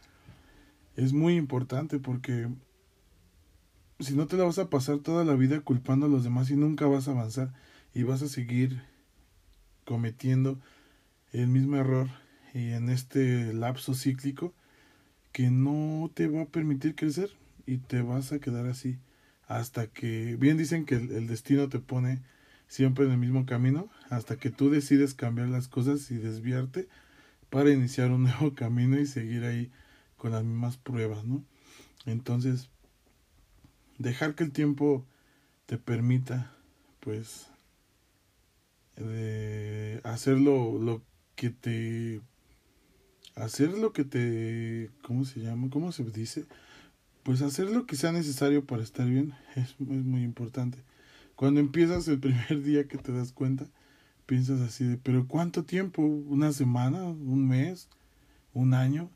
es 0.98 1.14
muy 1.14 1.38
importante 1.38 2.00
porque 2.00 2.50
si 4.00 4.16
no 4.16 4.28
te 4.28 4.36
la 4.36 4.44
vas 4.44 4.60
a 4.60 4.70
pasar 4.70 5.00
toda 5.00 5.24
la 5.24 5.36
vida 5.36 5.62
culpando 5.62 6.08
a 6.08 6.10
los 6.10 6.26
demás 6.26 6.50
y 6.50 6.58
nunca 6.58 6.88
vas 6.88 7.08
a 7.08 7.12
avanzar 7.12 7.54
y 7.94 8.04
vas 8.04 8.22
a 8.22 8.28
seguir 8.28 8.82
cometiendo 9.86 10.60
el 11.32 11.48
mismo 11.48 11.78
error 11.78 12.10
y 12.54 12.72
en 12.72 12.90
este 12.90 13.54
lapso 13.54 13.94
cíclico 13.94 14.54
que 15.32 15.50
no 15.52 16.12
te 16.14 16.28
va 16.28 16.42
a 16.42 16.48
permitir 16.48 16.96
crecer 16.96 17.30
y 17.66 17.78
te 17.78 18.02
vas 18.02 18.34
a 18.34 18.40
quedar 18.40 18.66
así 18.66 18.98
hasta 19.48 19.88
que, 19.88 20.36
bien 20.36 20.58
dicen 20.58 20.86
que 20.86 20.96
el, 20.96 21.28
destino 21.28 21.70
te 21.70 21.80
pone 21.80 22.22
siempre 22.68 23.06
en 23.06 23.12
el 23.12 23.18
mismo 23.18 23.46
camino, 23.46 23.90
hasta 24.10 24.36
que 24.36 24.50
tú 24.50 24.70
decides 24.70 25.14
cambiar 25.14 25.48
las 25.48 25.70
cosas 25.70 26.12
y 26.12 26.18
desviarte 26.18 26.90
para 27.50 27.72
iniciar 27.72 28.12
un 28.12 28.24
nuevo 28.24 28.54
camino 28.56 29.00
y 29.00 29.06
seguir 29.06 29.46
ahí 29.46 29.72
con 30.18 30.32
las 30.32 30.44
mismas 30.44 30.78
pruebas, 30.78 31.24
¿no? 31.24 31.44
Entonces, 32.06 32.70
dejar 33.98 34.36
que 34.36 34.44
el 34.44 34.52
tiempo 34.52 35.06
te 35.66 35.78
permita, 35.78 36.52
pues, 37.00 37.48
de 38.96 40.02
hacer 40.04 40.40
lo, 40.40 40.80
lo 40.80 41.04
que 41.36 41.52
te 41.52 42.22
hacer 43.36 43.70
lo 43.78 43.94
que 43.94 44.04
te 44.04 44.90
¿cómo 45.04 45.24
se 45.24 45.40
llama? 45.40 45.70
¿cómo 45.70 45.92
se 45.92 46.04
dice? 46.04 46.46
pues 47.24 47.42
hacer 47.42 47.70
lo 47.70 47.86
que 47.86 47.96
sea 47.96 48.12
necesario 48.12 48.66
para 48.66 48.82
estar 48.82 49.08
bien 49.08 49.34
es, 49.56 49.70
es 49.72 49.78
muy 49.80 50.24
importante 50.24 50.80
cuando 51.36 51.60
empiezas 51.60 52.08
el 52.08 52.20
primer 52.22 52.64
día 52.64 52.88
que 52.88 52.98
te 52.98 53.12
das 53.12 53.32
cuenta 53.32 53.68
piensas 54.26 54.60
así 54.62 54.84
de 54.86 54.98
pero 54.98 55.28
cuánto 55.28 55.64
tiempo 55.64 56.02
una 56.02 56.52
semana 56.52 57.04
un 57.04 57.48
mes 57.48 57.90
un 58.54 58.74
año 58.74 59.12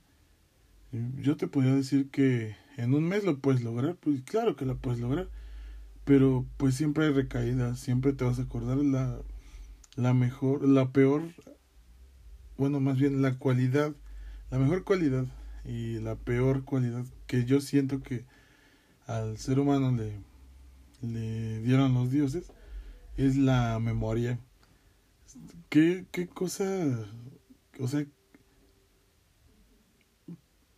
yo 0.91 1.37
te 1.37 1.47
podría 1.47 1.75
decir 1.75 2.09
que 2.09 2.55
en 2.77 2.93
un 2.93 3.03
mes 3.07 3.23
lo 3.23 3.39
puedes 3.39 3.63
lograr 3.63 3.95
pues 3.95 4.21
claro 4.23 4.55
que 4.55 4.65
lo 4.65 4.77
puedes 4.77 4.99
lograr 4.99 5.29
pero 6.03 6.45
pues 6.57 6.75
siempre 6.75 7.05
hay 7.05 7.13
recaídas 7.13 7.79
siempre 7.79 8.13
te 8.13 8.25
vas 8.25 8.39
a 8.39 8.43
acordar 8.43 8.77
la 8.77 9.21
la 9.95 10.13
mejor, 10.13 10.67
la 10.67 10.91
peor, 10.91 11.33
bueno, 12.57 12.79
más 12.79 12.97
bien 12.97 13.21
la 13.21 13.37
cualidad, 13.37 13.93
la 14.49 14.59
mejor 14.59 14.83
cualidad 14.83 15.25
y 15.65 15.99
la 15.99 16.15
peor 16.15 16.63
cualidad 16.63 17.05
que 17.27 17.45
yo 17.45 17.61
siento 17.61 18.01
que 18.01 18.25
al 19.05 19.37
ser 19.37 19.59
humano 19.59 19.91
le, 19.91 20.21
le 21.01 21.61
dieron 21.61 21.93
los 21.93 22.11
dioses 22.11 22.51
es 23.17 23.35
la 23.35 23.79
memoria. 23.79 24.39
¿Qué, 25.69 26.05
qué 26.11 26.27
cosa? 26.27 26.65
O 27.79 27.87
sea, 27.87 28.05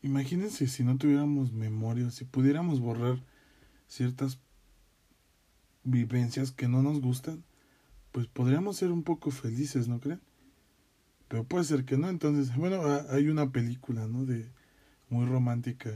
imagínense 0.04 0.68
si 0.68 0.84
no 0.84 0.98
tuviéramos 0.98 1.52
memoria, 1.52 2.12
si 2.12 2.26
pudiéramos 2.26 2.80
borrar 2.80 3.24
ciertas 3.88 4.40
vivencias 5.84 6.52
que 6.52 6.68
no 6.68 6.84
nos 6.84 7.02
gustan, 7.02 7.44
pues 8.12 8.28
podríamos 8.28 8.78
ser 8.78 8.92
un 8.92 9.04
poco 9.04 9.32
felices, 9.32 9.88
¿no 9.88 10.00
creen? 10.00 10.22
Pero 11.28 11.46
puede 11.46 11.64
ser 11.64 11.84
que 11.86 11.98
no, 11.98 12.10
entonces, 12.10 12.56
bueno, 12.56 12.82
hay 13.10 13.28
una 13.28 13.52
película, 13.52 14.08
¿no? 14.08 14.26
De 14.26 14.52
muy 15.10 15.26
romántica 15.26 15.90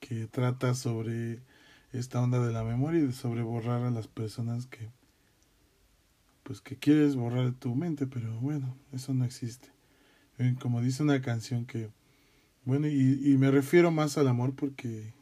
que 0.00 0.26
trata 0.26 0.74
sobre 0.74 1.42
esta 1.92 2.20
onda 2.20 2.44
de 2.44 2.52
la 2.52 2.64
memoria 2.64 3.04
y 3.04 3.12
sobre 3.12 3.42
borrar 3.42 3.82
a 3.82 3.90
las 3.90 4.08
personas 4.08 4.66
que 4.66 4.90
pues 6.42 6.60
que 6.60 6.76
quieres 6.76 7.16
borrar 7.16 7.46
de 7.46 7.52
tu 7.52 7.74
mente, 7.74 8.06
pero 8.06 8.38
bueno, 8.38 8.76
eso 8.92 9.14
no 9.14 9.24
existe. 9.24 9.70
Como 10.60 10.82
dice 10.82 11.02
una 11.02 11.22
canción 11.22 11.64
que 11.64 11.90
bueno, 12.64 12.88
y, 12.88 13.20
y 13.24 13.36
me 13.38 13.50
refiero 13.50 13.90
más 13.90 14.18
al 14.18 14.28
amor 14.28 14.54
porque 14.54 15.12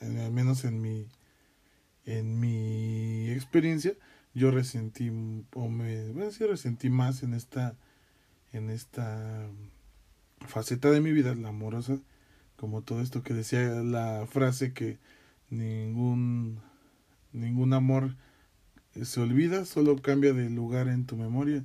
al 0.00 0.32
menos 0.32 0.64
en 0.64 0.80
mi 0.80 1.06
en 2.04 2.40
mi 2.40 3.30
experiencia 3.30 3.94
yo 4.34 4.50
resentí 4.50 5.10
o 5.54 5.68
me 5.68 6.08
bueno, 6.10 6.30
sí 6.32 6.44
resentí 6.44 6.90
más 6.90 7.22
en 7.22 7.34
esta 7.34 7.76
en 8.52 8.70
esta 8.70 9.48
faceta 10.40 10.90
de 10.90 11.00
mi 11.00 11.12
vida 11.12 11.34
la 11.34 11.50
amorosa 11.50 11.98
como 12.56 12.82
todo 12.82 13.00
esto 13.00 13.22
que 13.22 13.34
decía 13.34 13.60
la 13.82 14.26
frase 14.28 14.72
que 14.72 14.98
ningún 15.50 16.60
ningún 17.32 17.72
amor 17.72 18.16
se 19.00 19.20
olvida 19.20 19.64
solo 19.64 19.96
cambia 19.96 20.32
de 20.32 20.50
lugar 20.50 20.88
en 20.88 21.06
tu 21.06 21.16
memoria. 21.16 21.64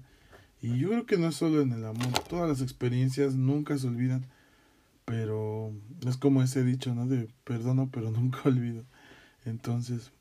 Y 0.61 0.79
yo 0.79 0.89
creo 0.89 1.05
que 1.05 1.17
no 1.17 1.27
es 1.27 1.35
solo 1.35 1.61
en 1.61 1.71
el 1.71 1.85
amor 1.85 2.07
todas 2.27 2.49
las 2.49 2.61
experiencias 2.61 3.35
nunca 3.35 3.77
se 3.77 3.87
olvidan 3.87 4.25
pero 5.07 5.73
es 6.05 6.17
como 6.17 6.43
ese 6.43 6.63
dicho 6.63 6.93
no 6.93 7.07
de 7.07 7.27
perdono 7.43 7.89
pero 7.91 8.11
nunca 8.11 8.41
olvido 8.45 8.83
entonces 9.45 10.11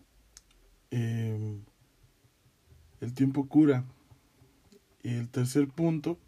eh, 0.90 1.58
el 3.00 3.14
tiempo 3.14 3.46
cura. 3.48 3.84
Y 5.02 5.14
el 5.14 5.28
tercer 5.28 5.68
punto 5.68 6.18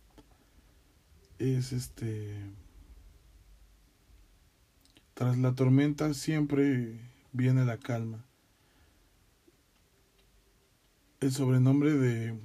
es 1.38 1.72
este 1.72 2.34
tras 5.14 5.36
la 5.38 5.54
tormenta 5.54 6.14
siempre 6.14 7.00
viene 7.32 7.64
la 7.64 7.78
calma. 7.78 8.24
El 11.20 11.32
sobrenombre 11.32 11.92
de, 11.94 12.38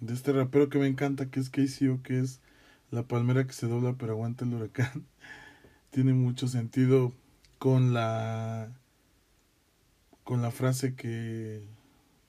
de 0.00 0.14
este 0.14 0.32
rapero 0.32 0.68
que 0.68 0.78
me 0.78 0.86
encanta, 0.86 1.30
que 1.30 1.40
es 1.40 1.48
KCO, 1.48 2.02
que 2.02 2.20
es 2.20 2.42
la 2.90 3.04
palmera 3.04 3.46
que 3.46 3.54
se 3.54 3.66
dobla 3.66 3.94
pero 3.94 4.12
aguanta 4.12 4.44
el 4.44 4.52
huracán, 4.52 5.06
tiene 5.90 6.14
mucho 6.14 6.48
sentido 6.48 7.12
con 7.58 7.92
la 7.92 8.70
con 10.24 10.42
la 10.42 10.50
frase 10.50 10.94
que 10.94 11.62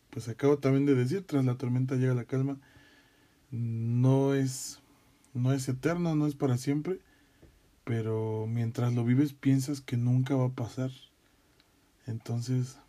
pues 0.10 0.28
acabo 0.28 0.58
también 0.58 0.86
de 0.86 0.96
decir, 0.96 1.26
tras 1.26 1.46
la 1.46 1.56
tormenta 1.56 1.96
llega 1.96 2.14
la 2.14 2.26
calma, 2.26 2.58
no 3.52 4.34
es, 4.34 4.80
no 5.34 5.54
es 5.54 5.68
eterno, 5.70 6.16
no 6.16 6.28
es 6.28 6.36
para 6.36 6.58
siempre, 6.58 7.00
pero 7.84 8.46
mientras 8.48 8.94
lo 8.94 9.04
vives 9.04 9.34
piensas 9.34 9.82
que 9.82 9.98
nunca 9.98 10.36
va 10.36 10.46
a 10.46 10.54
pasar. 10.54 10.92
Entonces, 12.06 12.80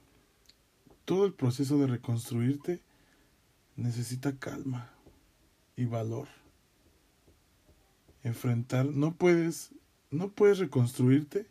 todo 1.05 1.27
el 1.27 1.35
proceso 1.35 1.79
de 1.79 1.87
reconstruirte 1.87 2.83
necesita 3.77 4.37
calma 4.39 4.91
y 5.77 5.85
valor. 5.85 6.29
Enfrentar, 8.23 8.87
no 8.87 9.15
puedes, 9.15 9.75
no 10.11 10.29
puedes 10.31 10.59
reconstruirte 10.59 11.47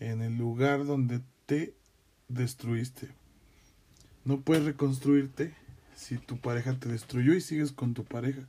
en 0.00 0.22
el 0.22 0.36
lugar 0.36 0.84
donde 0.86 1.20
te 1.46 1.74
destruiste. 2.28 3.08
No 4.24 4.40
puedes 4.40 4.64
reconstruirte 4.64 5.54
si 5.94 6.18
tu 6.18 6.38
pareja 6.38 6.78
te 6.78 6.88
destruyó 6.88 7.34
y 7.34 7.40
sigues 7.40 7.72
con 7.72 7.94
tu 7.94 8.04
pareja. 8.04 8.46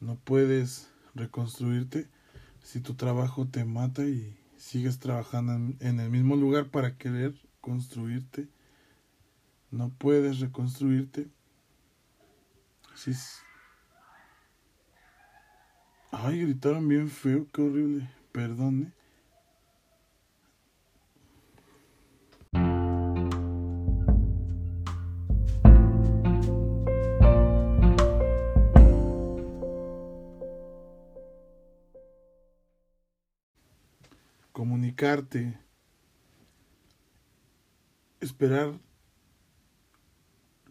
No 0.00 0.16
puedes 0.16 0.90
reconstruirte 1.14 2.08
si 2.62 2.80
tu 2.80 2.94
trabajo 2.94 3.46
te 3.46 3.64
mata 3.64 4.04
y 4.04 4.36
sigues 4.56 4.98
trabajando 4.98 5.54
en, 5.80 6.00
el 6.00 6.10
mismo 6.10 6.36
lugar 6.36 6.68
para 6.68 6.96
querer 6.96 7.34
construirte. 7.60 8.48
No 9.70 9.90
puedes 9.90 10.40
reconstruirte. 10.40 11.28
Ay, 16.10 16.42
gritaron 16.42 16.86
bien 16.86 17.08
feo, 17.08 17.46
qué 17.52 17.62
horrible. 17.62 18.08
Perdone. 18.32 18.92
comunicarte, 34.52 35.58
esperar 38.20 38.78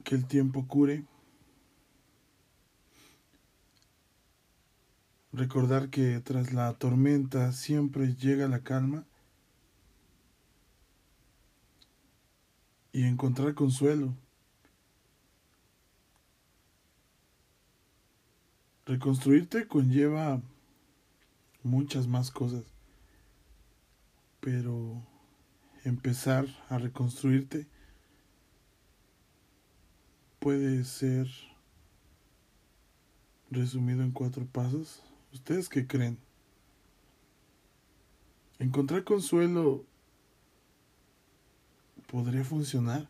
que 0.03 0.15
el 0.15 0.25
tiempo 0.25 0.65
cure, 0.67 1.03
recordar 5.33 5.89
que 5.89 6.19
tras 6.19 6.53
la 6.53 6.73
tormenta 6.73 7.51
siempre 7.51 8.15
llega 8.15 8.47
la 8.47 8.59
calma 8.59 9.05
y 12.91 13.03
encontrar 13.03 13.53
consuelo. 13.53 14.13
Reconstruirte 18.85 19.67
conlleva 19.67 20.41
muchas 21.63 22.07
más 22.07 22.31
cosas 22.31 22.71
pero 24.41 25.01
empezar 25.85 26.45
a 26.67 26.79
reconstruirte 26.79 27.67
puede 30.39 30.83
ser 30.83 31.27
resumido 33.51 34.01
en 34.01 34.11
cuatro 34.11 34.45
pasos. 34.45 35.03
¿Ustedes 35.33 35.69
qué 35.69 35.87
creen? 35.87 36.17
Encontrar 38.59 39.03
consuelo 39.03 39.85
podría 42.11 42.43
funcionar. 42.43 43.07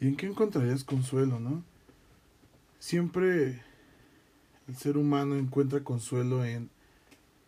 ¿Y 0.00 0.08
en 0.08 0.16
qué 0.16 0.26
encontrarías 0.26 0.84
consuelo, 0.84 1.40
no? 1.40 1.64
Siempre 2.78 3.62
el 4.68 4.76
ser 4.76 4.96
humano 4.96 5.36
encuentra 5.36 5.82
consuelo 5.82 6.44
en 6.44 6.70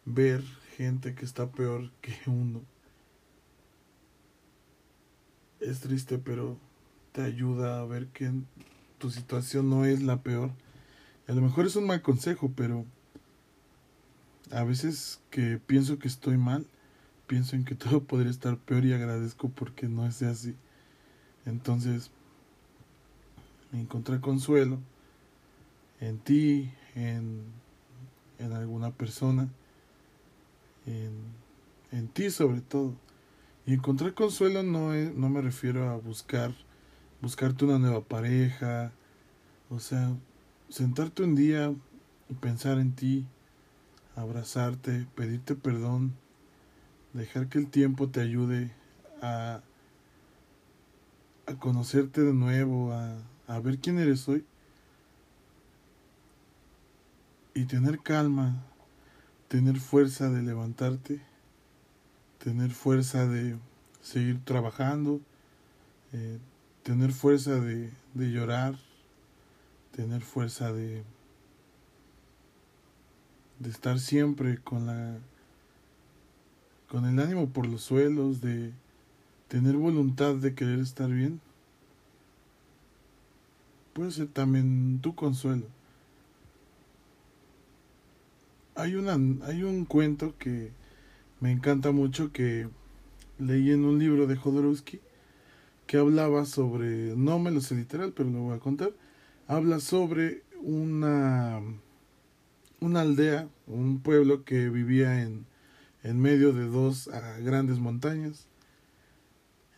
ver 0.04 0.42
gente 0.76 1.14
que 1.14 1.24
está 1.24 1.50
peor 1.50 1.90
que 2.00 2.14
uno. 2.26 2.62
Es 5.60 5.80
triste, 5.80 6.18
pero 6.18 6.58
te 7.12 7.22
ayuda 7.22 7.80
a 7.80 7.84
ver 7.84 8.08
que 8.08 8.30
tu 8.98 9.10
situación 9.10 9.70
no 9.70 9.84
es 9.84 10.02
la 10.02 10.22
peor. 10.22 10.50
A 11.28 11.32
lo 11.32 11.40
mejor 11.40 11.66
es 11.66 11.76
un 11.76 11.86
mal 11.86 12.02
consejo, 12.02 12.52
pero 12.54 12.84
a 14.50 14.64
veces 14.64 15.20
que 15.30 15.58
pienso 15.58 15.98
que 15.98 16.08
estoy 16.08 16.36
mal, 16.36 16.66
pienso 17.26 17.56
en 17.56 17.64
que 17.64 17.74
todo 17.76 18.02
podría 18.02 18.30
estar 18.30 18.56
peor 18.58 18.84
y 18.84 18.92
agradezco 18.92 19.48
porque 19.48 19.88
no 19.88 20.06
es 20.06 20.22
así. 20.22 20.54
Entonces, 21.44 22.10
encontrar 23.72 24.20
consuelo 24.20 24.78
en 26.00 26.18
ti, 26.18 26.70
en, 26.94 27.44
en 28.38 28.52
alguna 28.52 28.90
persona, 28.90 29.48
en, 30.86 31.12
en 31.92 32.08
ti 32.08 32.30
sobre 32.30 32.60
todo. 32.60 32.94
Y 33.66 33.74
encontrar 33.74 34.14
consuelo 34.14 34.62
no, 34.62 34.94
es, 34.94 35.14
no 35.14 35.28
me 35.28 35.40
refiero 35.42 35.90
a 35.90 35.96
buscar, 35.96 36.54
buscarte 37.20 37.64
una 37.64 37.78
nueva 37.78 38.00
pareja, 38.02 38.92
o 39.70 39.80
sea, 39.80 40.14
sentarte 40.68 41.22
un 41.22 41.34
día 41.34 41.74
y 42.28 42.34
pensar 42.34 42.78
en 42.78 42.92
ti, 42.92 43.26
abrazarte, 44.16 45.06
pedirte 45.14 45.54
perdón, 45.54 46.14
dejar 47.12 47.48
que 47.48 47.58
el 47.58 47.68
tiempo 47.68 48.08
te 48.08 48.20
ayude 48.20 48.72
a, 49.22 49.60
a 51.46 51.54
conocerte 51.54 52.22
de 52.22 52.32
nuevo, 52.32 52.92
a, 52.92 53.16
a 53.46 53.60
ver 53.60 53.78
quién 53.78 53.98
eres 53.98 54.28
hoy 54.28 54.44
y 57.54 57.64
tener 57.64 58.00
calma, 58.00 58.62
tener 59.48 59.78
fuerza 59.78 60.30
de 60.30 60.42
levantarte, 60.42 61.20
tener 62.38 62.70
fuerza 62.70 63.26
de 63.26 63.56
seguir 64.02 64.44
trabajando, 64.44 65.20
eh, 66.12 66.38
tener 66.82 67.12
fuerza 67.12 67.58
de, 67.58 67.90
de 68.14 68.30
llorar, 68.30 68.76
tener 69.92 70.20
fuerza 70.20 70.72
de, 70.72 71.02
de 73.58 73.70
estar 73.70 73.98
siempre 73.98 74.58
con 74.58 74.86
la 74.86 75.18
con 76.88 77.04
el 77.04 77.18
ánimo 77.18 77.48
por 77.48 77.66
los 77.66 77.82
suelos, 77.82 78.40
de 78.40 78.72
tener 79.48 79.76
voluntad 79.76 80.34
de 80.34 80.54
querer 80.54 80.78
estar 80.78 81.10
bien, 81.10 81.40
puede 83.92 84.10
ser 84.12 84.28
también 84.28 85.00
tu 85.02 85.14
consuelo. 85.14 85.66
Hay, 88.76 88.94
una, 88.94 89.14
hay 89.46 89.62
un 89.62 89.84
cuento 89.84 90.34
que 90.38 90.70
me 91.40 91.50
encanta 91.50 91.92
mucho 91.92 92.30
que 92.32 92.68
leí 93.38 93.70
en 93.70 93.84
un 93.84 93.98
libro 93.98 94.26
de 94.26 94.36
Jodorowsky 94.36 95.00
que 95.86 95.96
hablaba 95.96 96.44
sobre, 96.44 97.16
no 97.16 97.38
me 97.38 97.50
lo 97.50 97.60
sé 97.60 97.74
literal, 97.74 98.12
pero 98.14 98.28
lo 98.28 98.40
voy 98.40 98.56
a 98.56 98.60
contar, 98.60 98.92
habla 99.46 99.80
sobre 99.80 100.42
una, 100.62 101.60
una 102.80 103.00
aldea, 103.00 103.48
un 103.66 104.00
pueblo 104.00 104.44
que 104.44 104.68
vivía 104.68 105.22
en, 105.22 105.46
en 106.02 106.20
medio 106.20 106.52
de 106.52 106.66
dos 106.66 107.08
ah, 107.08 107.36
grandes 107.40 107.78
montañas. 107.78 108.46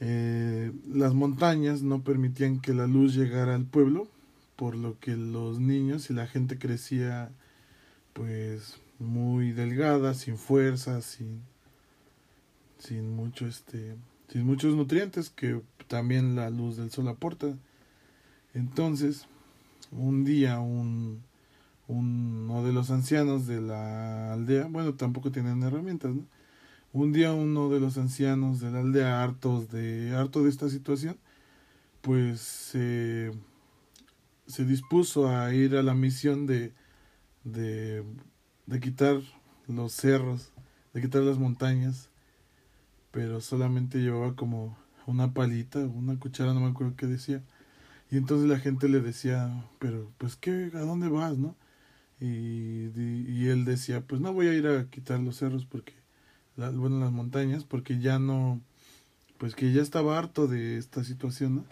Eh, 0.00 0.72
las 0.92 1.14
montañas 1.14 1.82
no 1.82 2.02
permitían 2.02 2.60
que 2.60 2.74
la 2.74 2.86
luz 2.86 3.14
llegara 3.14 3.54
al 3.54 3.64
pueblo, 3.64 4.08
por 4.56 4.76
lo 4.76 4.98
que 5.00 5.16
los 5.16 5.60
niños 5.60 6.10
y 6.10 6.14
la 6.14 6.26
gente 6.26 6.58
crecía 6.58 7.30
pues 8.12 8.78
muy 8.98 9.52
delgada, 9.52 10.14
sin 10.14 10.36
fuerza, 10.36 11.00
sin, 11.02 11.42
sin 12.78 13.14
mucho 13.14 13.46
este, 13.46 13.96
sin 14.28 14.44
muchos 14.44 14.74
nutrientes 14.74 15.30
que 15.30 15.60
también 15.86 16.34
la 16.34 16.50
luz 16.50 16.76
del 16.76 16.90
sol 16.90 17.08
aporta. 17.08 17.56
Entonces, 18.54 19.26
un 19.92 20.24
día 20.24 20.58
un, 20.58 21.22
uno 21.88 22.64
de 22.64 22.72
los 22.72 22.90
ancianos 22.90 23.46
de 23.46 23.60
la 23.60 24.32
aldea, 24.34 24.66
bueno, 24.70 24.94
tampoco 24.94 25.32
tienen 25.32 25.62
herramientas, 25.62 26.14
¿no? 26.14 26.24
Un 26.92 27.12
día 27.12 27.32
uno 27.32 27.68
de 27.68 27.80
los 27.80 27.98
ancianos 27.98 28.60
de 28.60 28.70
la 28.70 28.80
aldea, 28.80 29.22
hartos 29.22 29.70
de, 29.70 30.14
harto 30.16 30.42
de 30.44 30.50
esta 30.50 30.68
situación, 30.70 31.18
pues 32.02 32.40
se 32.40 33.32
dispuso 34.64 35.28
a 35.28 35.52
ir 35.52 35.76
a 35.76 35.82
la 35.82 35.94
misión 35.94 36.46
de, 36.46 36.72
de 37.44 38.04
de 38.68 38.80
quitar 38.80 39.22
los 39.66 39.92
cerros, 39.94 40.52
de 40.92 41.00
quitar 41.00 41.22
las 41.22 41.38
montañas, 41.38 42.10
pero 43.10 43.40
solamente 43.40 43.98
llevaba 43.98 44.36
como 44.36 44.76
una 45.06 45.32
palita, 45.32 45.78
una 45.78 46.18
cuchara, 46.18 46.52
no 46.52 46.60
me 46.60 46.68
acuerdo 46.68 46.94
qué 46.94 47.06
decía. 47.06 47.42
Y 48.10 48.18
entonces 48.18 48.46
la 48.46 48.58
gente 48.58 48.90
le 48.90 49.00
decía, 49.00 49.64
pero 49.78 50.12
pues 50.18 50.36
qué, 50.36 50.70
¿a 50.74 50.80
dónde 50.80 51.08
vas, 51.08 51.38
no? 51.38 51.56
Y, 52.20 53.46
él 53.46 53.64
decía, 53.64 54.00
pues 54.00 54.20
no 54.20 54.32
voy 54.32 54.48
a 54.48 54.54
ir 54.54 54.66
a 54.66 54.90
quitar 54.90 55.20
los 55.20 55.36
cerros 55.36 55.64
porque, 55.64 55.94
bueno, 56.56 57.00
las 57.00 57.12
montañas, 57.12 57.64
porque 57.64 57.98
ya 58.00 58.18
no, 58.18 58.60
pues 59.38 59.54
que 59.54 59.72
ya 59.72 59.82
estaba 59.82 60.18
harto 60.18 60.46
de 60.46 60.78
esta 60.78 61.04
situación. 61.04 61.64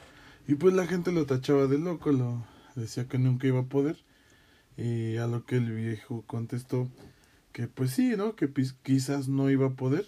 Y 0.49 0.55
pues 0.55 0.75
la 0.75 0.87
gente 0.87 1.13
lo 1.13 1.27
tachaba 1.27 1.67
de 1.67 1.79
loco, 1.79 2.13
lo 2.13 2.47
decía 2.77 3.09
que 3.09 3.19
nunca 3.19 3.47
iba 3.47 3.61
a 3.61 3.65
poder. 3.65 3.97
Y 4.77 5.17
a 5.17 5.27
lo 5.27 5.45
que 5.45 5.57
el 5.57 5.73
viejo 5.73 6.23
contestó 6.27 6.89
que 7.57 7.69
pues 7.69 7.93
sí, 7.93 8.17
¿no? 8.19 8.37
Que 8.37 8.53
quizás 8.83 9.29
no 9.29 9.49
iba 9.49 9.69
a 9.69 9.75
poder, 9.77 10.07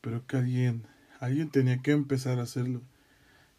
pero 0.00 0.26
que 0.26 0.38
alguien, 0.38 0.86
alguien 1.20 1.50
tenía 1.50 1.82
que 1.82 1.90
empezar 1.90 2.38
a 2.38 2.44
hacerlo. 2.44 2.80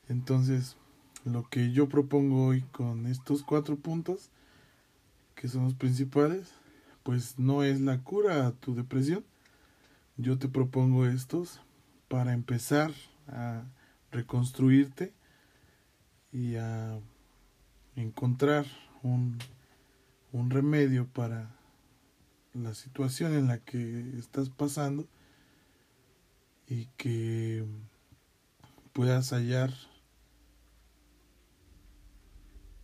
Entonces, 0.10 0.76
lo 1.24 1.48
que 1.48 1.72
yo 1.72 1.88
propongo 1.88 2.48
hoy 2.48 2.62
con 2.72 3.06
estos 3.06 3.44
cuatro 3.44 3.76
puntos, 3.76 4.32
que 5.38 5.48
son 5.48 5.64
los 5.64 5.76
principales, 5.76 6.52
pues 7.04 7.40
no 7.40 7.64
es 7.64 7.80
la 7.80 8.00
cura 8.00 8.46
a 8.46 8.52
tu 8.52 8.76
depresión. 8.76 9.24
Yo 10.18 10.38
te 10.38 10.50
propongo 10.50 11.06
estos 11.06 11.62
para 12.10 12.34
empezar 12.34 12.92
a 13.30 13.64
reconstruirte 14.12 15.14
y 16.34 16.56
a 16.56 17.00
encontrar 17.96 18.66
un 19.02 19.38
un 20.32 20.50
remedio 20.50 21.08
para 21.08 21.56
la 22.54 22.74
situación 22.74 23.34
en 23.34 23.48
la 23.48 23.60
que 23.60 24.18
estás 24.18 24.50
pasando 24.50 25.08
y 26.68 26.86
que 26.98 27.66
puedas 28.94 29.32
hallar 29.32 29.74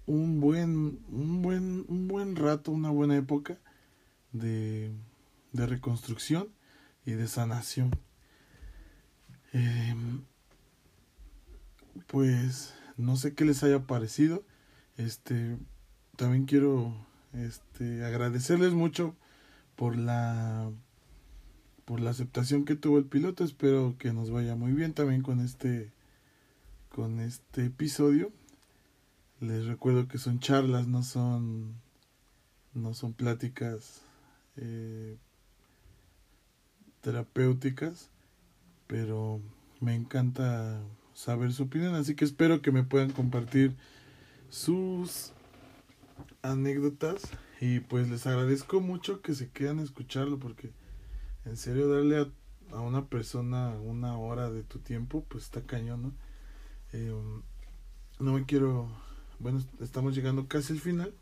un 0.06 0.40
buen 0.40 1.00
un 1.10 1.42
buen 1.42 1.86
un 1.88 2.08
buen 2.08 2.36
rato 2.36 2.72
una 2.72 2.90
buena 2.90 3.16
época 3.16 3.58
de, 4.32 4.92
de 5.52 5.66
reconstrucción 5.66 6.50
y 7.06 7.12
de 7.12 7.28
sanación 7.28 7.92
em, 9.54 10.22
pues 12.08 12.74
no 12.98 13.16
sé 13.16 13.34
qué 13.34 13.46
les 13.46 13.64
haya 13.64 13.88
parecido 13.88 14.44
este 14.98 15.58
también 16.16 16.46
quiero 16.46 16.94
este, 17.34 18.06
agradecerles 18.06 18.74
mucho 18.74 19.16
por 19.76 19.98
la 19.98 20.72
por 21.86 22.00
la 22.00 22.12
aceptación 22.12 22.64
que 22.64 22.76
tuvo 22.76 22.98
el 22.98 23.06
piloto. 23.06 23.44
Espero 23.44 23.96
que 24.00 24.14
nos 24.14 24.30
vaya 24.30 24.56
muy 24.56 24.72
bien 24.72 24.94
también 24.94 25.22
con 25.22 25.40
este 25.42 25.92
con 26.90 27.20
este 27.20 27.66
episodio. 27.66 28.32
Les 29.44 29.66
recuerdo 29.66 30.08
que 30.08 30.18
son 30.18 30.40
charlas, 30.40 30.88
no 30.88 31.04
son 31.04 31.76
no 32.74 32.94
son 32.94 33.12
pláticas 33.12 34.02
eh, 34.56 35.18
terapéuticas, 37.02 38.10
pero 38.88 39.42
me 39.82 39.96
encanta 39.96 40.82
saber 41.14 41.52
su 41.52 41.64
opinión, 41.64 41.94
así 41.94 42.16
que 42.16 42.24
espero 42.24 42.62
que 42.62 42.72
me 42.72 42.84
puedan 42.84 43.12
compartir 43.12 43.76
sus 44.48 45.34
anécdotas 46.42 47.24
y 47.60 47.82
pues 47.82 48.10
les 48.10 48.26
agradezco 48.26 48.80
mucho 48.80 49.22
que 49.22 49.36
se 49.36 49.50
quieran 49.50 49.80
a 49.80 49.84
escucharlo 49.84 50.40
porque 50.40 50.72
en 51.44 51.58
serio 51.58 51.90
darle 51.90 52.18
a, 52.18 52.78
a, 52.78 52.80
una 52.80 53.08
persona 53.08 53.72
una 53.72 54.18
hora 54.18 54.50
de 54.50 54.64
tu 54.64 54.80
tiempo 54.80 55.26
pues 55.28 55.44
está 55.44 55.64
cañón, 55.64 56.02
¿no? 56.02 56.14
Eh, 56.94 57.14
no 58.20 58.34
me 58.34 58.46
quiero, 58.46 58.88
bueno, 59.44 59.62
estamos 59.82 60.16
llegando 60.16 60.48
casi 60.48 60.72
al 60.72 60.80
final, 60.80 61.14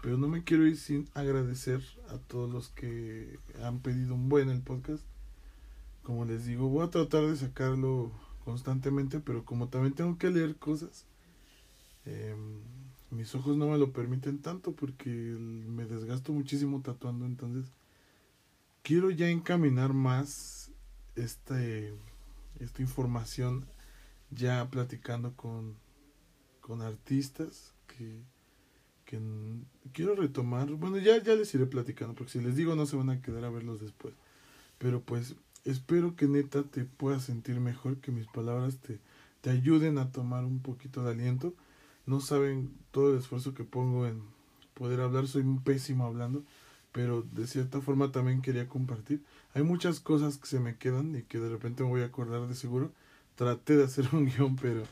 pero 0.00 0.16
no 0.16 0.28
me 0.28 0.44
quiero 0.44 0.66
ir 0.66 0.76
sin 0.76 1.08
agradecer 1.14 1.82
a 2.08 2.16
todos 2.16 2.48
los 2.48 2.68
que 2.68 3.40
han 3.60 3.80
pedido 3.80 4.14
un 4.14 4.28
buen 4.28 4.48
el 4.50 4.60
podcast. 4.60 5.02
Como 6.04 6.24
les 6.24 6.46
digo, 6.46 6.68
voy 6.68 6.86
a 6.86 6.90
tratar 6.90 7.26
de 7.26 7.34
sacarlo 7.36 8.12
constantemente, 8.44 9.18
pero 9.18 9.44
como 9.44 9.68
también 9.68 9.94
tengo 9.94 10.16
que 10.16 10.30
leer 10.30 10.54
cosas, 10.54 11.06
eh, 12.04 12.36
mis 13.10 13.34
ojos 13.34 13.56
no 13.56 13.68
me 13.68 13.78
lo 13.78 13.92
permiten 13.92 14.38
tanto 14.38 14.70
porque 14.70 15.10
me 15.10 15.86
desgasto 15.86 16.32
muchísimo 16.32 16.82
tatuando, 16.82 17.26
entonces 17.26 17.72
quiero 18.84 19.10
ya 19.10 19.28
encaminar 19.28 19.92
más 19.92 20.70
este, 21.16 21.92
esta 22.60 22.80
información 22.80 23.66
ya 24.30 24.70
platicando 24.70 25.34
con, 25.34 25.74
con 26.66 26.82
artistas 26.82 27.72
que, 27.86 28.18
que 29.04 29.20
quiero 29.92 30.16
retomar. 30.16 30.68
Bueno, 30.72 30.98
ya, 30.98 31.22
ya 31.22 31.34
les 31.34 31.54
iré 31.54 31.66
platicando, 31.66 32.14
porque 32.14 32.32
si 32.32 32.40
les 32.40 32.56
digo 32.56 32.74
no 32.74 32.86
se 32.86 32.96
van 32.96 33.10
a 33.10 33.22
quedar 33.22 33.44
a 33.44 33.50
verlos 33.50 33.80
después. 33.80 34.14
Pero 34.78 35.00
pues 35.00 35.36
espero 35.64 36.16
que 36.16 36.26
neta 36.26 36.64
te 36.64 36.84
puedas 36.84 37.22
sentir 37.22 37.60
mejor, 37.60 37.98
que 37.98 38.10
mis 38.10 38.26
palabras 38.26 38.78
te, 38.78 38.98
te 39.42 39.50
ayuden 39.50 39.98
a 39.98 40.10
tomar 40.10 40.44
un 40.44 40.60
poquito 40.60 41.04
de 41.04 41.12
aliento. 41.12 41.54
No 42.04 42.20
saben 42.20 42.70
todo 42.90 43.12
el 43.12 43.18
esfuerzo 43.20 43.54
que 43.54 43.64
pongo 43.64 44.06
en 44.06 44.22
poder 44.74 45.00
hablar, 45.00 45.28
soy 45.28 45.42
un 45.42 45.62
pésimo 45.62 46.04
hablando 46.04 46.42
pero 46.96 47.20
de 47.20 47.46
cierta 47.46 47.82
forma 47.82 48.10
también 48.10 48.40
quería 48.40 48.68
compartir. 48.68 49.22
Hay 49.52 49.62
muchas 49.62 50.00
cosas 50.00 50.38
que 50.38 50.46
se 50.46 50.60
me 50.60 50.78
quedan 50.78 51.14
y 51.14 51.24
que 51.24 51.38
de 51.38 51.50
repente 51.50 51.82
me 51.82 51.90
voy 51.90 52.00
a 52.00 52.06
acordar 52.06 52.48
de 52.48 52.54
seguro. 52.54 52.90
Traté 53.36 53.76
de 53.76 53.84
hacer 53.84 54.08
un 54.12 54.26
guion, 54.30 54.56
pero 54.56 54.82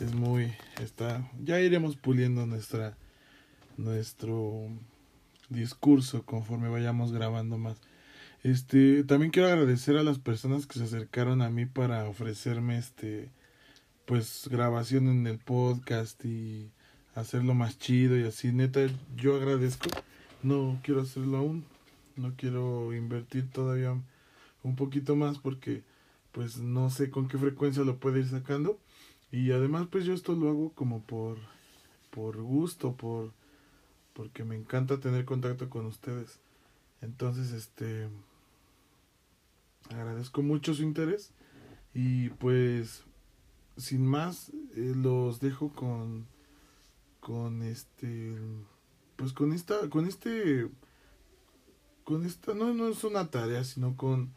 es 0.00 0.14
muy 0.14 0.52
está 0.80 1.28
ya 1.44 1.60
iremos 1.60 1.96
puliendo 1.96 2.46
nuestra 2.46 2.96
nuestro 3.76 4.68
discurso 5.48 6.24
conforme 6.24 6.68
vayamos 6.68 7.12
grabando 7.12 7.58
más. 7.58 7.78
Este, 8.42 9.04
también 9.04 9.30
quiero 9.30 9.48
agradecer 9.48 9.96
a 9.96 10.02
las 10.02 10.18
personas 10.18 10.66
que 10.66 10.78
se 10.78 10.84
acercaron 10.84 11.42
a 11.42 11.50
mí 11.50 11.66
para 11.66 12.08
ofrecerme 12.08 12.78
este 12.78 13.30
pues 14.06 14.48
grabación 14.50 15.08
en 15.08 15.26
el 15.26 15.38
podcast 15.38 16.24
y 16.24 16.70
hacerlo 17.14 17.54
más 17.54 17.78
chido 17.78 18.18
y 18.18 18.24
así. 18.24 18.52
Neta, 18.52 18.80
yo 19.16 19.36
agradezco 19.36 19.90
no 20.42 20.78
quiero 20.82 21.00
hacerlo 21.02 21.38
aún, 21.38 21.64
no 22.16 22.34
quiero 22.36 22.94
invertir 22.94 23.50
todavía 23.50 23.96
un 24.62 24.76
poquito 24.76 25.16
más 25.16 25.38
porque 25.38 25.82
pues 26.38 26.58
no 26.58 26.88
sé 26.88 27.10
con 27.10 27.26
qué 27.26 27.36
frecuencia 27.36 27.82
lo 27.82 27.98
puede 27.98 28.20
ir 28.20 28.28
sacando 28.28 28.78
y 29.32 29.50
además 29.50 29.88
pues 29.90 30.04
yo 30.04 30.14
esto 30.14 30.36
lo 30.36 30.48
hago 30.48 30.72
como 30.72 31.02
por 31.02 31.36
por 32.12 32.40
gusto, 32.40 32.94
por 32.94 33.32
porque 34.12 34.44
me 34.44 34.54
encanta 34.54 35.00
tener 35.00 35.24
contacto 35.24 35.68
con 35.68 35.84
ustedes. 35.86 36.38
Entonces, 37.02 37.50
este 37.50 38.08
agradezco 39.90 40.42
mucho 40.42 40.74
su 40.74 40.84
interés 40.84 41.32
y 41.92 42.28
pues 42.28 43.02
sin 43.76 44.06
más 44.06 44.52
eh, 44.76 44.92
los 44.94 45.40
dejo 45.40 45.70
con 45.70 46.28
con 47.18 47.64
este 47.64 48.36
pues 49.16 49.32
con 49.32 49.52
esta, 49.52 49.90
con 49.90 50.06
este, 50.06 50.68
con 52.04 52.24
esta, 52.24 52.54
no, 52.54 52.72
no 52.74 52.86
es 52.86 53.02
una 53.02 53.28
tarea, 53.28 53.64
sino 53.64 53.96
con, 53.96 54.32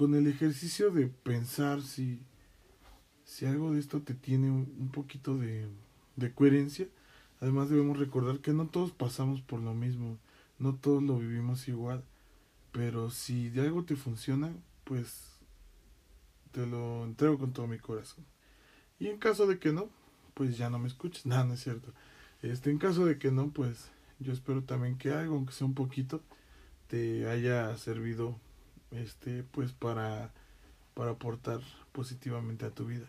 con 0.00 0.14
el 0.14 0.26
ejercicio 0.28 0.90
de 0.90 1.08
pensar 1.08 1.82
si, 1.82 2.22
si 3.22 3.44
algo 3.44 3.72
de 3.72 3.80
esto 3.80 4.00
te 4.00 4.14
tiene 4.14 4.50
un, 4.50 4.90
poquito 4.90 5.36
de, 5.36 5.68
coherencia. 6.34 6.88
Además 7.38 7.68
debemos 7.68 7.98
recordar 7.98 8.38
que 8.38 8.54
no 8.54 8.66
todos 8.66 8.92
pasamos 8.92 9.42
por 9.42 9.60
lo 9.60 9.74
mismo, 9.74 10.16
no 10.58 10.74
todos 10.74 11.02
lo 11.02 11.18
vivimos 11.18 11.68
igual, 11.68 12.02
pero 12.72 13.10
si 13.10 13.50
de 13.50 13.60
algo 13.60 13.84
te 13.84 13.94
funciona, 13.94 14.50
pues 14.84 15.38
te 16.52 16.66
lo 16.66 17.04
entrego 17.04 17.38
con 17.38 17.52
todo 17.52 17.66
mi 17.66 17.78
corazón. 17.78 18.24
Y 18.98 19.08
en 19.08 19.18
caso 19.18 19.46
de 19.46 19.58
que 19.58 19.70
no, 19.70 19.90
pues 20.32 20.56
ya 20.56 20.70
no 20.70 20.78
me 20.78 20.88
escuches. 20.88 21.26
Nada, 21.26 21.44
no 21.44 21.52
es 21.52 21.60
cierto. 21.62 21.92
Este, 22.40 22.70
en 22.70 22.78
caso 22.78 23.04
de 23.04 23.18
que 23.18 23.30
no, 23.30 23.50
pues 23.50 23.90
yo 24.18 24.32
espero 24.32 24.64
también 24.64 24.96
que 24.96 25.12
algo, 25.12 25.36
aunque 25.36 25.52
sea 25.52 25.66
un 25.66 25.74
poquito, 25.74 26.22
te 26.86 27.28
haya 27.28 27.76
servido 27.76 28.40
este 28.90 29.42
pues 29.44 29.72
para 29.72 30.32
para 30.94 31.12
aportar 31.12 31.60
positivamente 31.92 32.66
a 32.66 32.70
tu 32.70 32.86
vida. 32.86 33.06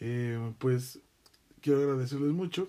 Eh, 0.00 0.38
pues 0.58 1.00
quiero 1.60 1.80
agradecerles 1.80 2.32
mucho. 2.32 2.68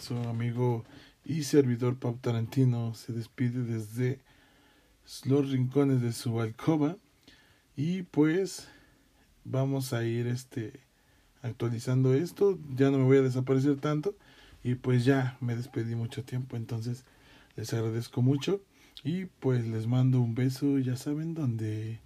Su 0.00 0.16
amigo 0.16 0.84
y 1.24 1.44
servidor 1.44 1.96
Pau 1.98 2.18
Tarantino 2.20 2.94
se 2.94 3.12
despide 3.12 3.62
desde 3.62 4.20
los 5.24 5.50
rincones 5.50 6.02
de 6.02 6.12
su 6.12 6.40
alcoba 6.40 6.96
y 7.76 8.02
pues 8.02 8.68
vamos 9.44 9.92
a 9.92 10.04
ir 10.04 10.26
este 10.26 10.80
actualizando 11.42 12.14
esto. 12.14 12.58
Ya 12.74 12.90
no 12.90 12.98
me 12.98 13.04
voy 13.04 13.18
a 13.18 13.22
desaparecer 13.22 13.76
tanto 13.76 14.16
y 14.62 14.74
pues 14.74 15.04
ya 15.04 15.36
me 15.40 15.54
despedí 15.54 15.94
mucho 15.94 16.24
tiempo, 16.24 16.56
entonces 16.56 17.04
les 17.54 17.72
agradezco 17.72 18.22
mucho 18.22 18.60
y 19.04 19.26
pues 19.26 19.66
les 19.68 19.86
mando 19.86 20.20
un 20.20 20.34
beso, 20.34 20.78
ya 20.78 20.96
saben, 20.96 21.34
donde 21.34 22.00